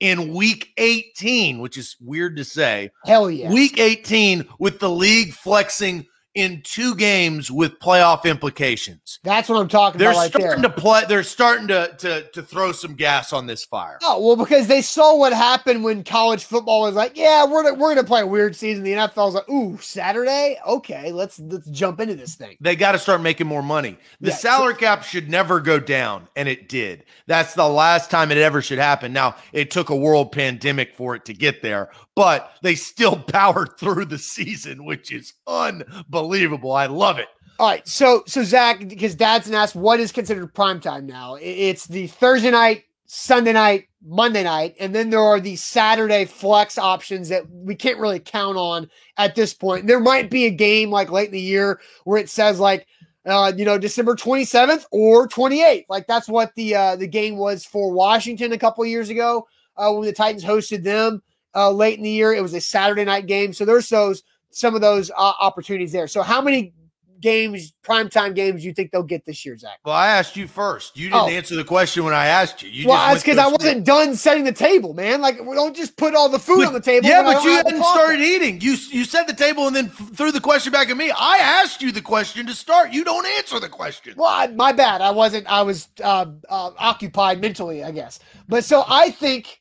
in 0.00 0.34
week 0.34 0.72
18, 0.78 1.60
which 1.60 1.76
is 1.76 1.96
weird 2.00 2.36
to 2.36 2.44
say. 2.44 2.90
Hell 3.04 3.30
yeah. 3.30 3.52
Week 3.52 3.78
18 3.78 4.46
with 4.58 4.80
the 4.80 4.90
league 4.90 5.32
flexing 5.32 6.06
in 6.38 6.62
two 6.62 6.94
games 6.94 7.50
with 7.50 7.78
playoff 7.80 8.24
implications. 8.24 9.18
That's 9.24 9.48
what 9.48 9.60
I'm 9.60 9.66
talking 9.68 9.98
They're 9.98 10.10
about 10.10 10.20
right 10.20 10.30
starting 10.30 10.62
there. 10.62 10.70
to 10.70 10.80
play. 10.80 11.02
They're 11.08 11.22
starting 11.24 11.66
to, 11.68 11.94
to 11.98 12.22
to 12.32 12.42
throw 12.42 12.72
some 12.72 12.94
gas 12.94 13.32
on 13.32 13.46
this 13.46 13.64
fire. 13.64 13.98
Oh 14.04 14.24
well, 14.24 14.36
because 14.36 14.68
they 14.68 14.80
saw 14.82 15.16
what 15.16 15.32
happened 15.32 15.82
when 15.84 16.04
college 16.04 16.44
football 16.44 16.82
was 16.82 16.94
like, 16.94 17.16
yeah, 17.16 17.44
we're 17.44 17.64
gonna, 17.64 17.74
we're 17.74 17.94
gonna 17.94 18.06
play 18.06 18.20
a 18.20 18.26
weird 18.26 18.54
season. 18.54 18.84
The 18.84 18.92
NFL 18.92 19.16
was 19.26 19.34
like, 19.34 19.48
ooh, 19.48 19.76
Saturday, 19.78 20.56
okay, 20.66 21.10
let's 21.12 21.38
let's 21.40 21.68
jump 21.70 22.00
into 22.00 22.14
this 22.14 22.36
thing. 22.36 22.56
They 22.60 22.76
got 22.76 22.92
to 22.92 22.98
start 22.98 23.20
making 23.20 23.46
more 23.46 23.62
money. 23.62 23.98
The 24.20 24.28
Yeah, 24.30 24.34
so- 24.36 24.48
salary 24.48 24.74
cap 24.76 25.02
should 25.02 25.28
never 25.28 25.60
go 25.60 25.80
down, 25.80 26.28
and 26.36 26.48
it 26.48 26.68
did. 26.68 27.04
That's 27.26 27.54
the 27.54 27.68
last 27.68 28.10
time 28.10 28.30
it 28.30 28.38
ever 28.38 28.62
should 28.62 28.78
happen. 28.78 29.12
Now 29.12 29.34
it 29.52 29.70
took 29.70 29.90
a 29.90 29.96
world 29.96 30.32
pandemic 30.32 30.94
for 30.94 31.14
it 31.14 31.24
to 31.24 31.34
get 31.34 31.62
there, 31.62 31.90
but 32.18 32.50
they 32.62 32.74
still 32.74 33.16
powered 33.28 33.78
through 33.78 34.04
the 34.04 34.18
season, 34.18 34.84
which 34.84 35.12
is 35.12 35.34
unbelievable. 35.46 36.72
I 36.72 36.86
love 36.86 37.20
it. 37.20 37.28
All 37.60 37.68
right, 37.68 37.86
so 37.86 38.24
so 38.26 38.42
Zach, 38.42 38.88
because 38.88 39.14
Dadson 39.16 39.52
asked 39.52 39.76
what 39.76 40.00
is 40.00 40.12
considered 40.12 40.52
prime 40.52 40.80
time 40.80 41.06
now. 41.06 41.36
It's 41.40 41.86
the 41.86 42.08
Thursday 42.08 42.50
night, 42.50 42.84
Sunday 43.06 43.52
night, 43.52 43.88
Monday 44.04 44.42
night, 44.42 44.74
and 44.80 44.92
then 44.94 45.10
there 45.10 45.20
are 45.20 45.40
the 45.40 45.56
Saturday 45.56 46.24
flex 46.24 46.76
options 46.76 47.28
that 47.28 47.48
we 47.50 47.74
can't 47.74 47.98
really 47.98 48.20
count 48.20 48.56
on 48.56 48.88
at 49.16 49.36
this 49.36 49.54
point. 49.54 49.86
There 49.86 50.00
might 50.00 50.28
be 50.28 50.46
a 50.46 50.50
game 50.50 50.90
like 50.90 51.10
late 51.10 51.26
in 51.26 51.32
the 51.32 51.40
year 51.40 51.80
where 52.04 52.18
it 52.18 52.28
says 52.28 52.58
like 52.60 52.86
uh, 53.26 53.52
you 53.56 53.64
know, 53.64 53.78
December 53.78 54.14
27th 54.14 54.86
or 54.90 55.28
28th. 55.28 55.84
Like 55.88 56.06
that's 56.06 56.28
what 56.28 56.52
the 56.56 56.74
uh, 56.74 56.96
the 56.96 57.06
game 57.06 57.36
was 57.36 57.64
for 57.64 57.92
Washington 57.92 58.52
a 58.52 58.58
couple 58.58 58.84
years 58.86 59.08
ago 59.08 59.46
uh, 59.76 59.92
when 59.92 60.06
the 60.06 60.12
Titans 60.12 60.44
hosted 60.44 60.82
them 60.82 61.22
uh, 61.58 61.70
late 61.70 61.98
in 61.98 62.04
the 62.04 62.10
year. 62.10 62.32
It 62.32 62.42
was 62.42 62.54
a 62.54 62.60
Saturday 62.60 63.04
night 63.04 63.26
game, 63.26 63.52
so 63.52 63.64
there's 63.64 63.88
those 63.88 64.22
some 64.50 64.74
of 64.74 64.80
those 64.80 65.10
uh, 65.10 65.32
opportunities 65.40 65.92
there. 65.92 66.06
So 66.06 66.22
how 66.22 66.40
many 66.40 66.72
games, 67.20 67.72
primetime 67.82 68.34
games, 68.34 68.64
you 68.64 68.72
think 68.72 68.90
they'll 68.92 69.02
get 69.02 69.24
this 69.24 69.44
year, 69.44 69.56
Zach? 69.56 69.78
Well, 69.84 69.94
I 69.94 70.08
asked 70.08 70.36
you 70.36 70.46
first. 70.46 70.96
You 70.96 71.08
didn't 71.08 71.22
Oh. 71.22 71.28
answer 71.28 71.56
the 71.56 71.64
question 71.64 72.04
when 72.04 72.14
I 72.14 72.26
asked 72.26 72.62
you. 72.62 72.70
You 72.70 72.88
well, 72.88 72.96
that's 73.08 73.22
because 73.22 73.38
I 73.38 73.48
wasn't 73.48 73.84
done 73.84 74.14
setting 74.14 74.44
the 74.44 74.52
table, 74.52 74.94
man. 74.94 75.20
Like 75.20 75.44
we 75.44 75.54
don't 75.54 75.74
just 75.74 75.96
put 75.96 76.14
all 76.14 76.28
the 76.28 76.38
food 76.38 76.64
on 76.64 76.72
the 76.72 76.80
table. 76.80 77.08
Yeah, 77.08 77.22
but 77.22 77.42
you 77.42 77.50
hadn't 77.50 77.82
started 77.82 78.20
eating. 78.20 78.60
You 78.60 78.76
you 78.90 79.04
set 79.04 79.26
the 79.26 79.34
table 79.34 79.66
and 79.66 79.74
then 79.74 79.88
threw 79.88 80.32
the 80.32 80.40
question 80.40 80.72
back 80.72 80.90
at 80.90 80.96
me. 80.96 81.10
I 81.10 81.38
asked 81.38 81.82
you 81.82 81.92
the 81.92 82.02
question 82.02 82.46
to 82.46 82.54
start. 82.54 82.92
You 82.92 83.04
don't 83.04 83.26
answer 83.26 83.58
the 83.58 83.68
question. 83.68 84.14
Well, 84.16 84.28
I, 84.28 84.46
my 84.48 84.72
bad. 84.72 85.00
I 85.00 85.10
wasn't. 85.10 85.46
I 85.48 85.62
was 85.62 85.88
uh, 86.02 86.26
uh, 86.48 86.70
occupied 86.78 87.40
mentally, 87.40 87.82
I 87.82 87.90
guess. 87.90 88.20
But 88.48 88.64
so 88.64 88.84
I 88.86 89.10
think 89.10 89.57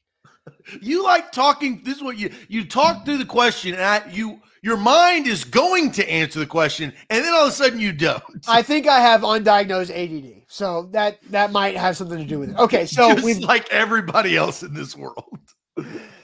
You 0.82 1.04
like 1.04 1.32
talking. 1.32 1.82
This 1.84 1.98
is 1.98 2.04
what 2.04 2.18
you 2.18 2.32
you 2.48 2.66
talk 2.66 3.06
through 3.06 3.18
the 3.18 3.26
question, 3.26 3.74
and 3.74 3.84
I, 3.84 4.02
you 4.12 4.42
your 4.64 4.78
mind 4.78 5.28
is 5.28 5.44
going 5.44 5.92
to 5.92 6.10
answer 6.10 6.40
the 6.40 6.46
question, 6.46 6.92
and 7.10 7.24
then 7.24 7.34
all 7.34 7.44
of 7.44 7.50
a 7.50 7.52
sudden 7.52 7.80
you 7.80 7.92
don't. 7.94 8.24
I 8.48 8.62
think 8.62 8.88
I 8.88 9.00
have 9.00 9.22
undiagnosed 9.22 9.92
ADD. 9.92 10.44
So 10.48 10.90
that 10.92 11.20
that 11.30 11.52
might 11.52 11.76
have 11.78 11.96
something 11.98 12.18
to 12.18 12.26
do 12.26 12.40
with 12.40 12.50
it. 12.52 12.58
Okay, 12.58 12.86
so 12.86 13.14
Just 13.14 13.24
we've 13.26 13.40
like 13.40 13.70
everybody 13.72 14.36
else 14.36 14.64
in 14.64 14.74
this 14.74 14.96
world. 14.96 15.40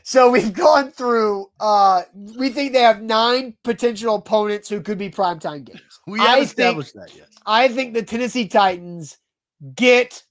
so 0.04 0.30
we've 0.32 0.54
gone 0.54 0.92
through. 0.92 1.48
uh 1.60 2.04
We 2.38 2.50
think 2.50 2.74
they 2.74 2.82
have 2.82 3.02
nine 3.02 3.56
potential 3.64 4.16
opponents 4.16 4.68
who 4.70 4.82
could 4.82 4.98
be 4.98 5.10
primetime 5.10 5.64
games. 5.64 5.82
We 6.08 6.20
I 6.20 6.24
haven't 6.24 6.46
think- 6.48 6.60
established 6.60 6.94
that 6.96 7.16
yet. 7.16 7.28
I 7.46 7.68
think 7.68 7.94
the 7.94 8.04
Tennessee 8.04 8.48
Titans 8.48 9.18
get 9.76 10.24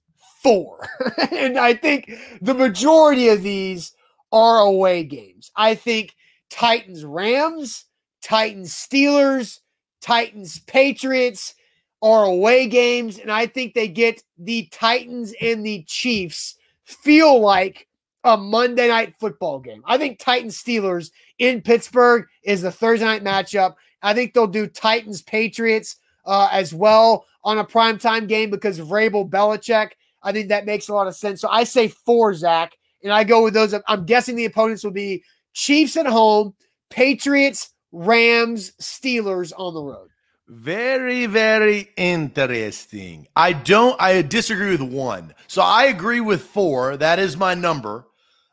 four. 0.42 0.88
and 1.32 1.58
I 1.58 1.74
think 1.74 2.12
the 2.40 2.54
majority 2.54 3.28
of 3.28 3.42
these 3.42 3.94
are 4.32 4.58
away 4.60 5.04
games. 5.04 5.50
I 5.56 5.74
think 5.74 6.14
Titans 6.50 7.04
Rams, 7.04 7.84
Titans 8.22 8.72
Steelers, 8.72 9.60
Titans 10.00 10.60
Patriots 10.60 11.54
are 12.02 12.24
away 12.24 12.66
games. 12.66 13.18
And 13.18 13.30
I 13.30 13.46
think 13.46 13.74
they 13.74 13.88
get 13.88 14.22
the 14.38 14.68
Titans 14.72 15.32
and 15.40 15.64
the 15.64 15.84
Chiefs 15.84 16.56
feel 16.84 17.40
like 17.40 17.86
a 18.24 18.36
Monday 18.36 18.88
night 18.88 19.14
football 19.18 19.58
game. 19.58 19.82
I 19.86 19.98
think 19.98 20.18
Titans 20.18 20.60
Steelers 20.60 21.10
in 21.38 21.62
Pittsburgh 21.62 22.26
is 22.42 22.62
the 22.62 22.72
Thursday 22.72 23.04
night 23.04 23.24
matchup. 23.24 23.76
I 24.02 24.14
think 24.14 24.34
they'll 24.34 24.46
do 24.46 24.66
Titans 24.66 25.22
Patriots 25.22 25.96
uh, 26.24 26.48
as 26.50 26.74
well 26.74 27.26
on 27.44 27.58
a 27.58 27.64
primetime 27.64 28.28
game 28.28 28.50
because 28.50 28.78
of 28.78 28.88
Vrabel 28.88 29.28
Belichick. 29.28 29.92
I 30.22 30.32
think 30.32 30.48
that 30.48 30.66
makes 30.66 30.88
a 30.88 30.94
lot 30.94 31.06
of 31.06 31.16
sense. 31.16 31.40
So 31.40 31.48
I 31.48 31.64
say 31.64 31.88
four, 31.88 32.34
Zach, 32.34 32.72
and 33.02 33.12
I 33.12 33.24
go 33.24 33.42
with 33.42 33.54
those. 33.54 33.74
I'm 33.88 34.06
guessing 34.06 34.36
the 34.36 34.44
opponents 34.44 34.84
will 34.84 34.92
be 34.92 35.24
Chiefs 35.52 35.96
at 35.96 36.06
home, 36.06 36.54
Patriots, 36.90 37.70
Rams, 37.92 38.72
Steelers 38.80 39.52
on 39.56 39.74
the 39.74 39.82
road. 39.82 40.08
Very, 40.48 41.26
very 41.26 41.88
interesting. 41.96 43.26
I 43.36 43.52
don't, 43.52 44.00
I 44.00 44.20
disagree 44.22 44.70
with 44.70 44.82
one. 44.82 45.34
So 45.46 45.62
I 45.62 45.84
agree 45.84 46.20
with 46.20 46.42
four. 46.42 46.96
That 46.96 47.18
is 47.18 47.36
my 47.36 47.54
number. 47.54 48.06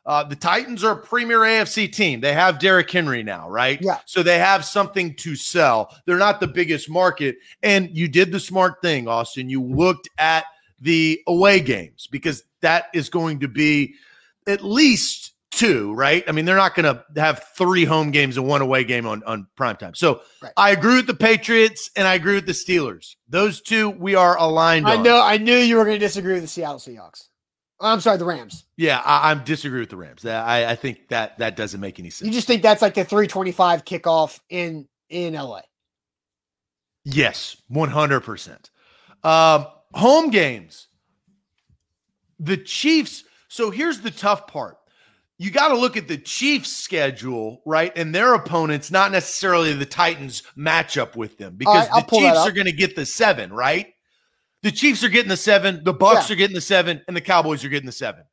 Uh, 0.06 0.24
the 0.24 0.36
Titans 0.36 0.82
are 0.82 0.92
a 0.92 0.96
premier 0.96 1.40
AFC 1.40 1.92
team. 1.92 2.20
They 2.20 2.32
have 2.32 2.58
Derrick 2.58 2.90
Henry 2.90 3.22
now, 3.22 3.50
right? 3.50 3.78
Yeah. 3.82 3.98
So 4.06 4.22
they 4.22 4.38
have 4.38 4.64
something 4.64 5.14
to 5.16 5.36
sell. 5.36 5.94
They're 6.06 6.16
not 6.16 6.40
the 6.40 6.46
biggest 6.46 6.88
market. 6.88 7.36
And 7.62 7.94
you 7.96 8.08
did 8.08 8.32
the 8.32 8.40
smart 8.40 8.80
thing, 8.80 9.06
Austin. 9.06 9.50
You 9.50 9.62
looked 9.62 10.08
at 10.16 10.46
the 10.80 11.20
away 11.26 11.60
games 11.60 12.08
because 12.10 12.42
that 12.62 12.86
is 12.94 13.08
going 13.08 13.40
to 13.40 13.48
be 13.48 13.94
at 14.46 14.62
least 14.64 15.32
two, 15.50 15.92
right? 15.94 16.22
I 16.28 16.32
mean, 16.32 16.44
they're 16.44 16.56
not 16.56 16.74
going 16.74 16.84
to 16.94 17.04
have 17.20 17.44
three 17.56 17.84
home 17.84 18.10
games 18.12 18.36
and 18.36 18.46
one 18.46 18.62
away 18.62 18.84
game 18.84 19.06
on, 19.06 19.22
on 19.24 19.46
prime 19.56 19.76
time. 19.76 19.94
So 19.94 20.22
Right. 20.42 20.52
I 20.56 20.70
agree 20.70 20.96
with 20.96 21.06
the 21.06 21.14
Patriots 21.14 21.90
and 21.96 22.06
I 22.06 22.14
agree 22.14 22.34
with 22.34 22.46
the 22.46 22.52
Steelers. 22.52 23.16
Those 23.28 23.60
two 23.60 23.90
we 23.90 24.14
are 24.14 24.38
aligned 24.38 24.86
I 24.88 24.96
on. 24.96 25.02
know. 25.02 25.20
I 25.22 25.38
knew 25.38 25.56
you 25.56 25.76
were 25.76 25.84
going 25.84 25.98
to 25.98 26.06
disagree 26.06 26.34
with 26.34 26.42
the 26.42 26.48
Seattle 26.48 26.78
Seahawks. 26.78 27.26
I'm 27.82 28.00
sorry, 28.00 28.18
the 28.18 28.26
Rams. 28.26 28.64
Yeah, 28.76 29.00
I, 29.02 29.30
I 29.30 29.34
disagree 29.34 29.80
with 29.80 29.88
the 29.88 29.96
Rams. 29.96 30.24
I, 30.26 30.70
I 30.70 30.76
think 30.76 31.08
that 31.08 31.38
that 31.38 31.56
doesn't 31.56 31.80
make 31.80 31.98
any 31.98 32.10
sense. 32.10 32.26
You 32.26 32.32
just 32.32 32.46
think 32.46 32.62
that's 32.62 32.82
like 32.82 32.94
the 32.94 33.04
325 33.04 33.84
kickoff 33.86 34.38
in 34.50 34.86
in 35.08 35.32
LA. 35.34 35.62
Yes, 37.04 37.56
100%. 37.72 38.70
Um, 39.24 39.66
home 39.94 40.30
games. 40.30 40.88
The 42.38 42.56
Chiefs. 42.56 43.24
So 43.48 43.70
here's 43.70 44.00
the 44.00 44.10
tough 44.10 44.46
part. 44.46 44.78
You 45.38 45.50
got 45.50 45.68
to 45.68 45.76
look 45.76 45.96
at 45.96 46.06
the 46.06 46.18
Chiefs' 46.18 46.76
schedule, 46.76 47.62
right? 47.64 47.96
And 47.96 48.14
their 48.14 48.34
opponents, 48.34 48.90
not 48.90 49.10
necessarily 49.10 49.72
the 49.72 49.86
Titans 49.86 50.42
matchup 50.56 51.16
with 51.16 51.38
them 51.38 51.56
because 51.56 51.88
right, 51.88 52.04
the 52.04 52.16
Chiefs 52.16 52.38
are 52.38 52.52
going 52.52 52.66
to 52.66 52.72
get 52.72 52.94
the 52.94 53.06
seven, 53.06 53.50
right? 53.52 53.86
The 54.62 54.70
Chiefs 54.70 55.02
are 55.02 55.08
getting 55.08 55.30
the 55.30 55.38
seven, 55.38 55.82
the 55.82 55.94
Bucs 55.94 56.28
Yeah. 56.28 56.34
are 56.34 56.36
getting 56.36 56.54
the 56.54 56.60
seven, 56.60 57.02
and 57.08 57.16
the 57.16 57.22
Cowboys 57.22 57.64
are 57.64 57.70
getting 57.70 57.86
the 57.86 57.92
seven. 57.92 58.24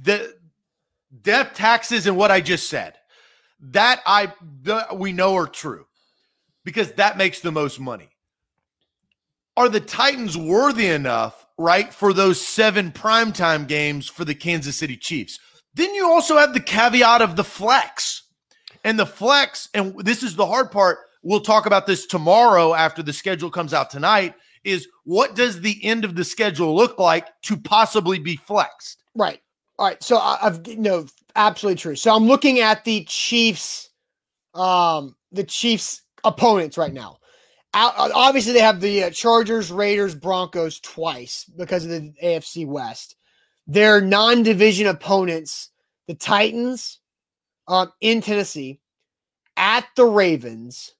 The 0.00 0.34
death 1.22 1.54
taxes 1.54 2.08
and 2.08 2.16
what 2.16 2.32
I 2.32 2.40
just 2.40 2.68
said, 2.68 2.94
that 3.60 4.02
I 4.04 4.32
the, 4.62 4.88
we 4.94 5.12
know 5.12 5.36
are 5.36 5.46
true 5.46 5.86
because 6.64 6.92
that 6.94 7.16
makes 7.16 7.40
the 7.40 7.52
most 7.52 7.78
money. 7.78 8.08
Are 9.56 9.68
the 9.68 9.80
Titans 9.80 10.36
worthy 10.36 10.86
enough, 10.86 11.46
right, 11.58 11.92
for 11.92 12.12
those 12.12 12.40
seven 12.40 12.90
primetime 12.90 13.68
games 13.68 14.08
for 14.08 14.24
the 14.24 14.34
Kansas 14.34 14.76
City 14.76 14.96
Chiefs? 14.96 15.38
Then 15.74 15.94
you 15.94 16.10
also 16.10 16.38
have 16.38 16.54
the 16.54 16.60
caveat 16.60 17.20
of 17.20 17.36
the 17.36 17.44
flex. 17.44 18.22
And 18.84 18.98
the 18.98 19.06
flex, 19.06 19.68
and 19.74 19.94
this 20.00 20.22
is 20.22 20.36
the 20.36 20.46
hard 20.46 20.70
part. 20.70 20.98
We'll 21.22 21.40
talk 21.40 21.66
about 21.66 21.86
this 21.86 22.06
tomorrow 22.06 22.74
after 22.74 23.02
the 23.02 23.12
schedule 23.12 23.50
comes 23.50 23.72
out 23.72 23.90
tonight. 23.90 24.34
Is 24.64 24.88
what 25.04 25.34
does 25.34 25.60
the 25.60 25.84
end 25.84 26.04
of 26.04 26.14
the 26.14 26.24
schedule 26.24 26.74
look 26.74 26.98
like 26.98 27.28
to 27.42 27.56
possibly 27.56 28.18
be 28.18 28.36
flexed? 28.36 29.02
Right. 29.14 29.40
All 29.78 29.86
right. 29.86 30.02
So 30.02 30.18
I've 30.18 30.66
no 30.66 31.06
absolutely 31.36 31.80
true. 31.80 31.96
So 31.96 32.14
I'm 32.14 32.26
looking 32.26 32.60
at 32.60 32.84
the 32.84 33.04
Chiefs, 33.04 33.90
um, 34.54 35.16
the 35.30 35.44
Chiefs 35.44 36.02
opponents 36.24 36.78
right 36.78 36.92
now. 36.92 37.18
Out, 37.74 37.94
obviously, 37.96 38.52
they 38.52 38.60
have 38.60 38.80
the 38.80 39.04
uh, 39.04 39.10
Chargers, 39.10 39.72
Raiders, 39.72 40.14
Broncos 40.14 40.78
twice 40.80 41.44
because 41.56 41.84
of 41.84 41.90
the 41.90 42.12
AFC 42.22 42.66
West. 42.66 43.16
Their 43.66 44.00
non-division 44.00 44.86
opponents, 44.88 45.70
the 46.06 46.14
Titans, 46.14 46.98
um, 47.68 47.90
in 48.00 48.20
Tennessee, 48.20 48.80
at 49.56 49.86
the 49.96 50.04
Ravens, 50.04 50.94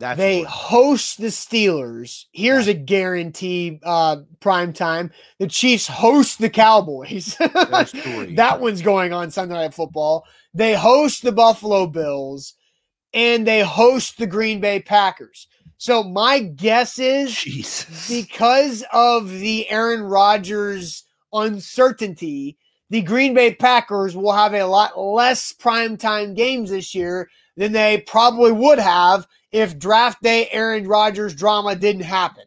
That's 0.00 0.18
they 0.18 0.40
what- 0.40 0.48
host 0.48 1.18
the 1.18 1.28
Steelers. 1.28 2.24
Here's 2.32 2.66
a 2.68 2.74
guarantee 2.74 3.80
uh 3.82 4.16
prime 4.40 4.72
time. 4.74 5.12
The 5.38 5.46
Chiefs 5.46 5.86
host 5.86 6.38
the 6.40 6.50
Cowboys. 6.50 7.36
That 7.40 8.58
one's 8.60 8.82
going 8.82 9.12
on 9.12 9.30
Sunday 9.30 9.54
Night 9.54 9.72
Football. 9.74 10.26
They 10.52 10.74
host 10.74 11.22
the 11.22 11.32
Buffalo 11.32 11.86
Bills 11.86 12.54
and 13.14 13.46
they 13.46 13.60
host 13.60 14.18
the 14.18 14.26
Green 14.26 14.60
Bay 14.60 14.80
Packers. 14.80 15.46
So 15.82 16.04
my 16.04 16.38
guess 16.38 17.00
is 17.00 17.34
Jesus. 17.34 18.08
because 18.08 18.84
of 18.92 19.28
the 19.28 19.68
Aaron 19.68 20.04
Rodgers 20.04 21.02
uncertainty, 21.32 22.56
the 22.90 23.02
Green 23.02 23.34
Bay 23.34 23.52
Packers 23.52 24.16
will 24.16 24.30
have 24.30 24.54
a 24.54 24.62
lot 24.62 24.96
less 24.96 25.52
primetime 25.52 26.36
games 26.36 26.70
this 26.70 26.94
year 26.94 27.28
than 27.56 27.72
they 27.72 27.98
probably 28.06 28.52
would 28.52 28.78
have 28.78 29.26
if 29.50 29.76
draft 29.76 30.22
day 30.22 30.48
Aaron 30.52 30.86
Rodgers 30.86 31.34
drama 31.34 31.74
didn't 31.74 32.02
happen. 32.02 32.44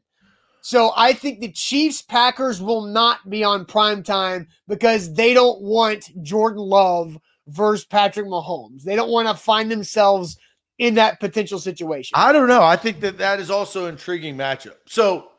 So 0.61 0.93
I 0.95 1.11
think 1.11 1.41
the 1.41 1.51
Chiefs 1.51 2.01
Packers 2.01 2.61
will 2.61 2.85
not 2.85 3.29
be 3.29 3.43
on 3.43 3.65
primetime 3.65 4.47
because 4.65 5.13
they 5.13 5.33
don't 5.33 5.61
want 5.61 6.09
Jordan 6.23 6.61
Love 6.61 7.19
versus 7.47 7.83
Patrick 7.83 8.27
Mahomes. 8.27 8.83
They 8.83 8.95
don't 8.95 9.11
want 9.11 9.27
to 9.27 9.33
find 9.33 9.69
themselves 9.69 10.37
in 10.77 10.95
that 10.95 11.19
potential 11.19 11.59
situation. 11.59 12.13
I 12.15 12.31
don't 12.31 12.47
know. 12.47 12.63
I 12.63 12.75
think 12.75 12.99
that 13.01 13.17
that 13.17 13.39
is 13.39 13.49
also 13.49 13.85
an 13.85 13.91
intriguing 13.91 14.35
matchup. 14.35 14.75
So, 14.87 15.29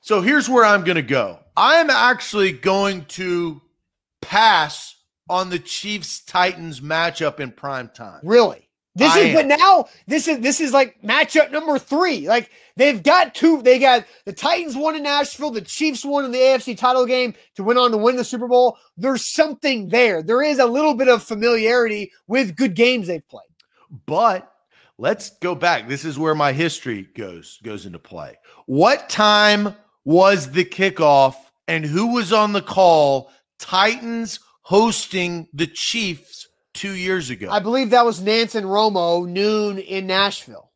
so 0.00 0.20
here's 0.20 0.48
where 0.48 0.64
I'm 0.64 0.84
going 0.84 0.96
to 0.96 1.02
go. 1.02 1.38
I'm 1.56 1.90
actually 1.90 2.52
going 2.52 3.04
to 3.06 3.60
pass 4.20 4.96
on 5.28 5.50
the 5.50 5.58
Chiefs 5.58 6.20
Titans 6.20 6.80
matchup 6.80 7.40
in 7.40 7.52
prime 7.52 7.88
time. 7.94 8.20
Really? 8.22 8.64
This 8.96 9.12
I 9.12 9.18
is 9.20 9.34
but 9.34 9.46
now 9.46 9.86
this 10.06 10.28
is 10.28 10.38
this 10.38 10.60
is 10.60 10.72
like 10.72 11.02
matchup 11.02 11.50
number 11.50 11.80
three. 11.80 12.28
Like 12.28 12.50
they've 12.76 13.02
got 13.02 13.34
two. 13.34 13.60
They 13.60 13.80
got 13.80 14.04
the 14.24 14.32
Titans 14.32 14.76
won 14.76 14.94
in 14.94 15.02
Nashville, 15.02 15.50
the 15.50 15.60
Chiefs 15.60 16.04
won 16.04 16.24
in 16.24 16.30
the 16.30 16.38
AFC 16.38 16.78
title 16.78 17.04
game 17.04 17.34
to 17.56 17.64
win 17.64 17.76
on 17.76 17.90
to 17.90 17.96
win 17.96 18.14
the 18.14 18.22
Super 18.22 18.46
Bowl. 18.46 18.78
There's 18.96 19.26
something 19.26 19.88
there. 19.88 20.22
There 20.22 20.42
is 20.42 20.60
a 20.60 20.66
little 20.66 20.94
bit 20.94 21.08
of 21.08 21.24
familiarity 21.24 22.12
with 22.28 22.54
good 22.54 22.76
games 22.76 23.08
they've 23.08 23.28
played. 23.28 23.42
But 24.06 24.53
let's 24.98 25.30
go 25.38 25.54
back. 25.54 25.88
This 25.88 26.04
is 26.04 26.18
where 26.18 26.34
my 26.34 26.52
history 26.52 27.08
goes 27.16 27.58
goes 27.62 27.86
into 27.86 27.98
play. 27.98 28.36
What 28.66 29.08
time 29.08 29.74
was 30.04 30.50
the 30.50 30.64
kickoff 30.64 31.34
and 31.66 31.84
who 31.84 32.14
was 32.14 32.32
on 32.32 32.52
the 32.52 32.62
call? 32.62 33.30
Titans 33.58 34.40
hosting 34.62 35.48
the 35.52 35.66
Chiefs 35.66 36.48
2 36.74 36.92
years 36.92 37.30
ago. 37.30 37.48
I 37.50 37.60
believe 37.60 37.90
that 37.90 38.04
was 38.04 38.20
Nance 38.20 38.54
and 38.54 38.66
Romo 38.66 39.26
noon 39.26 39.78
in 39.78 40.06
Nashville. 40.06 40.70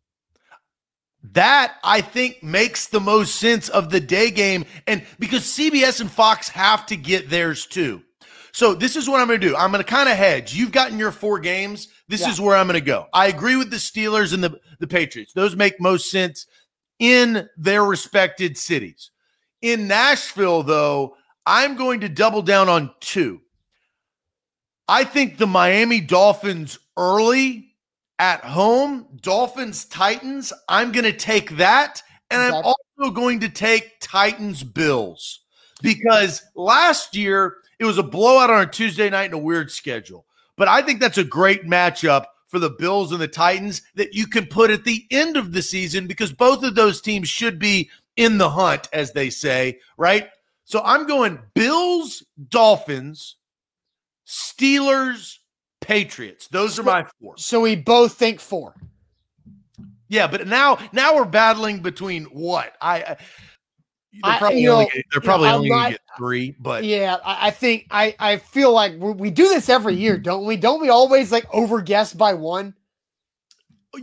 That 1.33 1.75
I 1.83 2.01
think 2.01 2.43
makes 2.43 2.87
the 2.87 3.01
most 3.01 3.37
sense 3.37 3.69
of 3.69 3.91
the 3.91 4.01
day 4.01 4.31
game. 4.31 4.65
And 4.87 5.05
because 5.19 5.43
CBS 5.43 6.01
and 6.01 6.11
Fox 6.11 6.49
have 6.51 6.87
to 6.87 6.97
get 6.97 7.29
theirs 7.29 7.67
too. 7.67 8.03
So 8.53 8.75
this 8.75 8.97
is 8.97 9.09
what 9.09 9.21
I'm 9.21 9.27
going 9.27 9.41
to 9.41 9.49
do. 9.49 9.57
I'm 9.57 9.71
going 9.71 9.85
to 9.85 9.91
kind 9.91 10.09
of 10.09 10.17
hedge. 10.17 10.55
You've 10.55 10.73
gotten 10.73 10.99
your 10.99 11.13
four 11.13 11.39
games. 11.39 11.89
This 12.09 12.23
Yeah. 12.23 12.31
is 12.31 12.41
where 12.41 12.57
I'm 12.57 12.67
going 12.67 12.81
to 12.81 12.85
go. 12.85 13.07
I 13.13 13.27
agree 13.27 13.57
with 13.57 13.71
the 13.71 13.77
Steelers 13.77 14.33
and 14.33 14.43
the, 14.43 14.59
the 14.81 14.87
Patriots. 14.87 15.33
Those 15.33 15.55
make 15.57 15.81
most 15.81 16.11
sense 16.11 16.47
in 16.99 17.49
their 17.57 17.85
respected 17.85 18.57
cities. 18.57 19.11
In 19.61 19.87
Nashville, 19.87 20.63
though, 20.63 21.17
I'm 21.47 21.77
going 21.77 22.01
to 22.01 22.09
double 22.09 22.43
down 22.43 22.69
on 22.69 22.91
two. 23.01 23.41
I 24.89 25.05
think 25.05 25.37
the 25.37 25.47
Miami 25.47 26.01
Dolphins 26.01 26.79
early 26.97 27.75
at 28.19 28.43
home, 28.45 29.07
Dolphins 29.21 29.85
Titans, 29.85 30.53
I'm 30.69 30.93
going 30.93 31.05
to 31.05 31.13
take 31.13 31.51
that. 31.59 32.03
And 32.31 32.43
I'm 32.43 32.55
also 32.65 33.11
going 33.13 33.41
to 33.41 33.49
take 33.49 34.01
Titans 34.01 34.63
Bills 34.63 35.41
because 35.83 36.43
last 36.55 37.17
year 37.17 37.57
it 37.79 37.85
was 37.85 37.97
a 37.99 38.03
blowout 38.03 38.51
on 38.51 38.63
a 38.63 38.67
Tuesday 38.67 39.09
night 39.09 39.27
in 39.27 39.33
a 39.35 39.39
weird 39.39 39.71
schedule. 39.71 40.27
But 40.59 40.69
I 40.69 40.83
think 40.83 41.01
that's 41.01 41.17
a 41.19 41.25
great 41.25 41.65
matchup 41.65 42.25
for 42.49 42.59
the 42.59 42.71
Bills 42.71 43.13
and 43.13 43.21
the 43.21 43.29
Titans 43.29 43.83
that 43.95 44.15
you 44.15 44.27
can 44.27 44.47
put 44.47 44.71
at 44.71 44.85
the 44.85 45.07
end 45.11 45.37
of 45.37 45.53
the 45.53 45.63
season 45.63 46.07
because 46.07 46.33
both 46.33 46.63
of 46.65 46.75
those 46.75 47.01
teams 47.01 47.29
should 47.29 47.59
be 47.59 47.89
in 48.17 48.39
the 48.39 48.51
hunt, 48.51 48.89
as 48.93 49.13
they 49.13 49.31
say, 49.31 49.79
right? 49.97 50.29
So 50.65 50.83
I'm 50.85 51.07
going 51.07 51.39
Bills, 51.55 52.25
Dolphins, 52.49 53.37
Steelers, 54.27 55.37
Patriots. 55.81 56.49
Those 56.49 56.79
are 56.79 56.83
my 56.83 57.07
four. 57.21 57.39
So 57.39 57.61
we 57.61 57.77
both 57.77 58.15
think 58.15 58.41
four. 58.41 58.75
Yeah, 60.09 60.27
but 60.27 60.47
now 60.47 60.79
now 60.93 61.15
we're 61.15 61.25
battling 61.25 61.81
between 61.81 62.25
what 62.25 62.73
I. 62.81 63.17
I 64.23 64.29
they're 64.29 64.33
I- 64.33 64.39
probably 64.39 64.61
you 64.63 64.71
only 64.71 64.85
know, 64.85 64.91
gonna, 64.91 64.95
they're 64.95 65.05
you 65.13 65.21
know, 65.21 65.25
probably 65.25 65.49
I'm 65.49 65.69
gonna 65.69 65.91
get 65.91 66.01
three, 66.17 66.57
but 66.59 66.85
Yeah, 66.85 67.17
I, 67.25 67.49
I 67.49 67.51
think 67.51 67.87
I 67.91 68.15
I 68.19 68.37
feel 68.37 68.73
like 68.73 68.95
we, 68.99 69.31
do 69.31 69.49
this 69.49 69.69
every 69.69 69.95
year, 69.95 70.15
mm-hmm. 70.15 70.23
don't 70.23 70.47
we? 70.47 70.57
Don't 70.57 70.81
we 70.81 70.89
always 70.89 71.31
like 71.33 71.47
over 71.53 71.81
guess 71.81 72.15
by 72.15 72.35
one? 72.35 72.75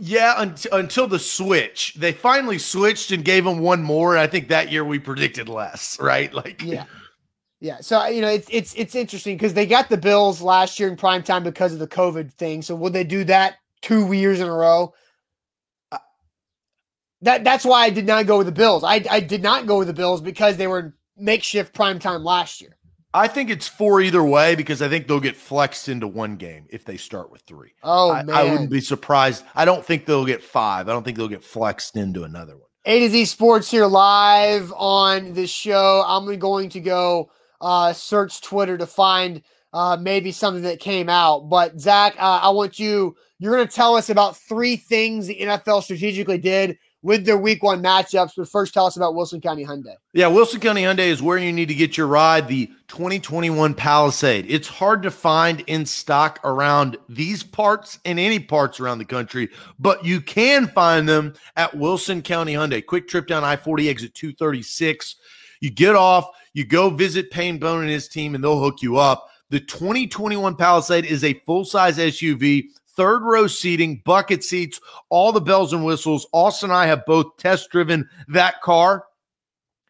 yeah, 0.00 0.34
unt- 0.38 0.66
until 0.72 1.06
the 1.06 1.18
switch, 1.18 1.94
they 1.94 2.12
finally 2.12 2.58
switched 2.58 3.12
and 3.12 3.24
gave 3.24 3.44
them 3.44 3.60
one 3.60 3.82
more. 3.82 4.14
And 4.14 4.20
I 4.20 4.26
think 4.26 4.48
that 4.48 4.70
year 4.70 4.84
we 4.84 4.98
predicted 4.98 5.48
less, 5.48 5.98
right? 6.00 6.32
Like, 6.32 6.62
Yeah. 6.62 6.84
Yeah. 7.60 7.78
So 7.80 8.04
you 8.06 8.20
know, 8.20 8.28
it's 8.28 8.48
it's 8.50 8.74
it's 8.74 8.94
interesting 8.94 9.36
because 9.36 9.54
they 9.54 9.64
got 9.64 9.88
the 9.88 9.96
Bills 9.96 10.42
last 10.42 10.78
year 10.78 10.90
in 10.90 10.96
prime 10.96 11.22
time 11.22 11.42
because 11.42 11.72
of 11.72 11.78
the 11.78 11.88
COVID 11.88 12.32
thing. 12.34 12.60
So 12.60 12.74
will 12.76 12.90
they 12.90 13.02
do 13.04 13.24
that 13.24 13.56
two 13.80 14.12
years 14.12 14.40
in 14.40 14.46
a 14.46 14.52
row? 14.52 14.92
That 17.22 17.44
that's 17.44 17.64
why 17.64 17.84
I 17.84 17.90
did 17.90 18.06
not 18.06 18.26
go 18.26 18.38
with 18.38 18.46
the 18.46 18.52
Bills. 18.52 18.84
I 18.84 19.04
I 19.10 19.20
did 19.20 19.42
not 19.42 19.66
go 19.66 19.78
with 19.78 19.88
the 19.88 19.94
Bills 19.94 20.20
because 20.20 20.56
they 20.56 20.66
were 20.66 20.94
makeshift 21.16 21.74
prime 21.74 21.98
time 21.98 22.24
last 22.24 22.60
year. 22.60 22.76
I 23.14 23.28
think 23.28 23.48
it's 23.48 23.66
four 23.66 24.02
either 24.02 24.22
way 24.22 24.54
because 24.56 24.82
I 24.82 24.90
think 24.90 25.08
they'll 25.08 25.20
get 25.20 25.36
flexed 25.36 25.88
into 25.88 26.06
one 26.06 26.36
game 26.36 26.66
if 26.68 26.84
they 26.84 26.98
start 26.98 27.30
with 27.30 27.40
three. 27.42 27.72
Oh 27.82 28.12
I, 28.12 28.22
man. 28.22 28.36
I 28.36 28.44
wouldn't 28.44 28.70
be 28.70 28.82
surprised. 28.82 29.44
I 29.54 29.64
don't 29.64 29.84
think 29.84 30.04
they'll 30.04 30.26
get 30.26 30.42
five. 30.42 30.88
I 30.88 30.92
don't 30.92 31.02
think 31.02 31.16
they'll 31.16 31.28
get 31.28 31.42
flexed 31.42 31.96
into 31.96 32.24
another 32.24 32.52
one. 32.52 32.68
A 32.84 33.00
to 33.00 33.08
Z 33.08 33.24
Sports 33.24 33.70
here 33.70 33.86
live 33.86 34.72
on 34.76 35.32
the 35.32 35.46
show. 35.46 36.04
I'm 36.06 36.38
going 36.38 36.68
to 36.68 36.80
go 36.80 37.30
uh, 37.60 37.94
search 37.94 38.42
Twitter 38.42 38.76
to 38.76 38.86
find 38.86 39.42
uh, 39.72 39.96
maybe 40.00 40.30
something 40.30 40.62
that 40.64 40.78
came 40.78 41.08
out. 41.08 41.48
But 41.48 41.80
Zach, 41.80 42.14
uh, 42.18 42.40
I 42.42 42.50
want 42.50 42.78
you. 42.78 43.16
You're 43.38 43.56
going 43.56 43.66
to 43.66 43.74
tell 43.74 43.96
us 43.96 44.08
about 44.08 44.36
three 44.36 44.76
things 44.76 45.26
the 45.26 45.38
NFL 45.40 45.82
strategically 45.82 46.38
did 46.38 46.78
with 47.06 47.24
their 47.24 47.38
week 47.38 47.62
one 47.62 47.80
matchups. 47.80 48.32
But 48.36 48.48
first, 48.48 48.74
tell 48.74 48.84
us 48.84 48.96
about 48.96 49.14
Wilson 49.14 49.40
County 49.40 49.64
Hyundai. 49.64 49.94
Yeah, 50.12 50.26
Wilson 50.26 50.58
County 50.58 50.82
Hyundai 50.82 51.06
is 51.06 51.22
where 51.22 51.38
you 51.38 51.52
need 51.52 51.68
to 51.68 51.74
get 51.74 51.96
your 51.96 52.08
ride, 52.08 52.48
the 52.48 52.66
2021 52.88 53.74
Palisade. 53.74 54.44
It's 54.48 54.66
hard 54.66 55.04
to 55.04 55.12
find 55.12 55.60
in 55.68 55.86
stock 55.86 56.40
around 56.42 56.96
these 57.08 57.44
parts 57.44 58.00
and 58.04 58.18
any 58.18 58.40
parts 58.40 58.80
around 58.80 58.98
the 58.98 59.04
country, 59.04 59.50
but 59.78 60.04
you 60.04 60.20
can 60.20 60.66
find 60.66 61.08
them 61.08 61.34
at 61.54 61.76
Wilson 61.76 62.22
County 62.22 62.54
Hyundai. 62.54 62.84
Quick 62.84 63.06
trip 63.06 63.28
down 63.28 63.44
I 63.44 63.54
40 63.54 63.88
exit 63.88 64.12
236. 64.14 65.14
You 65.60 65.70
get 65.70 65.94
off, 65.94 66.28
you 66.54 66.64
go 66.64 66.90
visit 66.90 67.30
Payne 67.30 67.58
Bone 67.58 67.82
and 67.82 67.90
his 67.90 68.08
team, 68.08 68.34
and 68.34 68.42
they'll 68.42 68.58
hook 68.58 68.82
you 68.82 68.96
up. 68.96 69.28
The 69.50 69.60
2021 69.60 70.56
Palisade 70.56 71.04
is 71.04 71.22
a 71.22 71.40
full 71.46 71.64
size 71.64 71.98
SUV 71.98 72.64
third 72.96 73.22
row 73.22 73.46
seating, 73.46 74.02
bucket 74.04 74.42
seats, 74.42 74.80
all 75.08 75.32
the 75.32 75.40
bells 75.40 75.72
and 75.72 75.84
whistles. 75.84 76.26
Austin 76.32 76.70
and 76.70 76.76
I 76.76 76.86
have 76.86 77.06
both 77.06 77.36
test 77.36 77.70
driven 77.70 78.08
that 78.28 78.60
car. 78.62 79.04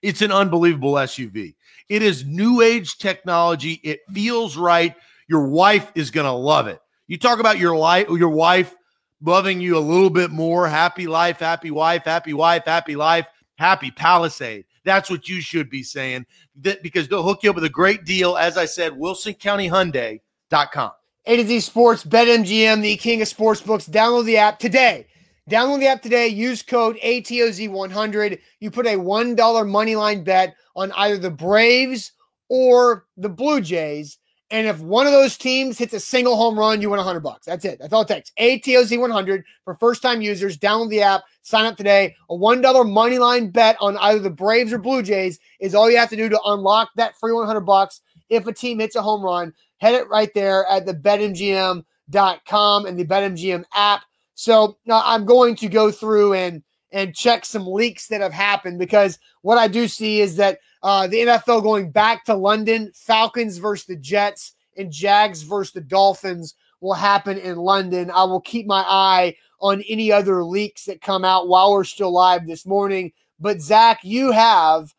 It's 0.03 0.23
an 0.23 0.33
unbelievable 0.33 0.93
SUV. 0.95 1.55
It 1.89 2.03
is 2.03 2.25
new 2.25 2.61
age 2.61 2.99
technology. 2.99 3.81
It 3.83 4.01
feels 4.13 4.57
right. 4.57 4.95
Your 5.29 5.49
wife 5.49 5.91
is 5.95 6.11
going 6.11 6.27
to 6.27 6.33
love 6.33 6.67
it. 6.67 6.81
You 7.07 7.19
talk 7.19 7.39
about 7.39 7.59
your 7.59 7.77
life, 7.77 8.09
your 8.11 8.29
wife 8.29 8.75
loving 9.23 9.61
you 9.61 9.79
a 9.79 9.81
little 9.81 10.11
bit 10.11 10.31
more. 10.31 10.69
Happy 10.69 11.07
life, 11.07 11.39
happy 11.39 11.71
wife, 11.71 12.05
happy 12.05 12.33
wife, 12.33 12.65
happy 12.67 12.97
life, 12.97 13.27
happy 13.57 13.91
Palisade. 13.91 14.65
That's 14.85 15.11
what 15.11 15.29
you 15.29 15.41
should 15.41 15.71
be 15.71 15.83
saying 15.83 16.27
that 16.61 16.83
because 16.83 17.09
they'll 17.09 17.23
hook 17.23 17.43
you 17.43 17.51
up 17.51 17.57
with 17.57 17.65
a 17.65 17.71
great 17.71 18.05
deal. 18.05 18.37
As 18.37 18.57
I 18.57 18.67
said, 18.67 18.93
WilsonCountyHyundai.com. 18.93 20.91
A 21.29 21.37
to 21.37 21.45
Z 21.45 21.59
Sports, 21.61 22.05
BetMGM, 22.05 22.83
the 22.83 22.97
king 22.97 23.21
of 23.21 23.27
sports 23.27 23.61
books. 23.61 23.89
Download 23.89 24.25
the 24.25 24.37
app 24.37 24.61
today. 24.61 25.09
Download 25.51 25.81
the 25.81 25.89
app 25.89 26.01
today. 26.01 26.29
Use 26.29 26.63
code 26.63 26.97
ATOZ100. 27.03 28.39
You 28.61 28.71
put 28.71 28.87
a 28.87 28.91
$1 28.91 29.69
money 29.69 29.97
line 29.97 30.23
bet 30.23 30.55
on 30.77 30.93
either 30.93 31.19
the 31.19 31.31
Braves 31.31 32.13
or 32.49 33.07
the 33.17 33.29
Blue 33.29 33.61
Jays. 33.61 34.19
And 34.53 34.69
if 34.69 34.79
one 34.79 35.07
of 35.07 35.13
those 35.13 35.37
teams 35.37 35.77
hits 35.77 35.95
a 35.95 35.99
single 35.99 36.37
home 36.37 36.57
run, 36.57 36.81
you 36.81 36.91
win 36.91 36.99
100 36.99 37.19
bucks. 37.19 37.45
That's 37.45 37.65
it. 37.65 37.81
That's 37.81 37.93
all 37.93 38.03
it 38.03 38.09
takes. 38.09 38.31
ATOZ 38.39 38.97
100 38.97 39.45
for 39.65 39.75
first 39.75 40.03
time 40.03 40.23
users. 40.23 40.57
Download 40.57 40.91
the 40.91 41.03
app, 41.03 41.25
sign 41.43 41.65
up 41.65 41.77
today. 41.77 42.15
A 42.31 42.35
$1 42.35 42.89
money 42.89 43.19
line 43.19 43.51
bet 43.51 43.77
on 43.81 43.97
either 43.97 44.21
the 44.21 44.31
Braves 44.31 44.73
or 44.73 44.79
Blue 44.79 45.03
Jays 45.03 45.41
is 45.59 45.75
all 45.75 45.91
you 45.91 45.97
have 45.97 46.11
to 46.11 46.17
do 46.17 46.29
to 46.29 46.41
unlock 46.45 46.91
that 46.95 47.19
free 47.19 47.33
100 47.33 47.63
bucks. 47.63 48.01
If 48.29 48.47
a 48.47 48.53
team 48.53 48.81
hits 48.81 48.97
a 48.97 49.03
home 49.03 49.23
run, 49.23 49.53
head 49.79 49.95
it 49.95 50.09
right 50.09 50.33
there 50.35 50.67
at 50.67 50.87
the 50.87 50.95
betmgm.com 50.95 52.87
and 52.87 52.99
the 52.99 53.05
betmgm 53.05 53.65
app. 53.75 54.03
So 54.35 54.77
now 54.87 55.03
I'm 55.05 55.25
going 55.25 55.57
to 55.57 55.69
go 55.69 55.91
through 55.91 56.35
and 56.35 56.63
and 56.93 57.15
check 57.15 57.45
some 57.45 57.67
leaks 57.67 58.07
that 58.09 58.21
have 58.21 58.33
happened 58.33 58.79
because 58.79 59.19
what 59.43 59.59
I 59.59 59.69
do 59.69 59.89
see 59.89 60.21
is 60.21 60.37
that 60.37 60.61
uh, 60.83 61.07
the 61.07 61.19
NFL 61.19 61.63
going 61.63 61.91
back 61.91 62.25
to 62.25 62.35
London, 62.35 62.93
Falcons 62.95 63.59
versus 63.59 63.87
the 63.87 63.97
Jets 63.97 64.55
and 64.77 64.93
Jags 64.93 65.43
versus 65.43 65.73
the 65.73 65.81
Dolphins 65.81 66.55
will 66.81 66.95
happen 66.95 67.39
in 67.39 67.57
London. 67.57 68.11
I 68.11 68.25
will 68.25 68.41
keep 68.41 68.67
my 68.67 68.85
eye 68.87 69.35
on 69.61 69.83
any 69.89 70.13
other 70.13 70.45
leaks 70.45 70.85
that 70.85 71.01
come 71.01 71.25
out 71.25 71.49
while 71.49 71.73
we're 71.73 71.85
still 71.85 72.13
live 72.13 72.47
this 72.47 72.67
morning. 72.67 73.13
But 73.41 73.61
Zach, 73.61 74.01
you 74.03 74.31
have 74.33 74.95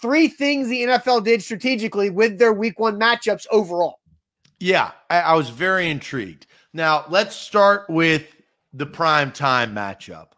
three 0.00 0.28
things 0.28 0.68
the 0.68 0.82
NFL 0.82 1.24
did 1.24 1.42
strategically 1.42 2.10
with 2.10 2.38
their 2.38 2.52
week 2.52 2.78
one 2.78 2.98
matchups 2.98 3.46
overall. 3.50 3.98
Yeah, 4.60 4.92
I, 5.10 5.20
I 5.20 5.34
was 5.34 5.50
very 5.50 5.90
intrigued. 5.90 6.46
Now, 6.72 7.04
let's 7.08 7.36
start 7.36 7.88
with 7.88 8.26
the 8.72 8.86
prime 8.86 9.32
time 9.32 9.74
matchup. 9.74 10.28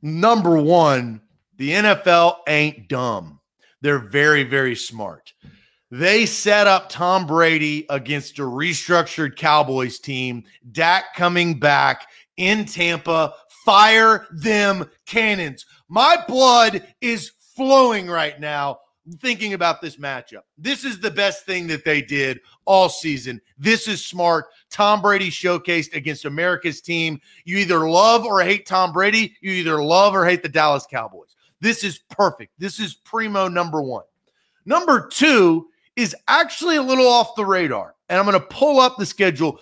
Number 0.00 0.56
one, 0.56 1.20
the 1.56 1.70
NFL 1.70 2.36
ain't 2.46 2.88
dumb. 2.88 3.40
They're 3.80 3.98
very, 3.98 4.44
very 4.44 4.74
smart. 4.74 5.32
They 5.90 6.26
set 6.26 6.66
up 6.66 6.88
Tom 6.88 7.26
Brady 7.26 7.86
against 7.88 8.38
a 8.38 8.42
restructured 8.42 9.36
Cowboys 9.36 9.98
team. 9.98 10.44
Dak 10.70 11.14
coming 11.14 11.58
back 11.58 12.06
in 12.36 12.64
Tampa. 12.64 13.34
Fire 13.64 14.26
them 14.30 14.88
cannons. 15.06 15.64
My 15.88 16.22
blood 16.28 16.86
is 17.00 17.32
flowing 17.56 18.06
right 18.06 18.38
now 18.38 18.78
thinking 19.20 19.54
about 19.54 19.80
this 19.80 19.96
matchup. 19.96 20.42
This 20.56 20.84
is 20.84 21.00
the 21.00 21.10
best 21.10 21.46
thing 21.46 21.66
that 21.68 21.84
they 21.84 22.02
did 22.02 22.40
all 22.64 22.88
season. 22.88 23.40
This 23.58 23.88
is 23.88 24.04
smart. 24.04 24.46
Tom 24.70 25.00
Brady 25.00 25.30
showcased 25.30 25.94
against 25.94 26.24
America's 26.24 26.80
team. 26.80 27.20
You 27.44 27.58
either 27.58 27.88
love 27.88 28.24
or 28.24 28.40
hate 28.42 28.66
Tom 28.66 28.92
Brady, 28.92 29.36
you 29.40 29.52
either 29.52 29.82
love 29.82 30.14
or 30.14 30.26
hate 30.26 30.42
the 30.42 30.48
Dallas 30.48 30.86
Cowboys. 30.90 31.36
This 31.60 31.82
is 31.84 32.00
perfect. 32.10 32.52
This 32.58 32.78
is 32.78 32.94
primo 32.94 33.48
number 33.48 33.82
one. 33.82 34.04
Number 34.64 35.08
two 35.08 35.68
is 35.96 36.14
actually 36.28 36.76
a 36.76 36.82
little 36.82 37.08
off 37.08 37.34
the 37.34 37.44
radar. 37.44 37.94
And 38.08 38.18
I'm 38.18 38.26
going 38.26 38.40
to 38.40 38.46
pull 38.46 38.80
up 38.80 38.96
the 38.96 39.06
schedule 39.06 39.60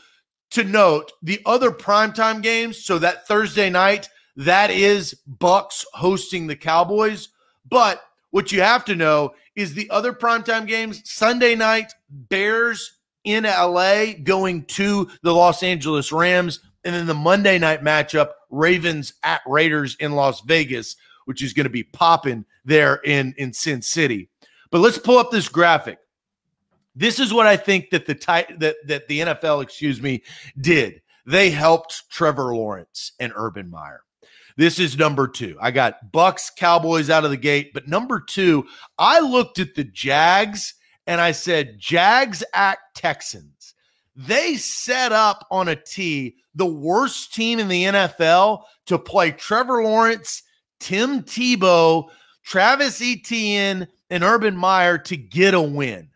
to 0.51 0.65
note 0.65 1.13
the 1.23 1.41
other 1.47 1.71
primetime 1.71 2.43
games. 2.43 2.85
So 2.85 2.99
that 2.99 3.27
Thursday 3.27 3.71
night, 3.71 4.09
that 4.37 4.71
is 4.71 5.19
Bucs 5.39 5.85
hosting 5.95 6.47
the 6.47 6.57
Cowboys. 6.57 7.31
But 7.69 8.03
what 8.37 8.53
you 8.53 8.61
have 8.61 8.85
to 8.85 8.95
know 8.95 9.33
is 9.55 9.73
the 9.73 9.89
other 9.89 10.13
primetime 10.13 10.67
games 10.67 11.01
Sunday 11.11 11.55
night, 11.55 11.95
Bears 12.11 12.99
in 13.25 13.45
LA 13.45 14.13
going 14.23 14.67
to 14.67 15.09
the 15.23 15.33
Los 15.33 15.63
Angeles 15.63 16.13
Rams. 16.13 16.61
And 16.85 16.95
then 16.95 17.07
the 17.07 17.15
Monday 17.15 17.59
night 17.59 17.81
matchup, 17.81 18.33
Ravens 18.51 19.15
at 19.23 19.41
Raiders 19.47 19.97
in 20.01 20.13
Las 20.13 20.43
Vegas, 20.43 20.97
which 21.25 21.43
is 21.43 21.55
going 21.55 21.65
to 21.65 21.71
be 21.71 21.83
popping 21.83 22.45
there 22.63 22.97
in, 23.07 23.35
in 23.39 23.55
Sin 23.55 23.81
City. 23.81 24.29
But 24.71 24.83
let's 24.83 24.99
pull 24.99 25.17
up 25.17 25.31
this 25.31 25.49
graphic. 25.49 25.99
This 26.95 27.19
is 27.19 27.33
what 27.33 27.47
I 27.47 27.57
think 27.57 27.89
that 27.89 28.05
the 28.05 28.15
that 28.59 28.77
that 28.87 29.09
the 29.09 29.21
NFL, 29.21 29.63
excuse 29.63 30.03
me, 30.03 30.23
did. 30.61 31.01
They 31.25 31.49
helped 31.49 32.11
Trevor 32.11 32.55
Lawrence 32.55 33.13
and 33.19 33.33
Urban 33.35 33.71
Meyer. 33.71 34.03
This 34.57 34.79
is 34.79 34.97
number 34.97 35.29
two. 35.29 35.57
I 35.61 35.71
got 35.71 36.13
Bucs, 36.13 36.55
Cowboys 36.57 37.11
out 37.11 37.25
of 37.25 37.31
the 37.31 37.37
gate. 37.37 37.73
But 37.75 37.89
number 37.89 38.21
two, 38.21 38.67
I 38.99 39.21
looked 39.21 39.59
at 39.59 39.75
the 39.75 39.85
Jags 39.85 40.75
and 41.07 41.21
I 41.21 41.33
said, 41.33 41.79
Jags 41.79 42.43
at 42.55 42.79
Texans. 42.95 43.75
They 44.17 44.57
set 44.57 45.13
up 45.13 45.47
on 45.51 45.69
a 45.69 45.77
tee 45.77 46.37
the 46.55 46.67
worst 46.67 47.35
team 47.35 47.59
in 47.59 47.69
the 47.69 47.85
NFL 47.85 48.63
to 48.87 48.99
play 48.99 49.31
Trevor 49.31 49.85
Lawrence, 49.85 50.43
Tim 50.81 51.23
Tebow, 51.23 52.09
Travis 52.43 53.03
Etienne, 53.03 53.87
and 54.09 54.25
Urban 54.25 54.57
Meyer 54.57 54.97
to 54.99 55.17
get 55.17 55.53
a 55.53 55.61
win. 55.61 56.09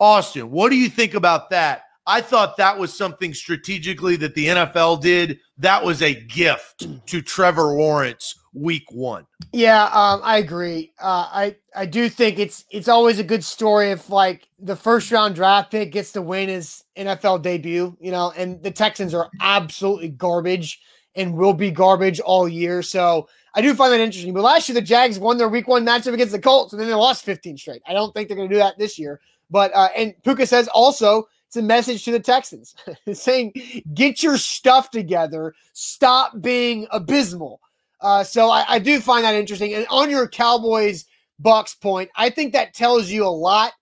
Austin, 0.00 0.50
what 0.50 0.70
do 0.70 0.76
you 0.76 0.88
think 0.88 1.14
about 1.14 1.50
that? 1.50 1.82
I 2.06 2.20
thought 2.20 2.56
that 2.58 2.78
was 2.78 2.96
something 2.96 3.32
strategically 3.32 4.16
that 4.16 4.34
the 4.34 4.46
NFL 4.46 5.00
did. 5.00 5.40
That 5.58 5.82
was 5.82 6.02
a 6.02 6.14
gift 6.14 6.86
to 7.06 7.22
Trevor 7.22 7.74
Lawrence 7.74 8.34
week 8.52 8.84
one. 8.90 9.26
Yeah, 9.52 9.84
um, 9.84 10.20
I 10.22 10.38
agree. 10.38 10.92
Uh, 11.00 11.28
I 11.32 11.56
I 11.74 11.86
do 11.86 12.08
think 12.08 12.38
it's 12.38 12.64
it's 12.70 12.88
always 12.88 13.18
a 13.18 13.24
good 13.24 13.44
story 13.44 13.90
if 13.90 14.10
like 14.10 14.48
the 14.58 14.76
first 14.76 15.10
round 15.10 15.34
draft 15.34 15.70
pick 15.70 15.92
gets 15.92 16.12
to 16.12 16.22
win 16.22 16.48
his 16.48 16.84
NFL 16.96 17.42
debut, 17.42 17.96
you 18.00 18.10
know, 18.10 18.32
and 18.36 18.62
the 18.62 18.70
Texans 18.70 19.14
are 19.14 19.30
absolutely 19.40 20.08
garbage 20.08 20.80
and 21.16 21.34
will 21.34 21.54
be 21.54 21.70
garbage 21.70 22.20
all 22.20 22.48
year. 22.48 22.82
So 22.82 23.28
I 23.54 23.62
do 23.62 23.74
find 23.74 23.92
that 23.92 24.00
interesting. 24.00 24.34
But 24.34 24.42
last 24.42 24.68
year 24.68 24.74
the 24.74 24.82
Jags 24.82 25.18
won 25.18 25.38
their 25.38 25.48
week 25.48 25.68
one 25.68 25.84
matchup 25.84 26.12
against 26.12 26.32
the 26.32 26.40
Colts 26.40 26.72
and 26.72 26.80
then 26.80 26.88
they 26.88 26.94
lost 26.94 27.24
15 27.24 27.56
straight. 27.56 27.82
I 27.86 27.92
don't 27.92 28.12
think 28.12 28.28
they're 28.28 28.36
going 28.36 28.48
to 28.48 28.54
do 28.54 28.58
that 28.58 28.78
this 28.78 28.98
year. 28.98 29.20
But 29.50 29.72
uh, 29.74 29.88
and 29.96 30.14
Puka 30.22 30.46
says 30.46 30.68
also 30.68 31.28
it's 31.54 31.62
a 31.62 31.66
message 31.66 32.04
to 32.04 32.10
the 32.10 32.18
Texans 32.18 32.74
saying, 33.12 33.52
get 33.94 34.24
your 34.24 34.36
stuff 34.38 34.90
together. 34.90 35.54
Stop 35.72 36.40
being 36.40 36.88
abysmal. 36.90 37.60
Uh, 38.00 38.24
so 38.24 38.50
I, 38.50 38.64
I 38.68 38.78
do 38.80 38.98
find 38.98 39.24
that 39.24 39.36
interesting. 39.36 39.72
And 39.72 39.86
on 39.88 40.10
your 40.10 40.26
Cowboys 40.26 41.04
Bucs 41.40 41.80
point, 41.80 42.10
I 42.16 42.28
think 42.28 42.52
that 42.52 42.74
tells 42.74 43.08
you 43.08 43.24
a 43.24 43.28
lot 43.28 43.72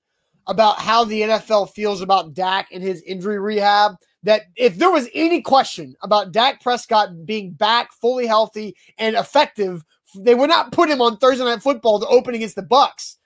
about 0.47 0.81
how 0.81 1.05
the 1.05 1.23
NFL 1.23 1.71
feels 1.71 2.03
about 2.03 2.35
Dak 2.35 2.69
and 2.73 2.83
his 2.83 3.01
injury 3.03 3.39
rehab. 3.39 3.95
That 4.23 4.43
if 4.55 4.77
there 4.77 4.91
was 4.91 5.09
any 5.15 5.41
question 5.41 5.97
about 6.03 6.31
Dak 6.31 6.61
Prescott 6.61 7.25
being 7.25 7.53
back 7.53 7.91
fully 7.95 8.27
healthy 8.27 8.77
and 8.99 9.17
effective, 9.17 9.83
they 10.15 10.35
would 10.35 10.51
not 10.51 10.73
put 10.73 10.91
him 10.91 11.01
on 11.01 11.17
Thursday 11.17 11.45
night 11.45 11.63
football 11.63 11.99
to 12.01 12.07
open 12.07 12.35
against 12.35 12.55
the 12.55 12.63
Bucs. 12.63 13.17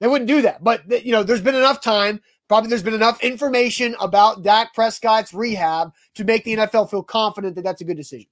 They 0.00 0.06
wouldn't 0.06 0.28
do 0.28 0.40
that. 0.42 0.62
But 0.62 1.04
you 1.04 1.10
know, 1.10 1.24
there's 1.24 1.42
been 1.42 1.56
enough 1.56 1.80
time 1.80 2.20
Probably 2.48 2.70
there's 2.70 2.82
been 2.82 2.94
enough 2.94 3.22
information 3.22 3.94
about 4.00 4.42
Dak 4.42 4.74
Prescott's 4.74 5.34
rehab 5.34 5.92
to 6.14 6.24
make 6.24 6.44
the 6.44 6.56
NFL 6.56 6.90
feel 6.90 7.02
confident 7.02 7.54
that 7.56 7.62
that's 7.62 7.82
a 7.82 7.84
good 7.84 7.96
decision. 7.96 8.28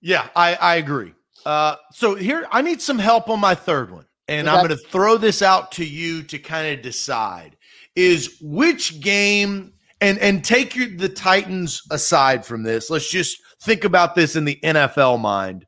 Yeah, 0.00 0.28
I, 0.34 0.54
I 0.56 0.74
agree. 0.76 1.14
Uh, 1.46 1.76
so 1.92 2.14
here, 2.14 2.46
I 2.50 2.62
need 2.62 2.82
some 2.82 2.98
help 2.98 3.28
on 3.28 3.40
my 3.40 3.54
third 3.54 3.90
one. 3.90 4.06
And 4.28 4.48
okay. 4.48 4.56
I'm 4.56 4.66
going 4.66 4.78
to 4.78 4.88
throw 4.88 5.16
this 5.16 5.42
out 5.42 5.70
to 5.72 5.84
you 5.84 6.22
to 6.24 6.38
kind 6.38 6.76
of 6.76 6.82
decide. 6.82 7.56
is 7.94 8.38
which 8.40 9.00
game 9.00 9.72
and 10.00 10.18
and 10.18 10.44
take 10.44 10.74
your, 10.74 10.88
the 10.88 11.08
Titans 11.08 11.82
aside 11.90 12.44
from 12.44 12.62
this. 12.62 12.90
Let's 12.90 13.10
just 13.10 13.38
think 13.62 13.84
about 13.84 14.14
this 14.14 14.36
in 14.36 14.44
the 14.44 14.58
NFL 14.62 15.20
mind. 15.20 15.66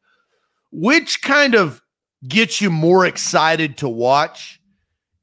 Which 0.72 1.22
kind 1.22 1.54
of 1.54 1.82
gets 2.26 2.60
you 2.60 2.70
more 2.70 3.06
excited 3.06 3.78
to 3.78 3.88
watch? 3.88 4.55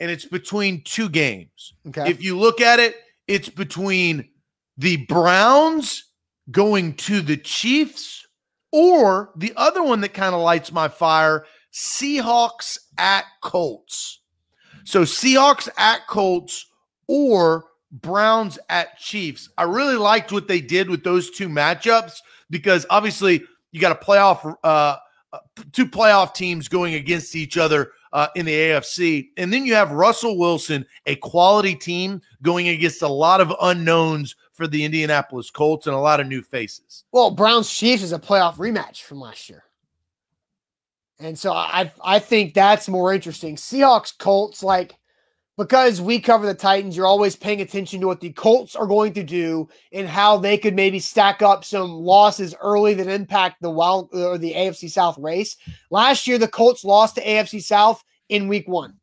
And 0.04 0.12
it's 0.12 0.26
between 0.26 0.84
two 0.84 1.08
games. 1.08 1.76
Okay. 1.88 2.10
If 2.12 2.22
you 2.22 2.38
look 2.38 2.60
at 2.60 2.78
it, 2.78 2.97
it's 3.26 3.47
between 3.47 4.28
the 4.78 4.97
Browns 5.06 6.10
going 6.51 6.95
to 6.95 7.22
the 7.22 7.38
Chiefs 7.38 8.28
or 8.74 9.32
the 9.38 9.54
other 9.56 9.82
one 9.82 10.01
that 10.01 10.14
kind 10.14 10.36
of 10.36 10.41
lights 10.41 10.74
my 10.74 10.89
fire 10.89 11.45
Seahawks 11.72 12.78
at 12.97 13.24
Colts. 13.41 14.20
So 14.84 15.04
Seahawks 15.04 15.70
at 15.78 16.06
Colts 16.08 16.66
or 17.08 17.64
Browns 17.93 18.60
at 18.68 18.97
Chiefs. 18.97 19.49
I 19.58 19.64
really 19.64 19.95
liked 19.95 20.34
what 20.34 20.49
they 20.49 20.60
did 20.60 20.89
with 20.89 21.06
those 21.06 21.30
two 21.32 21.47
matchups 21.47 22.16
because 22.49 22.86
obviously 22.89 23.41
you 23.72 23.80
got 23.80 23.93
a 23.93 24.06
playoff, 24.06 24.54
uh, 24.66 24.97
two 25.72 25.88
playoff 25.88 26.34
teams 26.34 26.68
going 26.68 26.95
against 26.95 27.38
each 27.38 27.58
other 27.58 27.91
uh, 28.14 28.28
in 28.36 28.45
the 28.45 28.53
AFC. 28.53 29.30
And 29.38 29.51
then 29.51 29.66
you 29.66 29.74
have 29.74 29.91
Russell 29.91 30.38
Wilson, 30.38 30.86
a 31.07 31.16
quality 31.18 31.76
team 31.76 32.22
going 32.41 32.70
against 32.70 33.01
a 33.01 33.07
lot 33.07 33.41
of 33.41 33.53
unknowns 33.61 34.36
for 34.53 34.68
the 34.68 34.86
Indianapolis 34.86 35.49
Colts 35.49 35.88
and 35.88 35.95
a 35.95 35.99
lot 35.99 36.20
of 36.20 36.28
new 36.28 36.41
faces. 36.41 37.03
Well, 37.11 37.32
Browns 37.32 37.74
Chiefs 37.74 38.03
is 38.03 38.14
a 38.14 38.20
playoff 38.20 38.55
rematch 38.55 39.01
from 39.01 39.20
last 39.20 39.49
year. 39.49 39.64
And 41.20 41.38
so 41.38 41.53
I 41.53 41.91
I 42.03 42.20
think 42.20 42.53
that's 42.53 42.88
more 42.88 43.14
interesting. 43.14 43.55
Seahawks 43.55 44.18
Colts 44.18 44.61
like 44.64 44.95
because 45.58 46.01
we 46.01 46.20
cover 46.20 46.45
the 46.45 46.54
Titans, 46.54 46.97
you're 46.97 47.06
always 47.06 47.36
paying 47.36 47.62
attention 47.62 48.01
to 48.01 48.08
what 48.08 48.20
the 48.20 48.32
Colts 48.32 48.76
are 48.76 48.88
going 48.88 49.14
to 49.14 49.24
do 49.24 49.70
and 49.91 50.08
how 50.08 50.38
they 50.38 50.58
could 50.58 50.76
maybe 50.76 50.99
stack 50.99 51.41
up 51.41 51.64
some 51.64 51.91
losses 51.91 52.56
early 52.60 52.93
that 52.95 53.08
impact 53.08 53.62
the 53.62 53.70
wild 53.70 54.10
or 54.14 54.38
the 54.38 54.54
AFC 54.54 54.89
South 54.89 55.18
race. 55.20 55.58
Last 55.91 56.26
year, 56.26 56.38
the 56.38 56.47
Colts 56.47 56.84
lost 56.84 57.16
to 57.16 57.24
AFC 57.24 57.62
South 57.62 58.04
in 58.30 58.47
week 58.47 58.68
one. 58.68 58.95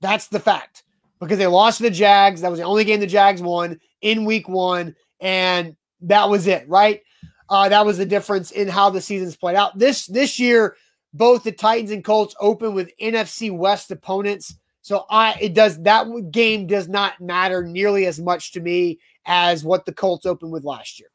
That's 0.00 0.26
the 0.26 0.40
fact 0.40 0.82
because 1.20 1.38
they 1.38 1.46
lost 1.46 1.78
to 1.78 1.84
the 1.84 1.90
Jags. 1.90 2.40
That 2.40 2.50
was 2.50 2.58
the 2.58 2.66
only 2.66 2.84
game 2.84 3.00
the 3.00 3.06
Jags 3.06 3.40
won 3.40 3.78
in 4.00 4.24
week 4.24 4.48
one, 4.48 4.94
and 5.20 5.76
that 6.02 6.28
was 6.28 6.46
it, 6.46 6.68
right? 6.68 7.02
Uh, 7.48 7.68
that 7.68 7.86
was 7.86 7.96
the 7.96 8.06
difference 8.06 8.50
in 8.50 8.68
how 8.68 8.90
the 8.90 9.00
season's 9.00 9.36
played 9.36 9.56
out. 9.56 9.78
This 9.78 10.06
this 10.06 10.38
year, 10.38 10.76
both 11.14 11.44
the 11.44 11.52
Titans 11.52 11.92
and 11.92 12.04
Colts 12.04 12.34
open 12.40 12.74
with 12.74 12.90
NFC 13.00 13.56
West 13.56 13.90
opponents. 13.90 14.56
So 14.86 15.04
I 15.10 15.36
it 15.40 15.52
does 15.52 15.82
that 15.82 16.06
game 16.30 16.68
does 16.68 16.86
not 16.86 17.20
matter 17.20 17.64
nearly 17.64 18.06
as 18.06 18.20
much 18.20 18.52
to 18.52 18.60
me 18.60 19.00
as 19.24 19.64
what 19.64 19.84
the 19.84 19.92
Colts 19.92 20.26
opened 20.26 20.52
with 20.52 20.62
last 20.62 21.00
year. 21.00 21.08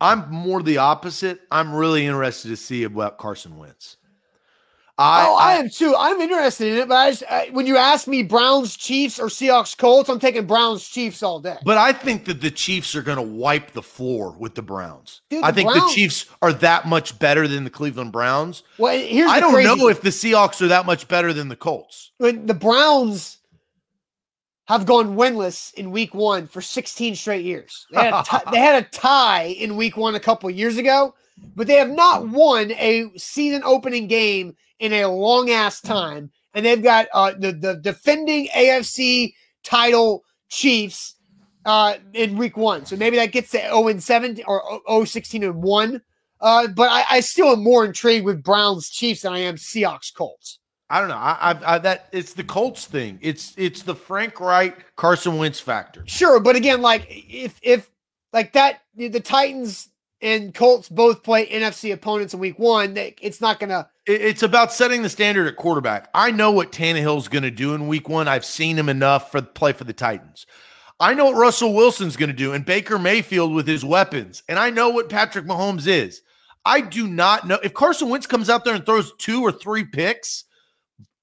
I'm 0.00 0.30
more 0.30 0.62
the 0.62 0.78
opposite. 0.78 1.40
I'm 1.50 1.74
really 1.74 2.06
interested 2.06 2.48
to 2.48 2.56
see 2.56 2.84
about 2.84 3.18
Carson 3.18 3.58
Wentz. 3.58 3.98
I, 5.00 5.26
oh, 5.26 5.34
I, 5.36 5.52
I, 5.52 5.54
am 5.54 5.70
too. 5.70 5.94
I'm 5.96 6.20
interested 6.20 6.68
in 6.72 6.78
it, 6.78 6.88
but 6.88 6.94
I 6.94 7.10
just, 7.10 7.22
I, 7.30 7.48
when 7.52 7.66
you 7.66 7.78
ask 7.78 8.06
me 8.06 8.22
Browns, 8.22 8.76
Chiefs, 8.76 9.18
or 9.18 9.26
Seahawks, 9.26 9.76
Colts, 9.76 10.10
I'm 10.10 10.18
taking 10.20 10.46
Browns, 10.46 10.86
Chiefs 10.86 11.22
all 11.22 11.40
day. 11.40 11.56
But 11.64 11.78
I 11.78 11.92
think 11.92 12.26
that 12.26 12.42
the 12.42 12.50
Chiefs 12.50 12.94
are 12.94 13.02
going 13.02 13.16
to 13.16 13.22
wipe 13.22 13.72
the 13.72 13.82
floor 13.82 14.36
with 14.38 14.54
the 14.54 14.62
Browns. 14.62 15.22
Dude, 15.30 15.42
I 15.42 15.50
the 15.50 15.54
think 15.56 15.72
Browns- 15.72 15.90
the 15.90 15.94
Chiefs 15.94 16.26
are 16.42 16.52
that 16.52 16.86
much 16.86 17.18
better 17.18 17.48
than 17.48 17.64
the 17.64 17.70
Cleveland 17.70 18.12
Browns. 18.12 18.62
Well, 18.76 18.98
here's 18.98 19.30
I 19.30 19.40
don't 19.40 19.54
crazy 19.54 19.74
know 19.74 19.88
if 19.88 20.02
the 20.02 20.10
Seahawks 20.10 20.60
are 20.60 20.68
that 20.68 20.84
much 20.84 21.08
better 21.08 21.32
than 21.32 21.48
the 21.48 21.56
Colts. 21.56 22.12
when 22.18 22.44
the 22.46 22.54
Browns 22.54 23.38
have 24.66 24.86
gone 24.86 25.16
winless 25.16 25.74
in 25.74 25.90
Week 25.90 26.14
One 26.14 26.46
for 26.46 26.60
16 26.60 27.16
straight 27.16 27.44
years. 27.44 27.86
They 27.90 28.04
had 28.04 28.14
a 28.14 28.22
ti- 28.28 28.50
they 28.52 28.58
had 28.58 28.84
a 28.84 28.86
tie 28.88 29.44
in 29.44 29.76
Week 29.76 29.96
One 29.96 30.14
a 30.14 30.20
couple 30.20 30.48
years 30.50 30.76
ago, 30.76 31.14
but 31.56 31.66
they 31.66 31.74
have 31.76 31.90
not 31.90 32.28
won 32.28 32.70
a 32.72 33.10
season 33.16 33.62
opening 33.64 34.06
game 34.06 34.54
in 34.80 34.92
a 34.92 35.06
long 35.06 35.50
ass 35.50 35.80
time. 35.80 36.30
And 36.54 36.66
they've 36.66 36.82
got 36.82 37.06
uh, 37.14 37.32
the 37.38 37.52
the 37.52 37.76
defending 37.76 38.48
AFC 38.48 39.34
title 39.62 40.24
Chiefs 40.48 41.14
uh, 41.64 41.94
in 42.12 42.36
Week 42.36 42.56
One, 42.56 42.84
so 42.84 42.96
maybe 42.96 43.16
that 43.16 43.32
gets 43.32 43.52
to 43.52 43.58
0 43.58 43.88
and 43.88 44.02
7 44.02 44.40
or 44.46 44.80
0 44.88 45.04
16 45.04 45.44
and 45.44 45.62
one. 45.62 46.02
Uh, 46.40 46.66
but 46.68 46.90
I, 46.90 47.04
I 47.10 47.20
still 47.20 47.52
am 47.52 47.62
more 47.62 47.84
intrigued 47.84 48.24
with 48.24 48.42
Browns 48.42 48.88
Chiefs 48.88 49.22
than 49.22 49.32
I 49.32 49.40
am 49.40 49.56
Seahawks 49.56 50.12
Colts. 50.12 50.58
I 50.88 50.98
don't 50.98 51.08
know. 51.08 51.16
I, 51.16 51.52
I, 51.52 51.74
I 51.74 51.78
that 51.78 52.08
it's 52.10 52.34
the 52.34 52.42
Colts 52.42 52.86
thing. 52.86 53.18
It's 53.22 53.54
it's 53.56 53.82
the 53.82 53.94
Frank 53.94 54.40
Reich 54.40 54.96
Carson 54.96 55.36
Wentz 55.36 55.60
factor. 55.60 56.02
Sure, 56.06 56.40
but 56.40 56.56
again, 56.56 56.82
like 56.82 57.06
if 57.08 57.60
if 57.62 57.90
like 58.32 58.52
that, 58.54 58.80
the 58.96 59.20
Titans 59.20 59.90
and 60.20 60.52
Colts 60.52 60.88
both 60.88 61.22
play 61.22 61.46
NFC 61.46 61.92
opponents 61.92 62.34
in 62.34 62.40
Week 62.40 62.58
One. 62.58 62.94
They, 62.94 63.14
it's 63.20 63.40
not 63.40 63.60
gonna. 63.60 63.88
It- 64.10 64.20
It's 64.22 64.42
about 64.42 64.72
setting 64.72 65.02
the 65.02 65.08
standard 65.08 65.46
at 65.46 65.56
quarterback. 65.56 66.08
I 66.14 66.30
know 66.30 66.50
what 66.50 66.72
Tannehill's 66.72 67.28
going 67.28 67.44
to 67.44 67.50
do 67.50 67.74
in 67.74 67.86
Week 67.88 68.08
One. 68.08 68.28
I've 68.28 68.44
seen 68.44 68.78
him 68.78 68.88
enough 68.88 69.30
for 69.30 69.40
play 69.42 69.72
for 69.72 69.84
the 69.84 69.92
Titans. 69.92 70.46
I 70.98 71.14
know 71.14 71.26
what 71.26 71.36
Russell 71.36 71.72
Wilson's 71.74 72.16
going 72.16 72.28
to 72.28 72.34
do, 72.36 72.52
and 72.52 72.64
Baker 72.64 72.98
Mayfield 72.98 73.54
with 73.54 73.66
his 73.66 73.84
weapons, 73.84 74.42
and 74.48 74.58
I 74.58 74.68
know 74.70 74.90
what 74.90 75.08
Patrick 75.08 75.46
Mahomes 75.46 75.86
is. 75.86 76.20
I 76.66 76.82
do 76.82 77.06
not 77.06 77.46
know 77.46 77.58
if 77.62 77.72
Carson 77.72 78.10
Wentz 78.10 78.26
comes 78.26 78.50
out 78.50 78.64
there 78.66 78.74
and 78.74 78.84
throws 78.84 79.12
two 79.18 79.40
or 79.42 79.50
three 79.50 79.84
picks 79.84 80.44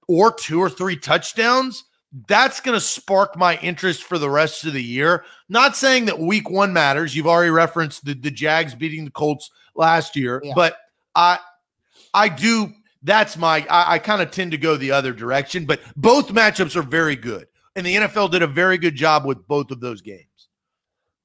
or 0.08 0.32
two 0.32 0.60
or 0.60 0.70
three 0.70 0.96
touchdowns. 0.98 1.84
That's 2.28 2.60
going 2.62 2.74
to 2.76 2.82
spark 2.82 3.38
my 3.38 3.58
interest 3.58 4.02
for 4.04 4.18
the 4.18 4.30
rest 4.32 4.66
of 4.66 4.74
the 4.74 4.82
year. 4.84 5.26
Not 5.50 5.76
saying 5.76 6.06
that 6.06 6.18
week 6.20 6.50
one 6.50 6.74
matters. 6.74 7.16
You've 7.16 7.28
already 7.28 7.52
referenced 7.52 8.04
the, 8.06 8.16
the 8.16 8.32
Jags 8.32 8.74
beating 8.74 9.06
the 9.06 9.12
Colts 9.12 9.52
last 9.76 10.16
year, 10.16 10.42
Yeah. 10.44 10.54
but 10.56 10.78
I 11.14 11.38
I 12.16 12.30
do. 12.30 12.74
That's 13.08 13.38
my. 13.38 13.66
I, 13.70 13.94
I 13.94 14.00
kind 14.00 14.22
of 14.22 14.32
tend 14.32 14.52
to 14.52 14.58
go 14.58 14.76
the 14.76 14.92
other 14.92 15.14
direction, 15.14 15.66
but 15.66 15.80
both 15.96 16.28
matchups 16.28 16.76
are 16.76 16.82
very 16.82 17.16
good, 17.16 17.48
and 17.78 17.86
the 17.86 17.96
NFL 17.96 18.32
did 18.32 18.42
a 18.42 18.48
very 18.48 18.78
good 18.78 18.96
job 18.96 19.26
with 19.26 19.48
both 19.48 19.72
of 19.72 19.80
those 19.80 20.02
games. 20.02 20.50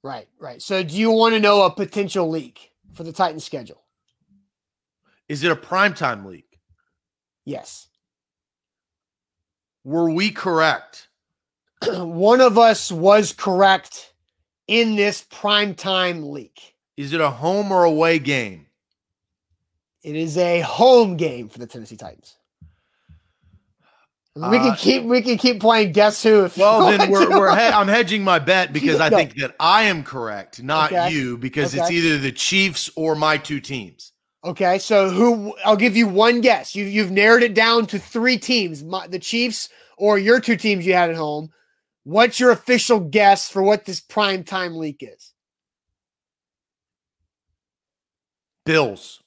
Right, 0.04 0.28
right. 0.38 0.62
So, 0.62 0.84
do 0.84 0.96
you 0.96 1.10
want 1.10 1.34
to 1.34 1.40
know 1.40 1.62
a 1.62 1.74
potential 1.74 2.30
leak 2.30 2.70
for 2.94 3.02
the 3.02 3.12
Titans 3.12 3.42
schedule? 3.42 3.82
Is 5.28 5.42
it 5.42 5.50
a 5.50 5.56
primetime 5.56 6.24
leak? 6.24 6.60
Yes. 7.44 7.88
Were 9.82 10.08
we 10.08 10.30
correct? 10.30 11.08
One 11.88 12.40
of 12.40 12.58
us 12.58 12.92
was 12.92 13.32
correct 13.32 14.14
in 14.68 14.94
this 14.94 15.24
primetime 15.24 16.30
leak. 16.30 16.76
Is 16.96 17.12
it 17.12 17.20
a 17.20 17.30
home 17.30 17.72
or 17.72 17.82
away 17.82 18.20
game? 18.20 18.68
It 20.02 20.16
is 20.16 20.36
a 20.38 20.60
home 20.60 21.16
game 21.16 21.48
for 21.48 21.58
the 21.58 21.66
Tennessee 21.66 21.96
Titans. 21.96 22.36
We 24.34 24.60
can 24.60 24.72
Uh, 24.72 24.76
keep 24.76 25.04
we 25.04 25.22
can 25.22 25.38
keep 25.38 25.60
playing 25.60 25.92
guess 25.92 26.22
who 26.22 26.50
Well, 26.56 26.82
then 26.82 27.08
we're, 27.08 27.30
we're 27.30 27.54
he- 27.54 27.60
I'm 27.72 27.88
hedging 27.88 28.24
my 28.24 28.38
bet 28.38 28.72
because 28.72 29.00
I 29.00 29.10
No. 29.10 29.16
think 29.16 29.36
that 29.36 29.54
I 29.60 29.84
am 29.84 30.04
correct, 30.04 30.62
not 30.62 30.92
Okay. 30.92 30.96
you, 30.96 31.38
because 31.38 31.74
it's 31.74 31.90
either 31.90 32.18
the 32.18 32.32
Chiefs 32.32 32.90
or 32.96 33.14
my 33.16 33.38
two 33.38 33.60
teams. 33.60 34.12
Okay, 34.44 34.78
so 34.78 35.10
who? 35.10 35.56
I'll 35.64 35.76
give 35.76 35.96
you 35.96 36.08
one 36.08 36.40
guess. 36.40 36.74
You 36.74 36.84
you've 36.86 37.10
narrowed 37.12 37.42
it 37.44 37.54
down 37.54 37.86
to 37.88 37.98
three 37.98 38.38
teams: 38.38 38.82
my, 38.84 39.06
the 39.06 39.18
Chiefs 39.20 39.68
or 39.98 40.18
your 40.18 40.40
two 40.40 40.56
teams 40.56 40.86
you 40.86 40.94
had 40.94 41.10
at 41.10 41.16
home. 41.16 41.50
What's 42.04 42.40
your 42.40 42.50
official 42.50 43.00
guess 43.00 43.48
for 43.48 43.62
what 43.62 43.84
this 43.84 44.00
prime 44.00 44.44
time 44.44 44.76
leak 44.76 44.98
is? 45.02 45.32
Bills. 48.66 49.21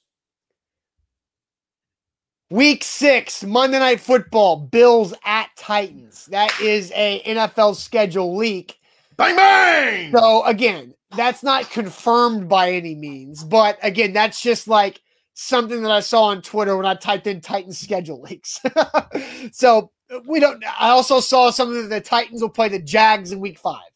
Week 2.50 2.84
six, 2.84 3.42
Monday 3.42 3.80
Night 3.80 3.98
Football, 4.00 4.56
Bills 4.56 5.12
at 5.24 5.48
Titans. 5.56 6.26
That 6.26 6.52
is 6.60 6.92
a 6.94 7.20
NFL 7.26 7.74
schedule 7.74 8.36
leak. 8.36 8.78
Bang 9.16 9.34
bang. 9.34 10.12
So 10.12 10.44
again, 10.44 10.94
that's 11.16 11.42
not 11.42 11.68
confirmed 11.70 12.48
by 12.48 12.70
any 12.70 12.94
means, 12.94 13.42
but 13.42 13.78
again, 13.82 14.12
that's 14.12 14.40
just 14.40 14.68
like 14.68 15.00
something 15.34 15.82
that 15.82 15.90
I 15.90 16.00
saw 16.00 16.24
on 16.24 16.40
Twitter 16.40 16.76
when 16.76 16.86
I 16.86 16.94
typed 16.94 17.26
in 17.26 17.40
Titans 17.40 17.78
schedule 17.80 18.22
leaks. 18.22 18.60
so 19.52 19.90
we 20.28 20.38
don't. 20.38 20.62
I 20.78 20.90
also 20.90 21.18
saw 21.18 21.50
something 21.50 21.82
that 21.82 21.88
the 21.88 22.00
Titans 22.00 22.42
will 22.42 22.48
play 22.48 22.68
the 22.68 22.78
Jags 22.78 23.32
in 23.32 23.40
Week 23.40 23.58
Five, 23.58 23.90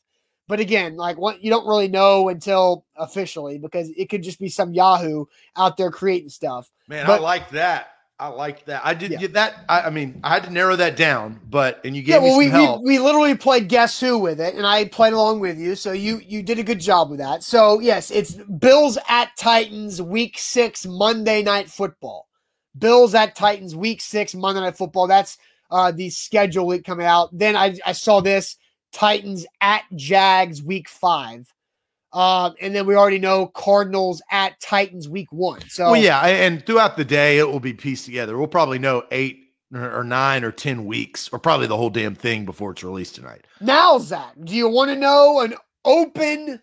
but 0.48 0.58
again, 0.58 0.96
like 0.96 1.18
what 1.18 1.40
you 1.44 1.50
don't 1.50 1.68
really 1.68 1.88
know 1.88 2.30
until 2.30 2.84
officially 2.96 3.58
because 3.58 3.90
it 3.90 4.08
could 4.08 4.24
just 4.24 4.40
be 4.40 4.48
some 4.48 4.74
Yahoo 4.74 5.26
out 5.56 5.76
there 5.76 5.92
creating 5.92 6.30
stuff. 6.30 6.68
Man, 6.88 7.06
But- 7.06 7.20
I 7.20 7.22
like 7.22 7.50
that. 7.50 7.92
I 8.20 8.28
like 8.28 8.64
that. 8.66 8.82
I 8.84 8.94
did 8.94 9.12
Yeah. 9.12 9.18
get 9.18 9.32
that. 9.32 9.64
I, 9.68 9.82
I 9.82 9.90
mean, 9.90 10.20
I 10.22 10.34
had 10.34 10.44
to 10.44 10.50
narrow 10.50 10.76
that 10.76 10.96
down, 10.96 11.40
but 11.48 11.80
and 11.84 11.96
you 11.96 12.02
gave 12.02 12.16
Yeah, 12.16 12.18
well, 12.18 12.38
me 12.38 12.46
we, 12.46 12.50
some 12.50 12.58
we 12.60 12.64
help. 12.64 12.82
we 12.84 12.98
literally 12.98 13.34
played 13.34 13.68
Guess 13.68 13.98
Who 14.00 14.18
with 14.18 14.40
it, 14.40 14.54
and 14.54 14.66
I 14.66 14.84
played 14.84 15.14
along 15.14 15.40
with 15.40 15.58
you. 15.58 15.74
So 15.74 15.92
you 15.92 16.18
you 16.18 16.42
did 16.42 16.58
a 16.58 16.62
good 16.62 16.80
job 16.80 17.10
with 17.10 17.18
that. 17.18 17.42
So 17.42 17.80
yes, 17.80 18.10
it's 18.10 18.34
Bills 18.34 18.98
at 19.08 19.30
Titans, 19.38 20.02
Week 20.02 20.36
Six, 20.38 20.84
Monday 20.86 21.42
Night 21.42 21.70
Football. 21.70 22.28
Bills 22.78 23.14
at 23.14 23.34
Titans, 23.34 23.74
Week 23.74 24.00
Six, 24.00 24.34
Monday 24.34 24.60
Night 24.60 24.76
Football. 24.76 25.06
That's 25.08 25.38
uh, 25.70 25.90
the 25.90 26.10
schedule 26.10 26.66
week 26.66 26.84
coming 26.84 27.06
out. 27.06 27.30
Then 27.32 27.56
I 27.56 27.76
I 27.86 27.92
saw 27.92 28.20
this 28.20 28.56
Titans 28.92 29.46
at 29.60 29.82
Jags 29.96 30.62
week 30.62 30.88
five. 30.88 31.52
Um, 32.12 32.54
and 32.60 32.74
then 32.74 32.86
we 32.86 32.96
already 32.96 33.18
know 33.18 33.46
Cardinals 33.46 34.20
at 34.30 34.58
Titans 34.60 35.08
week 35.08 35.30
one. 35.30 35.60
So, 35.68 35.92
well, 35.92 36.00
yeah. 36.00 36.20
And 36.26 36.64
throughout 36.66 36.96
the 36.96 37.04
day, 37.04 37.38
it 37.38 37.48
will 37.48 37.60
be 37.60 37.72
pieced 37.72 38.04
together. 38.04 38.36
We'll 38.36 38.48
probably 38.48 38.78
know 38.78 39.04
eight 39.12 39.50
or 39.72 40.02
nine 40.02 40.42
or 40.42 40.50
10 40.50 40.84
weeks, 40.84 41.28
or 41.32 41.38
probably 41.38 41.68
the 41.68 41.76
whole 41.76 41.90
damn 41.90 42.14
thing 42.14 42.44
before 42.44 42.72
it's 42.72 42.82
released 42.82 43.14
tonight. 43.14 43.46
Now, 43.60 43.98
Zach, 43.98 44.34
do 44.42 44.54
you 44.54 44.68
want 44.68 44.90
to 44.90 44.96
know 44.96 45.40
an 45.40 45.54
open 45.84 46.60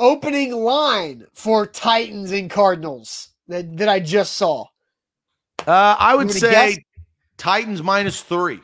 opening 0.00 0.52
line 0.52 1.24
for 1.34 1.66
Titans 1.66 2.32
and 2.32 2.50
Cardinals 2.50 3.28
that, 3.46 3.76
that 3.76 3.88
I 3.88 4.00
just 4.00 4.34
saw? 4.34 4.66
Uh, 5.66 5.96
I 5.98 6.16
would 6.16 6.32
say 6.32 6.50
guess? 6.50 6.78
Titans 7.36 7.82
minus 7.82 8.20
three. 8.20 8.60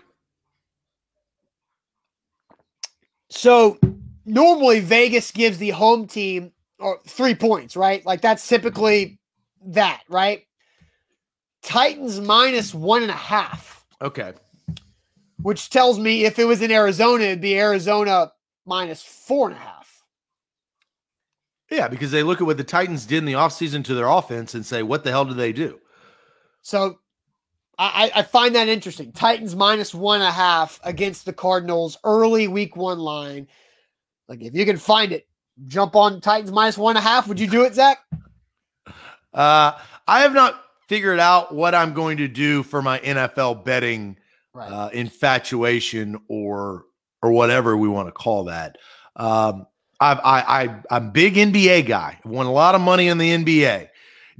So 3.31 3.79
normally 4.31 4.81
Vegas 4.81 5.31
gives 5.31 5.59
the 5.59 5.70
home 5.70 6.07
team 6.07 6.53
or 6.78 7.01
three 7.07 7.35
points, 7.35 7.76
right? 7.76 8.05
Like 8.07 8.20
that's 8.20 8.47
typically 8.47 9.18
that, 9.66 10.03
right? 10.09 10.45
Titans 11.62 12.20
minus 12.20 12.72
one 12.72 13.03
and 13.03 13.11
a 13.11 13.14
half. 13.14 13.85
Okay. 14.01 14.33
Which 15.43 15.70
tells 15.70 15.99
me 15.99 16.24
if 16.24 16.39
it 16.39 16.45
was 16.45 16.62
in 16.62 16.70
Arizona, 16.70 17.24
it'd 17.24 17.41
be 17.41 17.59
Arizona 17.59 18.33
minus 18.66 19.03
four 19.03 19.49
and 19.49 19.57
a 19.57 19.61
half. 19.61 20.03
Yeah, 21.70 21.89
because 21.89 22.11
they 22.11 22.22
look 22.22 22.41
at 22.41 22.47
what 22.47 22.57
the 22.57 22.64
Titans 22.64 23.07
did 23.07 23.18
in 23.18 23.24
the 23.26 23.35
offseason 23.35 23.85
to 23.85 23.95
their 23.95 24.09
offense 24.09 24.55
and 24.55 24.66
say, 24.66 24.83
what 24.83 25.05
the 25.05 25.11
hell 25.11 25.24
did 25.24 25.37
they 25.37 25.53
do? 25.53 25.78
So 26.62 26.99
I, 27.78 28.11
I 28.14 28.22
find 28.22 28.55
that 28.57 28.68
interesting. 28.68 29.12
Titans 29.12 29.57
minus 29.57 29.95
one 29.95 30.20
and 30.20 30.28
a 30.28 30.33
half 30.33 30.81
against 30.85 31.24
the 31.24 31.33
Cardinals 31.33 31.97
early 32.05 32.49
week 32.49 32.76
one 32.76 32.99
line. 32.99 33.47
Like 34.31 34.43
if 34.43 34.55
you 34.55 34.64
can 34.64 34.76
find 34.76 35.11
it, 35.11 35.26
jump 35.66 35.97
on 35.97 36.20
Titans 36.20 36.53
minus 36.53 36.78
one 36.78 36.97
and 36.97 37.05
a 37.05 37.07
half. 37.07 37.26
Would 37.26 37.41
you 37.41 37.49
do 37.49 37.64
it, 37.64 37.74
Zach? 37.74 37.99
Uh, 39.35 39.72
I 40.07 40.20
have 40.20 40.33
not 40.33 40.62
figured 40.89 41.18
out 41.18 41.53
what 41.53 41.74
I'm 41.74 41.93
going 41.93 42.16
to 42.18 42.28
do 42.28 42.62
for 42.62 42.81
my 42.81 43.01
NFL 43.01 43.64
betting 43.64 44.16
right. 44.55 44.70
uh, 44.70 44.89
infatuation 44.93 46.16
or 46.28 46.85
or 47.22 47.33
whatever 47.33 47.76
we 47.76 47.89
want 47.89 48.07
to 48.07 48.12
call 48.12 48.45
that. 48.45 48.78
Um, 49.16 49.66
I've, 50.01 50.18
I, 50.20 50.41
I, 50.41 50.83
I'm 50.91 51.11
big 51.11 51.35
NBA 51.35 51.87
guy. 51.87 52.18
Won 52.24 52.47
a 52.47 52.53
lot 52.53 52.74
of 52.74 52.81
money 52.81 53.09
in 53.09 53.18
the 53.18 53.31
NBA. 53.31 53.89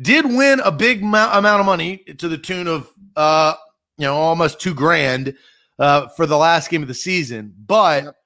Did 0.01 0.25
win 0.25 0.61
a 0.61 0.73
big 0.73 1.03
amount 1.03 1.45
of 1.45 1.67
money 1.67 1.99
to 1.99 2.29
the 2.29 2.39
tune 2.39 2.67
of, 2.67 2.91
uh, 3.17 3.53
you 3.99 4.07
know, 4.07 4.15
almost 4.15 4.61
two 4.61 4.73
grand 4.73 5.37
uh, 5.79 6.09
for 6.09 6.25
the 6.25 6.39
last 6.39 6.71
game 6.71 6.81
of 6.81 6.89
the 6.89 6.95
season. 6.95 7.53
But 7.67 8.05
yep. 8.05 8.17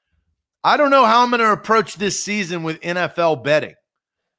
I 0.65 0.79
don't 0.79 0.91
know 0.91 1.05
how 1.05 1.23
I'm 1.23 1.29
going 1.29 1.41
to 1.41 1.53
approach 1.53 1.97
this 1.97 2.23
season 2.23 2.63
with 2.63 2.81
NFL 2.81 3.45
betting. 3.45 3.75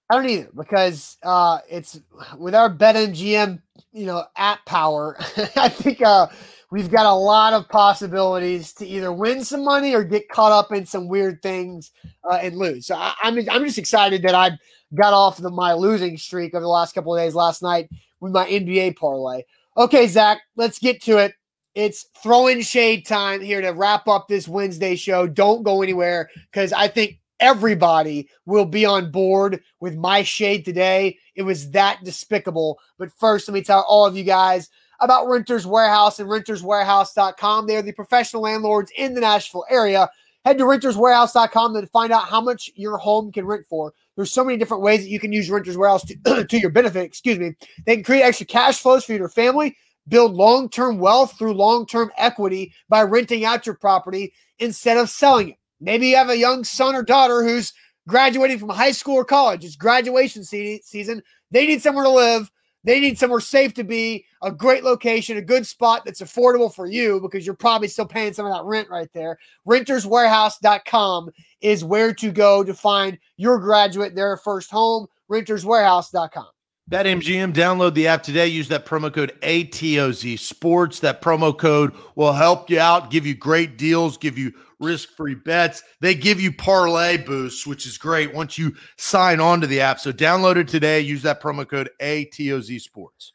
I 0.10 0.16
don't 0.16 0.28
either 0.28 0.50
because 0.56 1.18
uh, 1.22 1.60
it's 1.70 2.00
with 2.38 2.56
our 2.56 2.70
BetMGM, 2.70 3.62
you 3.92 4.06
know, 4.08 4.24
app 4.36 4.66
power. 4.66 5.16
I 5.56 5.70
think 5.70 6.02
uh, 6.02 6.28
we've 6.72 6.90
got 6.90 7.06
a 7.06 7.14
lot 7.14 7.54
of 7.54 7.70
possibilities 7.70 8.74
to 8.74 8.88
either 8.88 9.12
win 9.14 9.44
some 9.44 9.64
money 9.64 9.94
or 9.94 10.04
get 10.04 10.28
caught 10.30 10.52
up 10.52 10.72
in 10.72 10.86
some 10.86 11.08
weird 11.08 11.44
things 11.44 11.92
uh, 12.24 12.40
and 12.42 12.58
lose. 12.58 12.88
So 12.88 12.96
I, 12.96 13.14
am 13.24 13.38
I'm, 13.38 13.50
I'm 13.50 13.66
just 13.66 13.78
excited 13.78 14.24
that 14.24 14.36
I 14.36 14.58
got 14.96 15.14
off 15.14 15.38
the, 15.38 15.52
my 15.52 15.74
losing 15.74 16.18
streak 16.18 16.56
over 16.56 16.62
the 16.62 16.68
last 16.68 16.94
couple 16.94 17.16
of 17.16 17.22
days. 17.22 17.36
Last 17.36 17.62
night 17.62 17.90
with 18.20 18.34
my 18.34 18.48
NBA 18.48 18.96
parlay. 18.96 19.44
Okay, 19.78 20.08
Zach, 20.08 20.40
let's 20.56 20.80
get 20.80 21.02
to 21.04 21.18
it. 21.18 21.34
It's 21.76 22.08
throwing 22.24 22.62
shade 22.62 23.06
time 23.06 23.42
here 23.42 23.62
to 23.62 23.70
wrap 23.70 24.08
up 24.08 24.28
this 24.28 24.48
Wednesday 24.48 24.96
show. 24.96 25.28
Don't 25.28 25.64
go 25.64 25.82
anywhere 25.82 26.30
because 26.52 26.72
I 26.72 26.88
think 26.88 27.20
everybody 27.40 28.30
will 28.46 28.66
be 28.66 28.86
on 28.86 29.12
board 29.12 29.62
with 29.82 29.96
my 29.96 30.24
shade 30.24 30.64
today. 30.64 31.18
It 31.36 31.44
was 31.44 31.72
that 31.72 32.00
despicable. 32.04 32.80
But 32.98 33.12
first, 33.12 33.48
let 33.48 33.54
me 33.54 33.62
tell 33.62 33.86
all 33.88 34.06
of 34.06 34.16
you 34.16 34.24
guys 34.24 34.70
about 35.02 35.28
Renters 35.28 35.68
Warehouse 35.68 36.20
and 36.20 36.30
renterswarehouse.com. 36.30 37.68
They 37.68 37.76
are 37.76 37.82
the 37.82 37.92
professional 37.92 38.44
landlords 38.44 38.92
in 38.98 39.14
the 39.14 39.22
Nashville 39.22 39.66
area. 39.70 40.10
Head 40.46 40.58
to 40.60 40.64
renterswarehouse.com 40.64 41.74
to 41.74 41.88
find 41.88 42.14
out 42.14 42.30
how 42.30 42.40
much 42.40 42.70
your 42.76 42.98
home 42.98 43.32
can 43.32 43.46
rent 43.46 43.66
for. 43.68 43.94
There's 44.16 44.32
so 44.32 44.46
many 44.46 44.58
different 44.58 44.84
ways 44.84 45.02
that 45.02 45.10
you 45.10 45.20
can 45.20 45.34
use 45.34 45.50
Renters 45.50 45.76
Warehouse 45.76 46.06
to, 46.06 46.46
to 46.50 46.60
your 46.60 46.70
benefit. 46.70 47.04
Excuse 47.04 47.40
me. 47.40 47.56
They 47.86 47.96
can 47.96 48.04
create 48.04 48.22
extra 48.22 48.46
cash 48.46 48.80
flows 48.80 49.04
for 49.04 49.14
your 49.14 49.28
family, 49.28 49.76
build 50.08 50.34
long 50.34 50.70
term 50.70 51.00
wealth 51.00 51.38
through 51.38 51.54
long 51.54 51.86
term 51.86 52.12
equity 52.18 52.74
by 52.90 53.02
renting 53.02 53.46
out 53.46 53.66
your 53.66 53.76
property 53.76 54.34
instead 54.60 54.98
of 54.98 55.10
selling 55.10 55.50
it. 55.50 55.58
Maybe 55.80 56.08
you 56.08 56.16
have 56.16 56.30
a 56.30 56.38
young 56.38 56.64
son 56.64 56.96
or 56.96 57.04
daughter 57.04 57.44
who's 57.44 57.74
graduating 58.08 58.60
from 58.60 58.70
high 58.70 58.92
school 58.92 59.16
or 59.16 59.26
college. 59.26 59.66
It's 59.66 59.76
graduation 59.76 60.44
season. 60.44 61.22
They 61.52 61.68
need 61.68 61.82
somewhere 61.82 62.06
to 62.06 62.10
live. 62.10 62.52
They 62.86 63.00
need 63.00 63.18
somewhere 63.18 63.40
safe 63.40 63.74
to 63.76 63.84
be, 63.84 64.26
a 64.44 64.52
great 64.52 64.84
location, 64.84 65.38
a 65.38 65.42
good 65.42 65.66
spot 65.66 66.04
that's 66.06 66.22
affordable 66.22 66.74
for 66.74 66.86
you 66.86 67.20
because 67.20 67.44
you're 67.44 67.56
probably 67.56 67.88
still 67.88 68.06
paying 68.06 68.32
some 68.32 68.46
of 68.46 68.54
that 68.54 68.64
rent 68.64 68.90
right 68.92 69.10
there. 69.12 69.40
Renterswarehouse.com 69.68 71.32
is 71.62 71.84
where 71.84 72.14
to 72.14 72.32
go 72.32 72.64
to 72.64 72.76
find 72.76 73.18
your 73.38 73.58
graduate 73.58 74.14
their 74.14 74.38
first 74.38 74.70
home. 74.70 75.08
Renterswarehouse.com. 75.32 76.48
BetMGM, 76.92 77.52
download 77.52 77.96
the 77.96 78.08
app 78.08 78.22
today. 78.22 78.46
Use 78.46 78.68
that 78.68 78.86
promo 78.86 79.12
code 79.12 79.36
ATOZ 79.42 80.38
Sports. 80.38 81.00
That 81.00 81.20
promo 81.20 81.58
code 81.58 81.94
will 82.14 82.34
help 82.34 82.70
you 82.70 82.80
out, 82.80 83.10
give 83.10 83.26
you 83.26 83.34
great 83.34 83.76
deals, 83.76 84.18
give 84.18 84.38
you 84.38 84.54
risk 84.80 85.10
free 85.18 85.34
bets. 85.34 85.82
They 86.00 86.14
give 86.14 86.40
you 86.40 86.54
parlay 86.54 87.18
boosts, 87.18 87.66
which 87.66 87.88
is 87.88 87.98
great 87.98 88.36
once 88.36 88.60
you 88.60 88.76
sign 88.98 89.40
on 89.40 89.62
to 89.62 89.68
the 89.68 89.82
app. 89.82 90.00
So 90.00 90.12
download 90.12 90.58
it 90.58 90.68
today. 90.68 91.00
Use 91.00 91.24
that 91.24 91.42
promo 91.42 91.68
code 91.68 91.90
ATOZ 92.00 92.80
Sports. 92.80 93.34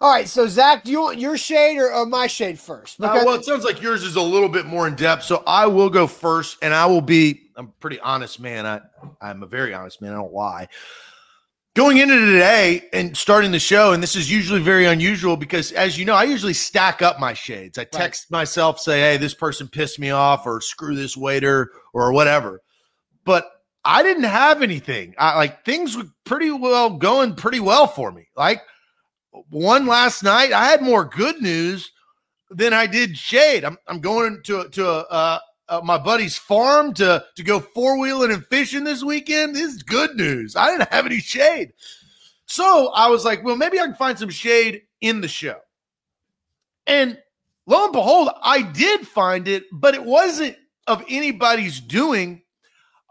All 0.00 0.12
right. 0.12 0.26
So, 0.26 0.48
Zach, 0.48 0.82
do 0.82 0.90
you 0.90 1.02
want 1.02 1.20
your 1.20 1.38
shade 1.38 1.78
or, 1.78 1.94
or 1.94 2.04
my 2.04 2.26
shade 2.26 2.58
first? 2.58 3.00
Uh, 3.00 3.22
well, 3.24 3.36
it 3.36 3.44
sounds 3.44 3.62
like 3.62 3.80
yours 3.80 4.02
is 4.02 4.16
a 4.16 4.22
little 4.22 4.48
bit 4.48 4.66
more 4.66 4.88
in 4.88 4.96
depth. 4.96 5.22
So 5.22 5.44
I 5.46 5.66
will 5.66 5.88
go 5.88 6.08
first, 6.08 6.58
and 6.62 6.74
I 6.74 6.86
will 6.86 7.00
be, 7.00 7.42
I'm 7.54 7.66
a 7.66 7.72
pretty 7.78 8.00
honest 8.00 8.40
man. 8.40 8.66
I, 8.66 8.80
I'm 9.20 9.44
a 9.44 9.46
very 9.46 9.72
honest 9.72 10.02
man. 10.02 10.14
I 10.14 10.16
don't 10.16 10.32
lie 10.32 10.66
going 11.74 11.98
into 11.98 12.18
today 12.18 12.88
and 12.92 13.16
starting 13.16 13.50
the 13.50 13.58
show, 13.58 13.92
and 13.92 14.02
this 14.02 14.16
is 14.16 14.30
usually 14.30 14.60
very 14.60 14.86
unusual 14.86 15.36
because, 15.36 15.72
as 15.72 15.98
you 15.98 16.04
know, 16.04 16.14
I 16.14 16.24
usually 16.24 16.52
stack 16.52 17.02
up 17.02 17.18
my 17.18 17.32
shades. 17.32 17.78
I 17.78 17.84
text 17.84 18.26
right. 18.30 18.38
myself, 18.38 18.80
say, 18.80 19.00
"Hey, 19.00 19.16
this 19.16 19.34
person 19.34 19.68
pissed 19.68 19.98
me 19.98 20.10
off," 20.10 20.46
or 20.46 20.60
"Screw 20.60 20.94
this 20.94 21.16
waiter," 21.16 21.70
or 21.92 22.12
whatever. 22.12 22.60
But 23.24 23.50
I 23.84 24.02
didn't 24.02 24.24
have 24.24 24.62
anything. 24.62 25.14
I 25.18 25.36
like 25.36 25.64
things 25.64 25.96
were 25.96 26.08
pretty 26.24 26.50
well 26.50 26.90
going 26.90 27.34
pretty 27.34 27.60
well 27.60 27.86
for 27.86 28.12
me. 28.12 28.28
Like 28.36 28.62
one 29.50 29.86
last 29.86 30.22
night, 30.22 30.52
I 30.52 30.66
had 30.66 30.82
more 30.82 31.04
good 31.04 31.40
news 31.40 31.90
than 32.50 32.72
I 32.72 32.86
did 32.86 33.16
shade. 33.16 33.64
I'm, 33.64 33.78
I'm 33.88 34.00
going 34.00 34.42
to 34.44 34.68
to 34.68 34.88
a, 34.88 35.00
a, 35.10 35.40
uh, 35.72 35.80
my 35.82 35.96
buddy's 35.96 36.36
farm 36.36 36.92
to 36.92 37.24
to 37.34 37.42
go 37.42 37.58
four 37.58 37.98
wheeling 37.98 38.30
and 38.30 38.46
fishing 38.46 38.84
this 38.84 39.02
weekend. 39.02 39.56
This 39.56 39.74
is 39.74 39.82
good 39.82 40.14
news. 40.16 40.54
I 40.54 40.70
didn't 40.70 40.92
have 40.92 41.06
any 41.06 41.18
shade, 41.18 41.72
so 42.44 42.90
I 42.94 43.08
was 43.08 43.24
like, 43.24 43.42
well, 43.42 43.56
maybe 43.56 43.80
I 43.80 43.86
can 43.86 43.94
find 43.94 44.18
some 44.18 44.28
shade 44.28 44.82
in 45.00 45.22
the 45.22 45.28
show. 45.28 45.58
And 46.86 47.16
lo 47.66 47.84
and 47.84 47.92
behold, 47.92 48.28
I 48.42 48.60
did 48.60 49.08
find 49.08 49.48
it, 49.48 49.64
but 49.72 49.94
it 49.94 50.04
wasn't 50.04 50.56
of 50.86 51.02
anybody's 51.08 51.80
doing. 51.80 52.42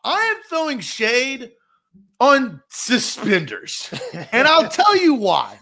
I 0.04 0.22
am 0.22 0.44
throwing 0.48 0.82
shade 0.82 1.54
on 2.20 2.62
suspenders, 2.70 3.92
and 4.32 4.48
I'll 4.48 4.70
tell 4.70 4.96
you 4.98 5.16
why. 5.16 5.58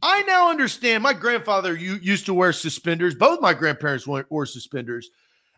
I 0.00 0.22
now 0.22 0.50
understand. 0.50 1.02
My 1.02 1.14
grandfather 1.14 1.74
used 1.74 2.26
to 2.26 2.34
wear 2.34 2.52
suspenders. 2.52 3.16
Both 3.16 3.40
my 3.40 3.54
grandparents 3.54 4.06
wore 4.06 4.46
suspenders. 4.46 5.10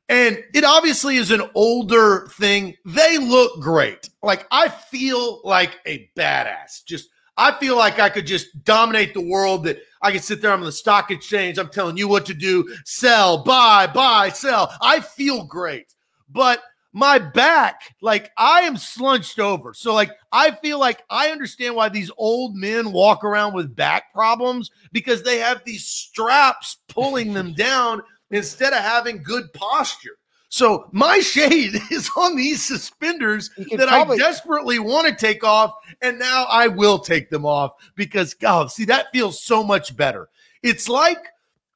And 0.08 0.42
it 0.54 0.64
obviously 0.64 1.16
is 1.16 1.30
an 1.30 1.42
older 1.54 2.28
thing. 2.32 2.74
They 2.84 3.18
look 3.18 3.60
great. 3.60 4.08
Like 4.22 4.46
I 4.50 4.68
feel 4.68 5.40
like 5.44 5.78
a 5.86 6.10
badass. 6.16 6.84
Just 6.86 7.10
I 7.36 7.58
feel 7.58 7.76
like 7.76 7.98
I 7.98 8.08
could 8.08 8.26
just 8.26 8.64
dominate 8.64 9.12
the 9.12 9.26
world. 9.26 9.64
That 9.64 9.78
I 10.00 10.12
could 10.12 10.24
sit 10.24 10.40
there 10.40 10.52
on 10.52 10.60
the 10.60 10.72
stock 10.72 11.10
exchange. 11.10 11.58
I'm 11.58 11.68
telling 11.68 11.98
you 11.98 12.08
what 12.08 12.24
to 12.26 12.34
do: 12.34 12.74
sell, 12.84 13.44
buy, 13.44 13.86
buy, 13.86 14.30
sell. 14.30 14.72
I 14.80 15.00
feel 15.00 15.44
great, 15.44 15.92
but 16.30 16.62
my 16.92 17.18
back, 17.18 17.94
like 18.00 18.30
I 18.38 18.62
am 18.62 18.76
slunched 18.76 19.38
over. 19.38 19.74
So 19.74 19.92
like 19.92 20.10
I 20.32 20.52
feel 20.52 20.78
like 20.78 21.02
I 21.10 21.28
understand 21.28 21.76
why 21.76 21.90
these 21.90 22.10
old 22.16 22.56
men 22.56 22.92
walk 22.92 23.24
around 23.24 23.54
with 23.54 23.76
back 23.76 24.12
problems 24.12 24.70
because 24.90 25.22
they 25.22 25.38
have 25.38 25.62
these 25.64 25.86
straps 25.86 26.78
pulling 26.88 27.34
them 27.34 27.52
down 27.56 28.02
instead 28.30 28.72
of 28.72 28.80
having 28.80 29.22
good 29.22 29.52
posture. 29.52 30.16
So 30.50 30.88
my 30.92 31.18
shade 31.34 31.74
is 31.90 32.10
on 32.16 32.36
these 32.36 32.64
suspenders 32.64 33.50
that 33.76 33.88
probably- 33.88 34.16
I 34.16 34.18
desperately 34.18 34.78
want 34.78 35.06
to 35.08 35.14
take 35.14 35.44
off, 35.44 35.74
and 36.02 36.18
now 36.18 36.44
I 36.48 36.68
will 36.68 36.98
take 36.98 37.28
them 37.30 37.44
off 37.44 37.72
because 37.94 38.34
God, 38.34 38.70
see 38.70 38.84
that 38.86 39.06
feels 39.12 39.42
so 39.42 39.62
much 39.62 39.96
better. 39.96 40.28
It's 40.62 40.88
like 40.88 41.18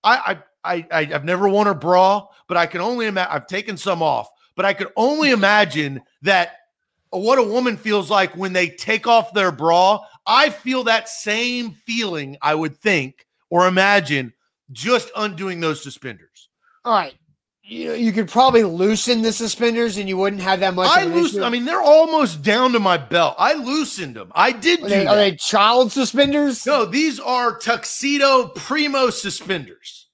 I 0.04 0.38
I 0.64 0.86
I 0.90 1.08
I've 1.14 1.24
never 1.24 1.48
worn 1.48 1.68
a 1.68 1.74
bra, 1.74 2.26
but 2.48 2.56
I 2.56 2.66
can 2.66 2.80
only 2.80 3.06
imagine 3.06 3.32
I've 3.32 3.46
taken 3.46 3.76
some 3.76 4.02
off. 4.02 4.28
but 4.56 4.64
I 4.64 4.74
could 4.74 4.88
only 4.96 5.30
imagine 5.30 6.00
that 6.22 6.56
what 7.10 7.38
a 7.38 7.42
woman 7.42 7.76
feels 7.76 8.10
like 8.10 8.36
when 8.36 8.52
they 8.52 8.68
take 8.68 9.06
off 9.06 9.32
their 9.34 9.52
bra. 9.52 10.00
I 10.26 10.50
feel 10.50 10.84
that 10.84 11.08
same 11.08 11.72
feeling, 11.86 12.36
I 12.42 12.54
would 12.54 12.76
think 12.76 13.26
or 13.50 13.66
imagine 13.66 14.32
just 14.72 15.10
undoing 15.16 15.60
those 15.60 15.82
suspenders. 15.82 16.31
All 16.84 16.94
right. 16.94 17.14
You, 17.64 17.92
you 17.92 18.12
could 18.12 18.28
probably 18.28 18.64
loosen 18.64 19.22
the 19.22 19.32
suspenders 19.32 19.96
and 19.96 20.08
you 20.08 20.16
wouldn't 20.16 20.42
have 20.42 20.60
that 20.60 20.74
much. 20.74 20.90
I 20.90 21.04
loosened. 21.04 21.44
I 21.44 21.48
mean, 21.48 21.64
they're 21.64 21.80
almost 21.80 22.42
down 22.42 22.72
to 22.72 22.80
my 22.80 22.96
belt. 22.96 23.36
I 23.38 23.54
loosened 23.54 24.16
them. 24.16 24.32
I 24.34 24.50
did. 24.50 24.82
Are 24.82 24.88
they, 24.88 25.06
are 25.06 25.16
they 25.16 25.36
child 25.36 25.92
suspenders? 25.92 26.66
No, 26.66 26.84
these 26.84 27.20
are 27.20 27.56
tuxedo 27.56 28.48
primo 28.48 29.10
suspenders. 29.10 30.08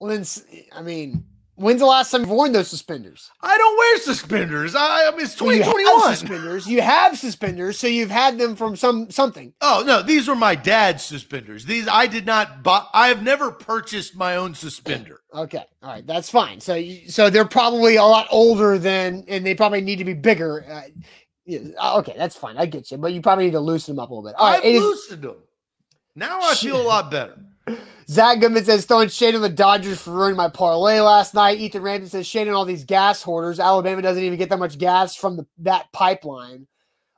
Well, 0.00 0.10
then, 0.10 0.26
I 0.74 0.82
mean, 0.82 1.24
When's 1.56 1.80
the 1.80 1.86
last 1.86 2.10
time 2.10 2.22
you've 2.22 2.30
worn 2.30 2.50
those 2.52 2.68
suspenders? 2.68 3.30
I 3.40 3.56
don't 3.56 3.78
wear 3.78 3.98
suspenders. 3.98 4.74
I, 4.74 5.06
I 5.06 5.10
mean, 5.12 5.20
it's 5.20 5.36
2021. 5.36 5.84
You 5.84 6.16
suspenders. 6.16 6.66
You 6.66 6.82
have 6.82 7.16
suspenders, 7.16 7.78
so 7.78 7.86
you've 7.86 8.10
had 8.10 8.38
them 8.38 8.56
from 8.56 8.74
some 8.74 9.08
something. 9.10 9.52
Oh 9.60 9.84
no, 9.86 10.02
these 10.02 10.26
were 10.26 10.34
my 10.34 10.56
dad's 10.56 11.04
suspenders. 11.04 11.64
These 11.64 11.86
I 11.86 12.08
did 12.08 12.26
not 12.26 12.64
buy. 12.64 12.84
I 12.92 13.08
have 13.08 13.22
never 13.22 13.52
purchased 13.52 14.16
my 14.16 14.34
own 14.36 14.54
suspender. 14.54 15.20
Okay, 15.32 15.64
all 15.82 15.90
right, 15.92 16.06
that's 16.06 16.28
fine. 16.28 16.60
So, 16.60 16.82
so 17.08 17.30
they're 17.30 17.44
probably 17.44 17.96
a 17.96 18.04
lot 18.04 18.26
older 18.30 18.76
than, 18.76 19.24
and 19.28 19.46
they 19.46 19.54
probably 19.54 19.80
need 19.80 19.96
to 19.96 20.04
be 20.04 20.14
bigger. 20.14 20.64
Uh, 20.68 20.82
yeah, 21.46 21.60
uh, 21.78 21.98
okay, 21.98 22.14
that's 22.16 22.34
fine. 22.34 22.56
I 22.56 22.66
get 22.66 22.90
you, 22.90 22.96
but 22.96 23.12
you 23.12 23.20
probably 23.20 23.44
need 23.44 23.52
to 23.52 23.60
loosen 23.60 23.94
them 23.94 24.02
up 24.02 24.10
a 24.10 24.14
little 24.14 24.28
bit. 24.28 24.36
All 24.38 24.50
right, 24.50 24.64
I've 24.64 24.82
loosened 24.82 25.22
them. 25.22 25.36
Now 26.16 26.40
I 26.42 26.54
feel 26.54 26.80
a 26.80 26.82
lot 26.82 27.10
better. 27.10 27.38
Zach 28.08 28.40
Goodman 28.40 28.64
says 28.64 28.84
throwing 28.84 29.08
shade 29.08 29.34
on 29.34 29.40
the 29.40 29.48
Dodgers 29.48 30.00
for 30.00 30.10
ruining 30.10 30.36
my 30.36 30.48
parlay 30.48 31.00
last 31.00 31.34
night. 31.34 31.58
Ethan 31.58 31.82
Ramsey 31.82 32.08
says 32.08 32.26
shade 32.26 32.48
on 32.48 32.54
all 32.54 32.64
these 32.64 32.84
gas 32.84 33.22
hoarders. 33.22 33.58
Alabama 33.58 34.02
doesn't 34.02 34.22
even 34.22 34.38
get 34.38 34.50
that 34.50 34.58
much 34.58 34.78
gas 34.78 35.16
from 35.16 35.36
the, 35.36 35.46
that 35.58 35.90
pipeline. 35.92 36.66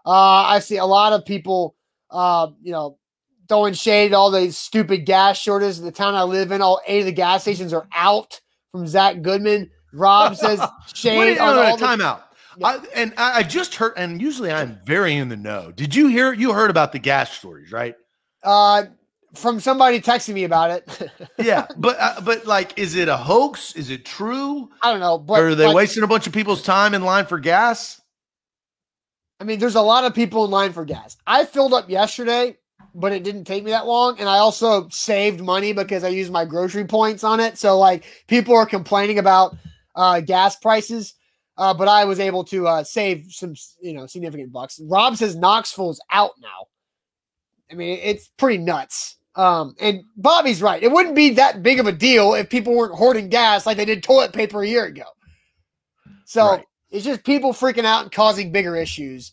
Uh, 0.05 0.11
I 0.11 0.61
see 0.61 0.77
a 0.77 0.85
lot 0.85 1.13
of 1.13 1.25
people, 1.25 1.75
uh, 2.11 2.49
you 2.63 2.71
know, 2.71 2.99
throwing 3.49 3.75
shade 3.75 4.13
at 4.13 4.15
all 4.15 4.31
these 4.31 4.57
stupid 4.57 5.05
gas 5.07 5.39
shortages. 5.39 5.81
The 5.81 5.91
town 5.91 6.15
I 6.15 6.23
live 6.23 6.53
in, 6.53 6.63
all 6.63 6.81
eight 6.87 7.01
of 7.01 7.07
the 7.07 7.13
gas 7.13 7.43
stations 7.43 7.73
are 7.73 7.89
out. 7.93 8.41
From 8.73 8.87
Zach 8.87 9.23
Goodman, 9.23 9.71
Rob 9.93 10.37
says 10.37 10.61
shade 10.95 11.39
on 11.39 11.59
all 11.59 11.77
the- 11.77 11.85
timeout. 11.85 12.23
Yeah. 12.59 12.69
I, 12.69 12.79
and 12.95 13.15
I 13.19 13.43
just 13.43 13.75
heard, 13.75 13.93
and 13.99 14.21
usually 14.21 14.51
I'm 14.51 14.79
very 14.87 15.15
in 15.17 15.29
the 15.29 15.37
know. 15.37 15.73
Did 15.73 15.95
you 15.95 16.07
hear? 16.07 16.33
You 16.33 16.55
heard 16.55 16.71
about 16.71 16.91
the 16.93 16.99
gas 16.99 17.31
stories, 17.33 17.71
right? 17.71 17.95
Uh, 18.43 18.85
from 19.37 19.61
somebody 19.61 20.01
texting 20.01 20.35
me 20.35 20.45
about 20.45 20.71
it. 20.71 21.11
yeah, 21.39 21.67
but 21.77 21.97
uh, 21.99 22.21
but 22.23 22.47
like, 22.47 22.79
is 22.79 22.97
it 22.97 23.09
a 23.09 23.17
hoax? 23.17 23.75
Is 23.77 23.91
it 23.91 24.05
true? 24.05 24.71
I 24.83 24.91
don't 24.91 25.01
know. 25.01 25.19
But 25.19 25.41
or 25.41 25.49
are 25.49 25.55
they 25.55 25.73
wasting 25.73 26.03
a 26.03 26.07
bunch 26.07 26.27
of 26.27 26.33
people's 26.33 26.63
time 26.63 26.95
in 26.95 27.03
line 27.03 27.27
for 27.27 27.39
gas? 27.39 28.01
I 29.41 29.45
mean, 29.45 29.59
there's 29.59 29.75
a 29.75 29.83
lot 29.83 30.05
of 30.05 30.15
people 30.15 30.45
in 30.45 30.51
line 30.51 30.73
for 30.73 30.85
gas. 30.85 31.17
I 31.27 31.45
filled 31.45 31.75
up 31.75 31.91
yesterday, 31.91 32.57
but 32.95 33.13
it 33.13 33.23
didn't 33.23 33.45
take 33.45 33.65
me 33.65 33.71
that 33.71 33.87
long, 33.87 34.19
and 34.19 34.29
I 34.29 34.39
also 34.39 34.89
saved 34.89 35.41
money 35.41 35.73
because 35.73 36.05
I 36.05 36.09
used 36.09 36.33
my 36.33 36.45
grocery 36.45 36.87
points 36.87 37.23
on 37.23 37.41
it. 37.41 37.59
So 37.59 37.79
like, 37.79 38.05
people 38.29 38.55
are 38.57 38.67
complaining 38.67 39.19
about 39.19 39.57
uh, 39.95 40.21
gas 40.21 40.57
prices. 40.57 41.15
Uh, 41.59 41.73
but 41.73 41.89
I 41.89 42.05
was 42.05 42.21
able 42.21 42.45
to 42.45 42.69
uh, 42.69 42.85
save 42.85 43.29
some, 43.31 43.55
you 43.81 43.95
know, 43.95 44.07
significant 44.07 44.53
bucks. 44.53 44.79
Rob 44.85 45.17
says 45.17 45.37
Knoxville 45.37 45.91
is 45.91 46.01
out 46.13 46.33
now. 46.41 46.67
I 47.71 47.75
mean, 47.75 47.99
it's 48.03 48.29
pretty 48.37 48.59
nuts. 48.59 49.17
Um, 49.37 49.77
and 49.79 50.03
Bobby's 50.17 50.63
right. 50.63 50.83
It 50.83 50.91
wouldn't 50.91 51.15
be 51.15 51.31
that 51.35 51.63
big 51.63 51.79
of 51.79 51.87
a 51.87 51.93
deal 51.93 52.35
if 52.35 52.49
people 52.49 52.75
weren't 52.75 52.95
hoarding 52.95 53.29
gas 53.29 53.67
like 53.67 53.77
they 53.77 53.85
did 53.85 54.03
toilet 54.03 54.33
paper 54.33 54.63
a 54.63 54.69
year 54.69 54.87
ago. 54.87 55.05
So 56.25 56.53
right. 56.53 56.65
it's 56.91 57.05
just 57.05 57.23
people 57.23 57.53
freaking 57.53 57.85
out 57.85 58.03
and 58.03 58.13
causing 58.13 58.51
bigger 58.51 58.77
issues. 58.77 59.33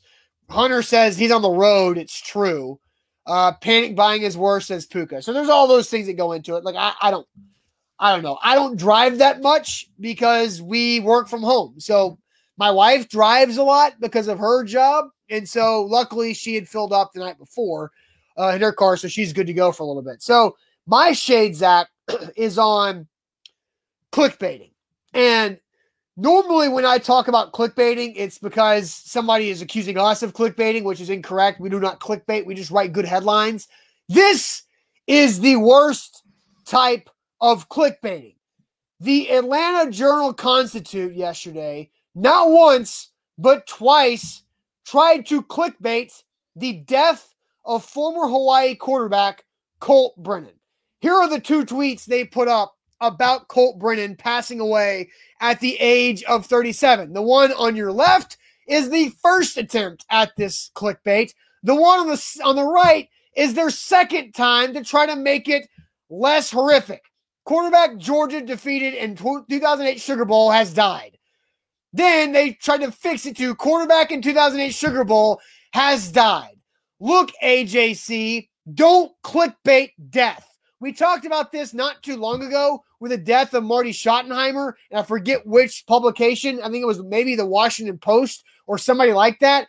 Hunter 0.50 0.82
says 0.82 1.18
he's 1.18 1.32
on 1.32 1.42
the 1.42 1.50
road. 1.50 1.98
It's 1.98 2.22
true. 2.22 2.80
Uh, 3.26 3.54
panic 3.54 3.96
buying 3.96 4.24
is 4.24 4.38
worse, 4.38 4.68
says 4.68 4.86
Puka. 4.86 5.22
So 5.22 5.32
there's 5.32 5.48
all 5.48 5.68
those 5.68 5.90
things 5.90 6.08
that 6.08 6.14
go 6.14 6.34
into 6.34 6.56
it. 6.58 6.66
Like 6.66 6.76
I, 6.76 6.94
I 7.02 7.10
don't, 7.10 7.28
I 7.98 8.12
don't 8.12 8.24
know. 8.24 8.38
I 8.44 8.56
don't 8.56 8.78
drive 8.78 9.20
that 9.20 9.42
much 9.42 9.88
because 10.02 10.62
we 10.62 11.00
work 11.00 11.30
from 11.30 11.42
home. 11.42 11.80
So 11.80 12.20
my 12.58 12.70
wife 12.70 13.08
drives 13.08 13.56
a 13.56 13.64
lot 13.64 13.94
because 14.02 14.28
of 14.28 14.38
her 14.40 14.66
job, 14.66 15.06
and 15.30 15.48
so 15.48 15.84
luckily 15.84 16.34
she 16.34 16.56
had 16.56 16.68
filled 16.68 16.92
up 16.92 17.14
the 17.14 17.22
night 17.22 17.38
before 17.38 17.92
uh, 18.38 18.54
in 18.56 18.62
her 18.62 18.72
car, 18.72 18.98
so 18.98 19.08
she's 19.08 19.34
good 19.34 19.48
to 19.48 19.54
go 19.54 19.72
for 19.72 19.84
a 19.84 19.86
little 19.86 20.02
bit. 20.02 20.22
So 20.22 20.58
my 20.86 21.12
shade, 21.12 21.56
Zach, 21.56 21.88
is 22.36 22.58
on 22.58 23.08
clickbaiting. 24.12 24.72
And 25.14 25.60
normally 26.18 26.70
when 26.70 26.86
I 26.86 26.98
talk 26.98 27.28
about 27.28 27.54
clickbaiting, 27.54 28.14
it's 28.16 28.38
because 28.38 28.92
somebody 28.92 29.50
is 29.50 29.62
accusing 29.62 29.98
us 29.98 30.24
of 30.24 30.34
clickbaiting, 30.34 30.84
which 30.84 31.02
is 31.02 31.10
incorrect. 31.10 31.60
We 31.60 31.70
do 31.70 31.80
not 31.80 32.00
clickbait, 32.00 32.46
we 32.46 32.56
just 32.56 32.72
write 32.72 32.94
good 32.94 33.06
headlines. 33.06 33.68
This 34.10 34.64
is 35.08 35.40
the 35.40 35.56
worst 35.58 36.24
type 36.66 37.10
of 37.42 37.70
clickbaiting. 37.70 38.36
The 39.00 39.30
Atlanta 39.32 39.92
Journal 39.92 40.34
Constitute 40.34 41.14
yesterday, 41.14 41.90
not 42.16 42.50
once, 42.50 43.10
but 43.38 43.68
twice, 43.68 44.44
tried 44.86 45.26
to 45.28 45.42
clickbait 45.42 46.24
the 46.56 46.74
death 46.74 47.33
of 47.66 47.86
former 47.86 48.28
Hawaii 48.28 48.76
quarterback 48.76 49.44
Colt 49.80 50.16
Brennan. 50.18 50.54
Here 51.00 51.14
are 51.14 51.30
the 51.30 51.40
two 51.40 51.66
tweets 51.66 52.06
they 52.06 52.26
put 52.26 52.48
up 52.48 52.76
about 53.02 53.50
Colt 53.50 53.80
Brennan 53.80 54.16
passing 54.16 54.60
away 54.60 55.10
at 55.42 55.60
the 55.60 55.76
age 55.80 56.24
of 56.24 56.46
37. 56.46 57.14
The 57.14 57.22
one 57.22 57.52
on 57.54 57.76
your 57.76 57.92
left 57.92 58.38
is 58.68 58.90
the 58.90 59.10
first 59.22 59.58
attempt 59.58 60.06
at 60.10 60.32
this 60.38 60.72
clickbait. 60.76 61.34
The 61.64 61.76
one 61.76 62.00
on 62.00 62.08
the 62.08 62.42
on 62.44 62.56
the 62.56 62.66
right 62.66 63.10
is 63.36 63.54
their 63.54 63.70
second 63.70 64.34
time 64.34 64.74
to 64.74 64.84
try 64.84 65.06
to 65.06 65.16
make 65.16 65.50
it 65.50 65.68
less 66.10 66.52
horrific. 66.52 67.04
Quarterback 67.46 67.98
Georgia 67.98 68.42
defeated 68.42 68.94
in 68.94 69.16
2008 69.18 70.00
Sugar 70.00 70.26
Bowl 70.26 70.52
has 70.52 70.74
died. 70.74 71.18
Then 71.92 72.32
they 72.32 72.54
tried 72.54 72.82
to 72.82 72.92
fix 72.92 73.26
it 73.26 73.36
to 73.38 73.54
quarterback 73.56 74.12
in 74.12 74.22
2008 74.22 74.74
Sugar 74.74 75.04
Bowl 75.04 75.42
has 75.74 76.12
died. 76.12 76.53
Look, 77.04 77.34
AJC, 77.44 78.48
don't 78.74 79.12
clickbait 79.26 79.90
death. 80.10 80.48
We 80.80 80.94
talked 80.94 81.26
about 81.26 81.52
this 81.52 81.74
not 81.74 82.02
too 82.02 82.16
long 82.16 82.42
ago 82.42 82.82
with 83.02 83.12
the 83.12 83.18
death 83.18 83.54
of 83.54 83.66
Marty 83.66 83.92
Schottenheimer, 83.92 84.72
and 84.90 85.02
I 85.02 85.04
forget 85.04 85.46
which 85.46 85.84
publication. 85.86 86.62
I 86.64 86.70
think 86.70 86.82
it 86.82 86.88
was 86.88 87.04
maybe 87.04 87.36
the 87.36 87.46
Washington 87.46 87.98
Post 87.98 88.46
or 88.68 88.78
somebody 88.78 89.12
like 89.12 89.38
that 89.42 89.68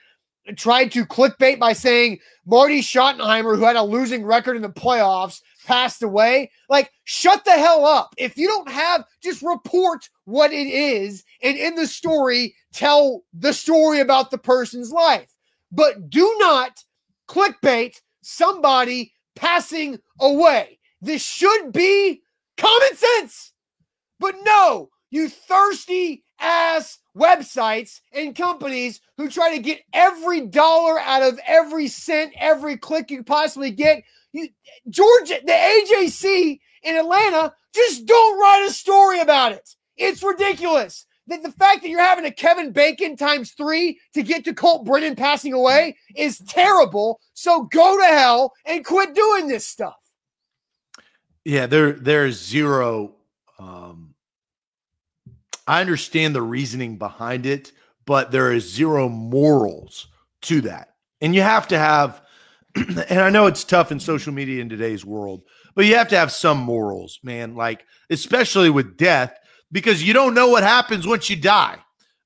tried 0.57 0.93
to 0.93 1.05
clickbait 1.05 1.59
by 1.59 1.73
saying 1.73 2.21
Marty 2.47 2.81
Schottenheimer, 2.81 3.57
who 3.57 3.65
had 3.65 3.75
a 3.75 3.83
losing 3.83 4.25
record 4.25 4.55
in 4.55 4.63
the 4.63 4.69
playoffs, 4.69 5.41
passed 5.67 6.05
away. 6.05 6.53
Like, 6.69 6.93
shut 7.03 7.45
the 7.45 7.51
hell 7.51 7.85
up. 7.85 8.15
If 8.17 8.37
you 8.37 8.47
don't 8.47 8.71
have, 8.71 9.03
just 9.25 9.43
report 9.43 10.09
what 10.25 10.53
it 10.53 10.69
is, 10.69 11.25
and 11.43 11.57
in 11.57 11.75
the 11.75 11.89
story, 11.89 12.55
tell 12.73 13.25
the 13.33 13.53
story 13.53 13.99
about 13.99 14.31
the 14.31 14.39
person's 14.39 14.93
life. 14.93 15.35
But 15.73 16.09
do 16.09 16.33
not 16.39 16.85
clickbait, 17.29 18.01
somebody 18.23 19.13
passing 19.37 19.99
away. 20.21 20.79
This 21.01 21.25
should 21.25 21.73
be 21.73 22.23
common 22.57 22.97
sense. 22.97 23.53
But 24.21 24.37
no, 24.45 24.91
you 25.11 25.29
thirsty 25.29 26.25
ass 26.41 26.99
websites 27.17 28.01
and 28.13 28.35
companies 28.35 29.01
who 29.17 29.29
try 29.29 29.55
to 29.55 29.63
get 29.63 29.83
every 29.93 30.43
dollar 30.47 30.99
out 30.99 31.23
of 31.23 31.39
every 31.47 31.89
cent, 31.89 32.33
every 32.39 32.77
click 32.77 33.11
you 33.11 33.23
possibly 33.23 33.71
get. 33.71 34.03
You, 34.33 34.49
Georgia, 34.89 35.39
the 35.45 35.53
AJC 35.53 36.59
in 36.83 36.97
Atlanta, 36.97 37.53
just 37.75 38.07
don't 38.07 38.39
write 38.39 38.67
a 38.69 38.73
story 38.73 39.21
about 39.21 39.53
it. 39.53 39.69
It's 39.97 40.23
ridiculous 40.23 41.07
the, 41.27 41.39
the 41.39 41.53
fact 41.53 41.83
that 41.83 41.89
you're 41.89 42.03
having 42.03 42.25
a 42.25 42.31
Kevin 42.31 42.73
Bacon 42.73 43.17
times 43.17 43.53
three 43.53 43.99
to 44.13 44.23
get 44.23 44.45
to 44.45 44.55
Colt 44.55 44.85
Brennan 44.85 45.17
passing 45.17 45.53
away 45.53 45.97
is 46.15 46.39
terrible. 46.47 47.21
So 47.35 47.65
go 47.65 47.99
to 47.99 48.05
hell 48.05 48.53
and 48.67 48.85
quit 48.85 49.15
doing 49.15 49.49
this 49.49 49.67
stuff. 49.67 49.97
Yeah, 51.45 51.67
there 51.67 51.93
there's 51.93 52.43
zero. 52.43 53.15
Um, 53.59 54.15
I 55.67 55.81
understand 55.81 56.35
the 56.35 56.43
reasoning 56.43 56.97
behind 56.99 57.47
it, 57.47 57.73
but 58.07 58.31
there 58.31 58.53
is 58.53 58.71
zero 58.71 59.09
morals 59.09 60.09
to 60.43 60.63
that, 60.63 60.95
and 61.21 61.35
you 61.35 61.43
have 61.43 61.69
to 61.69 61.79
have. 61.79 62.23
and 62.77 63.21
I 63.21 63.31
know 63.31 63.47
it's 63.47 63.63
tough 63.63 63.93
in 63.93 64.01
social 64.01 64.33
media 64.33 64.61
in 64.61 64.69
today's 64.69 65.05
world, 65.05 65.43
but 65.77 65.85
you 65.85 65.95
have 65.95 66.09
to 66.09 66.17
have 66.17 66.33
some 66.33 66.59
morals, 66.59 67.21
man. 67.23 67.55
Like 67.55 67.85
especially 68.11 68.71
with 68.71 68.97
death 68.97 69.39
because 69.75 70.03
you 70.03 70.13
don't 70.15 70.35
know 70.35 70.49
what 70.49 70.63
happens 70.63 71.05
once 71.05 71.29
you 71.29 71.35
die. 71.35 71.77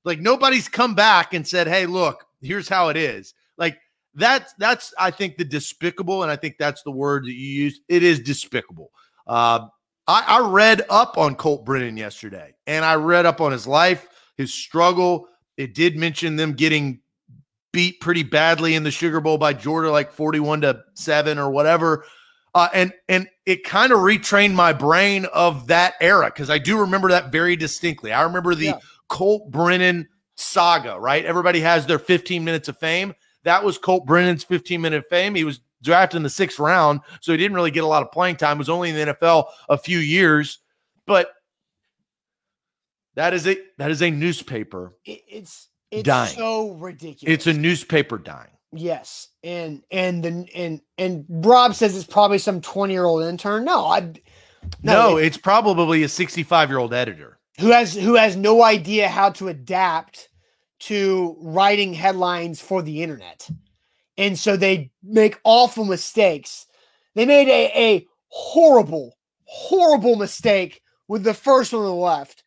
Like 0.05 0.21
nobody's 0.21 0.69
come 0.69 0.95
back 0.95 1.33
and 1.33 1.45
said, 1.45 1.67
"Hey, 1.67 1.85
look, 1.85 2.23
here's 2.41 2.69
how 2.69 2.87
it 2.87 2.95
is." 2.95 3.33
Like 3.57 3.77
that's 4.13 4.53
that's 4.53 4.93
I 4.97 5.11
think 5.11 5.35
the 5.35 5.43
despicable, 5.43 6.23
and 6.23 6.31
I 6.31 6.37
think 6.37 6.55
that's 6.57 6.83
the 6.83 6.91
word 6.91 7.25
that 7.25 7.33
you 7.33 7.63
use. 7.63 7.81
It 7.89 8.03
is 8.03 8.19
despicable. 8.19 8.91
Uh, 9.27 9.67
I, 10.07 10.23
I 10.27 10.47
read 10.47 10.83
up 10.89 11.17
on 11.17 11.35
Colt 11.35 11.65
Brennan 11.65 11.97
yesterday, 11.97 12.53
and 12.67 12.85
I 12.85 12.95
read 12.95 13.25
up 13.25 13.41
on 13.41 13.51
his 13.51 13.67
life. 13.67 14.07
his 14.37 14.53
struggle. 14.53 15.27
It 15.57 15.73
did 15.75 15.97
mention 15.97 16.37
them 16.37 16.53
getting 16.53 17.01
beat 17.73 17.99
pretty 17.99 18.23
badly 18.23 18.75
in 18.75 18.83
the 18.83 18.91
Sugar 18.91 19.19
Bowl 19.19 19.37
by 19.37 19.53
Georgia, 19.53 19.91
like 19.91 20.11
41 20.11 20.61
to 20.61 20.81
7 20.95 21.37
or 21.37 21.51
whatever. 21.51 22.05
Uh, 22.59 22.67
and 22.73 22.93
and 23.07 23.29
it 23.45 23.63
kind 23.63 23.93
of 23.93 23.99
retrained 23.99 24.53
my 24.53 24.73
brain 24.73 25.23
of 25.33 25.67
that 25.67 25.93
era 26.01 26.25
because 26.25 26.49
I 26.49 26.57
do 26.57 26.77
remember 26.77 27.07
that 27.07 27.31
very 27.31 27.55
distinctly. 27.55 28.11
I 28.11 28.23
remember 28.23 28.53
the 28.53 28.65
yeah. 28.65 28.79
Colt 29.07 29.49
Brennan 29.49 30.09
saga, 30.35 30.99
right? 30.99 31.23
Everybody 31.23 31.61
has 31.61 31.85
their 31.85 31.99
15 31.99 32.43
minutes 32.43 32.67
of 32.67 32.77
fame. 32.77 33.13
That 33.45 33.63
was 33.63 33.77
Colt 33.77 34.05
Brennan's 34.05 34.43
15 34.43 34.81
minute 34.81 35.05
fame. 35.09 35.35
He 35.35 35.45
was 35.45 35.61
drafted 35.81 36.17
in 36.17 36.23
the 36.23 36.29
sixth 36.29 36.59
round, 36.59 36.99
so 37.21 37.31
he 37.31 37.37
didn't 37.37 37.55
really 37.55 37.71
get 37.71 37.85
a 37.85 37.87
lot 37.87 38.03
of 38.03 38.11
playing 38.11 38.35
time. 38.35 38.57
Was 38.57 38.67
only 38.67 38.89
in 38.89 38.95
the 38.97 39.13
NFL 39.13 39.45
a 39.69 39.77
few 39.77 39.99
years, 39.99 40.59
but 41.07 41.31
that 43.15 43.33
is 43.33 43.47
a 43.47 43.57
that 43.77 43.89
is 43.89 44.01
a 44.01 44.11
newspaper. 44.11 44.97
It's 45.05 45.69
it's 45.91 46.03
dying. 46.03 46.35
so 46.35 46.71
ridiculous. 46.71 47.33
It's 47.33 47.47
a 47.47 47.53
newspaper 47.53 48.17
dying. 48.17 48.51
Yes, 48.71 49.29
and 49.43 49.83
and 49.89 50.23
the 50.23 50.47
and 50.53 50.81
and 50.97 51.25
Rob 51.27 51.73
says 51.73 51.95
it's 51.95 52.05
probably 52.05 52.37
some 52.37 52.61
twenty 52.61 52.93
year 52.93 53.05
old 53.05 53.23
intern. 53.23 53.65
No, 53.65 53.85
I 53.85 54.01
no, 54.83 54.93
no 54.93 55.17
it, 55.17 55.25
it's 55.25 55.37
probably 55.37 56.03
a 56.03 56.09
sixty 56.09 56.43
five 56.43 56.69
year 56.69 56.77
old 56.77 56.93
editor 56.93 57.39
who 57.59 57.71
has 57.71 57.95
who 57.95 58.15
has 58.15 58.35
no 58.35 58.63
idea 58.63 59.07
how 59.07 59.31
to 59.31 59.47
adapt 59.47 60.29
to 60.79 61.35
writing 61.39 61.93
headlines 61.93 62.61
for 62.61 62.83
the 62.83 63.01
internet, 63.01 63.49
and 64.17 64.37
so 64.37 64.55
they 64.55 64.91
make 65.01 65.39
awful 65.43 65.83
mistakes. 65.85 66.67
They 67.15 67.25
made 67.25 67.47
a 67.47 67.71
a 67.75 68.07
horrible 68.27 69.17
horrible 69.45 70.15
mistake 70.15 70.83
with 71.07 71.23
the 71.23 71.33
first 71.33 71.73
one 71.73 71.81
on 71.81 71.87
the 71.87 71.93
left, 71.95 72.43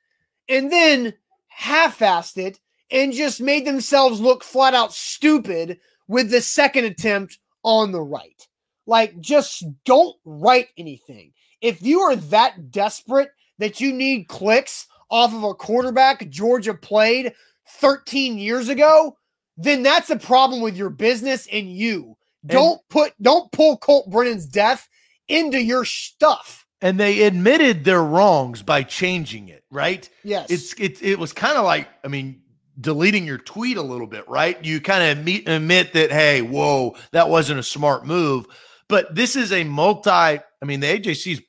and 0.48 0.70
then 0.70 1.14
half-assed 1.48 2.38
it 2.38 2.60
and 2.92 3.12
just 3.12 3.40
made 3.40 3.66
themselves 3.66 4.20
look 4.20 4.44
flat 4.44 4.74
out 4.74 4.92
stupid 4.92 5.80
with 6.12 6.30
the 6.30 6.42
second 6.42 6.84
attempt 6.84 7.38
on 7.64 7.90
the 7.90 8.02
right. 8.02 8.46
Like, 8.86 9.18
just 9.18 9.64
don't 9.86 10.14
write 10.26 10.68
anything. 10.76 11.32
If 11.62 11.80
you 11.80 12.00
are 12.00 12.16
that 12.16 12.70
desperate 12.70 13.30
that 13.58 13.80
you 13.80 13.94
need 13.94 14.28
clicks 14.28 14.86
off 15.10 15.32
of 15.32 15.42
a 15.42 15.54
quarterback 15.54 16.28
Georgia 16.28 16.74
played 16.74 17.32
13 17.78 18.36
years 18.36 18.68
ago, 18.68 19.16
then 19.56 19.82
that's 19.82 20.10
a 20.10 20.18
problem 20.18 20.60
with 20.60 20.76
your 20.76 20.90
business 20.90 21.48
and 21.50 21.72
you. 21.72 22.16
Don't 22.44 22.72
and, 22.72 22.88
put 22.90 23.12
don't 23.22 23.50
pull 23.50 23.78
Colt 23.78 24.10
Brennan's 24.10 24.46
death 24.46 24.88
into 25.28 25.62
your 25.62 25.86
stuff. 25.86 26.66
And 26.82 27.00
they 27.00 27.22
admitted 27.22 27.84
their 27.84 28.02
wrongs 28.02 28.62
by 28.62 28.82
changing 28.82 29.48
it, 29.48 29.64
right? 29.70 30.06
Yes. 30.24 30.50
It's 30.50 30.74
it, 30.74 31.02
it 31.02 31.18
was 31.18 31.32
kind 31.32 31.56
of 31.56 31.64
like, 31.64 31.88
I 32.04 32.08
mean, 32.08 32.42
deleting 32.80 33.26
your 33.26 33.38
tweet 33.38 33.76
a 33.76 33.82
little 33.82 34.06
bit, 34.06 34.28
right? 34.28 34.62
You 34.64 34.80
kind 34.80 35.02
of 35.02 35.18
admit, 35.18 35.48
admit 35.48 35.92
that, 35.92 36.10
hey, 36.10 36.42
whoa, 36.42 36.96
that 37.12 37.28
wasn't 37.28 37.60
a 37.60 37.62
smart 37.62 38.06
move. 38.06 38.46
But 38.88 39.14
this 39.14 39.36
is 39.36 39.52
a 39.52 39.64
multi, 39.64 40.10
I 40.10 40.40
mean, 40.64 40.80
the 40.80 40.86
AJC's, 40.86 41.40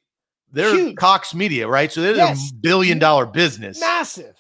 they're 0.52 0.76
Huge. 0.76 0.96
Cox 0.98 1.34
Media, 1.34 1.68
right? 1.68 1.92
So 1.92 2.02
they're 2.02 2.16
yes. 2.16 2.52
a 2.52 2.56
billion 2.56 3.00
dollar 3.00 3.26
business. 3.26 3.80
Massive. 3.80 4.36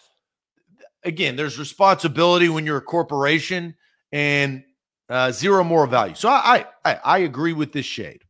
Again, 1.03 1.35
there's 1.35 1.57
responsibility 1.57 2.49
when 2.49 2.65
you're 2.65 2.77
a 2.77 2.81
corporation 2.81 3.75
and 4.11 4.63
uh, 5.09 5.31
zero 5.31 5.63
moral 5.63 5.87
value. 5.87 6.15
So 6.15 6.29
I, 6.29 6.65
I 6.85 6.99
I 7.03 7.17
agree 7.19 7.53
with 7.53 7.73
this 7.73 7.85
shade 7.85 8.22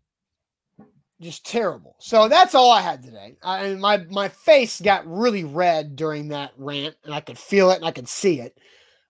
just 1.24 1.46
terrible. 1.46 1.96
So 2.00 2.28
that's 2.28 2.54
all 2.54 2.72
I 2.72 2.82
had 2.82 3.02
today. 3.02 3.38
I, 3.42 3.74
my 3.76 3.98
my 4.10 4.28
face 4.28 4.80
got 4.82 5.08
really 5.08 5.44
red 5.44 5.96
during 5.96 6.28
that 6.30 6.52
rant, 6.58 6.96
and 7.04 7.14
I 7.14 7.22
could 7.22 7.38
feel 7.38 7.72
it 7.72 7.78
and 7.78 7.86
I 7.86 7.92
could 7.92 8.08
see 8.08 8.40
it. 8.40 8.58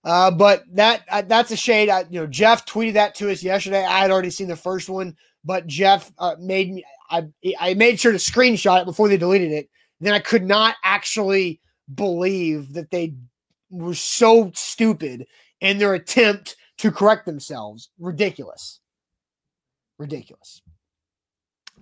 Uh, 0.04 0.32
but 0.32 0.64
that 0.74 1.04
uh, 1.10 1.24
that's 1.24 1.52
a 1.52 1.58
shade. 1.58 1.90
I, 1.90 2.02
you 2.10 2.20
know, 2.20 2.28
Jeff 2.28 2.66
tweeted 2.66 2.94
that 2.94 3.16
to 3.16 3.32
us 3.32 3.44
yesterday. 3.44 3.84
I 3.84 4.00
had 4.00 4.12
already 4.12 4.30
seen 4.30 4.48
the 4.48 4.56
first 4.56 4.90
one, 4.90 5.16
but 5.44 5.68
Jeff 5.68 6.12
uh, 6.20 6.36
made 6.40 6.74
me. 6.74 6.86
I 7.10 7.28
I 7.60 7.74
made 7.74 8.00
sure 8.00 8.12
to 8.12 8.18
screenshot 8.18 8.82
it 8.82 8.86
before 8.86 9.08
they 9.08 9.18
deleted 9.18 9.52
it. 9.52 9.70
Then 10.00 10.14
I 10.14 10.20
could 10.20 10.44
not 10.44 10.76
actually 10.84 11.62
believe 11.94 12.74
that 12.74 12.92
they 12.92 13.16
were 13.70 13.94
so 13.94 14.52
stupid 14.54 15.26
in 15.62 15.78
their 15.78 15.94
attempt 15.94 16.58
to 16.80 16.92
correct 16.92 17.26
themselves. 17.26 17.90
Ridiculous. 18.00 18.82
Ridiculous. 19.98 20.63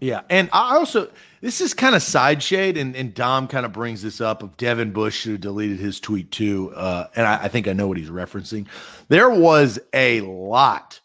Yeah, 0.01 0.21
and 0.31 0.49
I 0.51 0.77
also 0.77 1.09
this 1.41 1.61
is 1.61 1.75
kind 1.75 1.95
of 1.95 2.01
side 2.01 2.41
shade, 2.41 2.75
and, 2.75 2.95
and 2.95 3.13
Dom 3.13 3.47
kind 3.47 3.67
of 3.67 3.71
brings 3.71 4.01
this 4.01 4.19
up 4.19 4.41
of 4.41 4.57
Devin 4.57 4.91
Bush 4.91 5.23
who 5.23 5.37
deleted 5.37 5.79
his 5.79 5.99
tweet 5.99 6.31
too, 6.31 6.73
uh, 6.75 7.07
and 7.15 7.25
I, 7.27 7.43
I 7.43 7.47
think 7.47 7.67
I 7.67 7.73
know 7.73 7.87
what 7.87 7.97
he's 7.97 8.09
referencing. 8.09 8.67
There 9.09 9.29
was 9.29 9.79
a 9.93 10.21
lot 10.21 10.99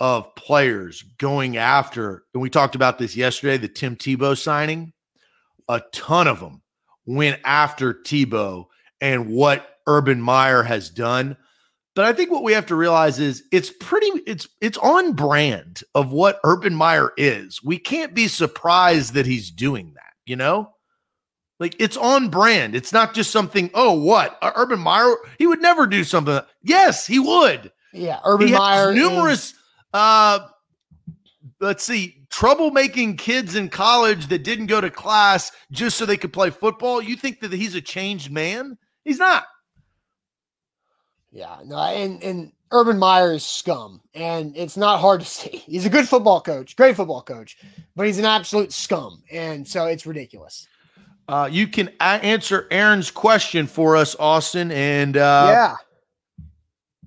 of 0.00 0.34
players 0.34 1.02
going 1.16 1.56
after, 1.56 2.24
and 2.34 2.42
we 2.42 2.50
talked 2.50 2.74
about 2.74 2.98
this 2.98 3.16
yesterday, 3.16 3.56
the 3.56 3.68
Tim 3.68 3.96
Tebow 3.96 4.36
signing. 4.36 4.92
A 5.68 5.80
ton 5.92 6.28
of 6.28 6.40
them 6.40 6.60
went 7.06 7.40
after 7.44 7.94
Tebow 7.94 8.66
and 9.00 9.30
what 9.30 9.78
Urban 9.86 10.20
Meyer 10.20 10.62
has 10.62 10.90
done. 10.90 11.38
But 11.94 12.06
I 12.06 12.12
think 12.14 12.30
what 12.30 12.42
we 12.42 12.52
have 12.54 12.66
to 12.66 12.74
realize 12.74 13.18
is 13.18 13.42
it's 13.52 13.70
pretty 13.70 14.06
it's 14.26 14.48
it's 14.60 14.78
on 14.78 15.12
brand 15.12 15.82
of 15.94 16.10
what 16.10 16.40
Urban 16.42 16.74
Meyer 16.74 17.12
is. 17.16 17.62
We 17.62 17.78
can't 17.78 18.14
be 18.14 18.28
surprised 18.28 19.12
that 19.14 19.26
he's 19.26 19.50
doing 19.50 19.92
that, 19.94 20.12
you 20.24 20.36
know? 20.36 20.70
Like 21.60 21.76
it's 21.78 21.98
on 21.98 22.28
brand. 22.28 22.74
It's 22.74 22.92
not 22.92 23.14
just 23.14 23.30
something, 23.30 23.70
oh, 23.74 23.92
what? 23.92 24.38
Urban 24.42 24.80
Meyer, 24.80 25.14
he 25.38 25.46
would 25.46 25.60
never 25.60 25.86
do 25.86 26.02
something. 26.02 26.40
Yes, 26.62 27.06
he 27.06 27.18
would. 27.18 27.70
Yeah, 27.92 28.20
Urban 28.24 28.48
he 28.48 28.54
Meyer 28.54 28.92
numerous 28.94 29.50
is- 29.50 29.54
uh 29.92 30.38
let's 31.60 31.84
see, 31.84 32.24
troublemaking 32.30 33.18
kids 33.18 33.54
in 33.54 33.68
college 33.68 34.28
that 34.28 34.42
didn't 34.42 34.66
go 34.66 34.80
to 34.80 34.90
class 34.90 35.52
just 35.70 35.96
so 35.96 36.06
they 36.06 36.16
could 36.16 36.32
play 36.32 36.50
football. 36.50 37.02
You 37.02 37.16
think 37.16 37.40
that 37.40 37.52
he's 37.52 37.74
a 37.74 37.80
changed 37.80 38.32
man? 38.32 38.78
He's 39.04 39.18
not. 39.18 39.44
Yeah, 41.32 41.56
no, 41.64 41.78
and 41.78 42.22
and 42.22 42.52
Urban 42.70 42.98
Meyer 42.98 43.32
is 43.32 43.44
scum, 43.44 44.02
and 44.14 44.54
it's 44.56 44.76
not 44.76 45.00
hard 45.00 45.20
to 45.22 45.26
see. 45.28 45.56
He's 45.66 45.86
a 45.86 45.90
good 45.90 46.08
football 46.08 46.40
coach, 46.40 46.76
great 46.76 46.94
football 46.94 47.22
coach, 47.22 47.56
but 47.96 48.06
he's 48.06 48.18
an 48.18 48.26
absolute 48.26 48.72
scum, 48.72 49.22
and 49.30 49.66
so 49.66 49.86
it's 49.86 50.06
ridiculous. 50.06 50.68
Uh, 51.28 51.48
you 51.50 51.66
can 51.68 51.88
answer 52.00 52.66
Aaron's 52.70 53.10
question 53.10 53.66
for 53.66 53.96
us, 53.96 54.14
Austin, 54.18 54.70
and 54.72 55.16
uh, 55.16 55.48
yeah, 55.48 55.76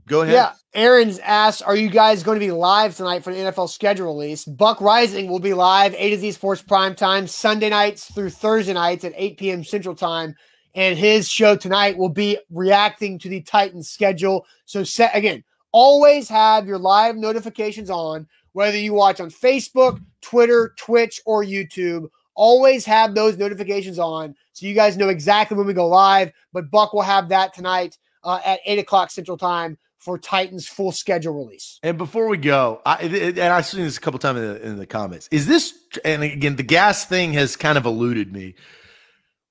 go 0.08 0.22
ahead. 0.22 0.34
Yeah, 0.34 0.54
Aaron's 0.74 1.20
asked, 1.20 1.62
"Are 1.64 1.76
you 1.76 1.90
guys 1.90 2.24
going 2.24 2.40
to 2.40 2.46
be 2.46 2.52
live 2.52 2.96
tonight 2.96 3.24
for 3.24 3.32
the 3.32 3.40
NFL 3.40 3.70
schedule 3.70 4.08
release?" 4.08 4.46
Buck 4.46 4.80
Reising 4.80 5.28
will 5.28 5.40
be 5.40 5.54
live 5.54 5.94
A 5.94 6.10
to 6.10 6.18
Z 6.18 6.32
Sports 6.32 6.64
Prime 6.64 6.96
Time 6.96 7.28
Sunday 7.28 7.70
nights 7.70 8.12
through 8.12 8.32
Thursday 8.32 8.74
nights 8.74 9.04
at 9.04 9.14
8 9.16 9.38
p.m. 9.38 9.64
Central 9.64 9.94
Time 9.94 10.36
and 10.76 10.98
his 10.98 11.28
show 11.30 11.56
tonight 11.56 11.98
will 11.98 12.10
be 12.10 12.38
reacting 12.52 13.18
to 13.20 13.30
the 13.30 13.42
Titans 13.42 13.90
schedule. 13.90 14.46
So 14.66 14.84
set 14.84 15.16
again, 15.16 15.44
always 15.72 16.30
have 16.30 16.68
your 16.68 16.78
live 16.78 17.16
notifications 17.16 17.90
on, 17.90 18.28
whether 18.52 18.78
you 18.78 18.94
watch 18.94 19.20
on 19.20 19.32
Facebook, 19.32 20.00
Twitter, 20.22 20.74
Twitch, 20.78 21.22
or 21.26 21.44
YouTube. 21.44 22.10
Always 22.36 22.86
have 22.86 23.16
those 23.16 23.38
notifications 23.38 23.98
on 23.98 24.36
so 24.52 24.66
you 24.66 24.74
guys 24.74 24.98
know 24.98 25.10
exactly 25.10 25.58
when 25.58 25.66
we 25.66 25.74
go 25.74 25.88
live. 25.88 26.32
But 26.52 26.70
Buck 26.70 26.94
will 26.94 27.02
have 27.02 27.30
that 27.30 27.54
tonight 27.54 27.98
uh, 28.24 28.42
at 28.46 28.60
eight 28.66 28.80
o'clock 28.80 29.10
Central 29.10 29.38
Time 29.38 29.78
for 30.00 30.20
Titans 30.20 30.68
full 30.68 30.92
schedule 30.92 31.34
release. 31.34 31.80
And 31.82 31.98
before 31.98 32.28
we 32.28 32.38
go, 32.38 32.82
I, 32.86 32.96
and 32.98 33.40
I've 33.40 33.66
seen 33.66 33.84
this 33.84 33.98
a 33.98 34.02
couple 34.02 34.20
times 34.20 34.40
in 34.40 34.46
the, 34.46 34.68
in 34.68 34.78
the 34.78 34.86
comments. 34.86 35.28
Is 35.32 35.48
this 35.48 35.74
and 36.04 36.24
again 36.24 36.58
the 36.58 36.64
gas 36.64 37.06
thing 37.06 37.34
has 37.34 37.56
kind 37.56 37.78
of 37.78 37.86
eluded 37.86 38.34
me. 38.34 38.56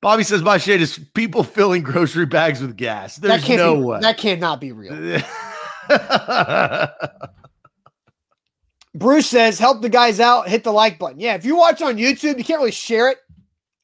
Bobby 0.04 0.22
says 0.22 0.42
my 0.42 0.58
shade 0.58 0.82
is 0.82 0.98
people 1.14 1.42
filling 1.42 1.82
grocery 1.82 2.26
bags 2.26 2.60
with 2.60 2.76
gas. 2.76 3.16
There's 3.16 3.48
no 3.48 3.74
be, 3.74 3.82
way. 3.84 4.00
That 4.00 4.18
cannot 4.18 4.60
be 4.60 4.70
real. 4.70 5.22
Bruce 8.94 9.26
says, 9.26 9.58
help 9.58 9.80
the 9.80 9.88
guys 9.88 10.20
out, 10.20 10.46
hit 10.46 10.62
the 10.62 10.72
like 10.72 10.98
button. 10.98 11.20
Yeah, 11.20 11.36
if 11.36 11.46
you 11.46 11.56
watch 11.56 11.80
on 11.80 11.96
YouTube, 11.96 12.36
you 12.36 12.44
can't 12.44 12.60
really 12.60 12.70
share 12.70 13.08
it. 13.08 13.16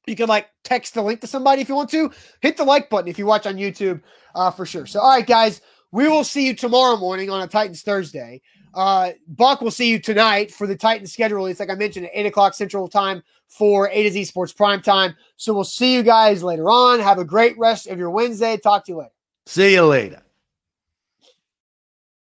You 0.07 0.15
can 0.15 0.29
like 0.29 0.49
text 0.63 0.93
the 0.93 1.01
link 1.01 1.23
to 1.23 1.27
somebody 1.27 1.63
if 1.63 1.71
you 1.71 1.75
want 1.75 1.89
to. 1.93 2.13
Hit 2.43 2.59
the 2.59 2.65
like 2.65 2.91
button 2.91 3.09
if 3.09 3.19
you 3.19 3.25
watch 3.25 3.47
on 3.47 3.55
YouTube 3.55 4.03
uh, 4.35 4.51
for 4.51 4.67
sure. 4.67 4.85
So, 4.85 5.01
all 5.01 5.17
right, 5.17 5.27
guys, 5.27 5.63
we 5.91 6.07
will 6.07 6.25
see 6.25 6.47
you 6.47 6.55
tomorrow 6.55 6.99
morning 6.99 7.31
on 7.31 7.41
a 7.41 7.47
Titans 7.47 7.81
Thursday. 7.81 8.43
Uh, 8.75 9.13
Buck 9.29 9.61
will 9.61 9.71
see 9.71 9.91
you 9.91 9.99
tonight 9.99 10.53
for 10.53 10.67
the 10.67 10.77
Titans 10.77 11.13
schedule 11.13 11.39
release, 11.39 11.61
like 11.61 11.71
I 11.71 11.75
mentioned, 11.75 12.07
at 12.07 12.13
8 12.15 12.27
o'clock 12.27 12.55
Central 12.55 12.89
Time 12.89 13.23
for 13.49 13.89
A 13.91 14.03
to 14.05 14.11
Z 14.11 14.25
Sports 14.25 14.53
Prime 14.53 14.81
Time. 14.81 15.15
So 15.37 15.53
we'll 15.53 15.65
see 15.65 15.95
you 15.95 16.03
guys 16.03 16.43
later 16.43 16.71
on. 16.71 17.01
Have 17.01 17.19
a 17.19 17.25
great 17.25 17.59
rest 17.59 17.89
of 17.89 17.99
your 17.99 18.11
Wednesday. 18.11 18.57
Talk 18.57 18.87
to 18.87 18.93
you 18.93 18.99
later. 18.99 19.13
See 19.47 19.73
you 19.75 19.85
later. 19.85 20.23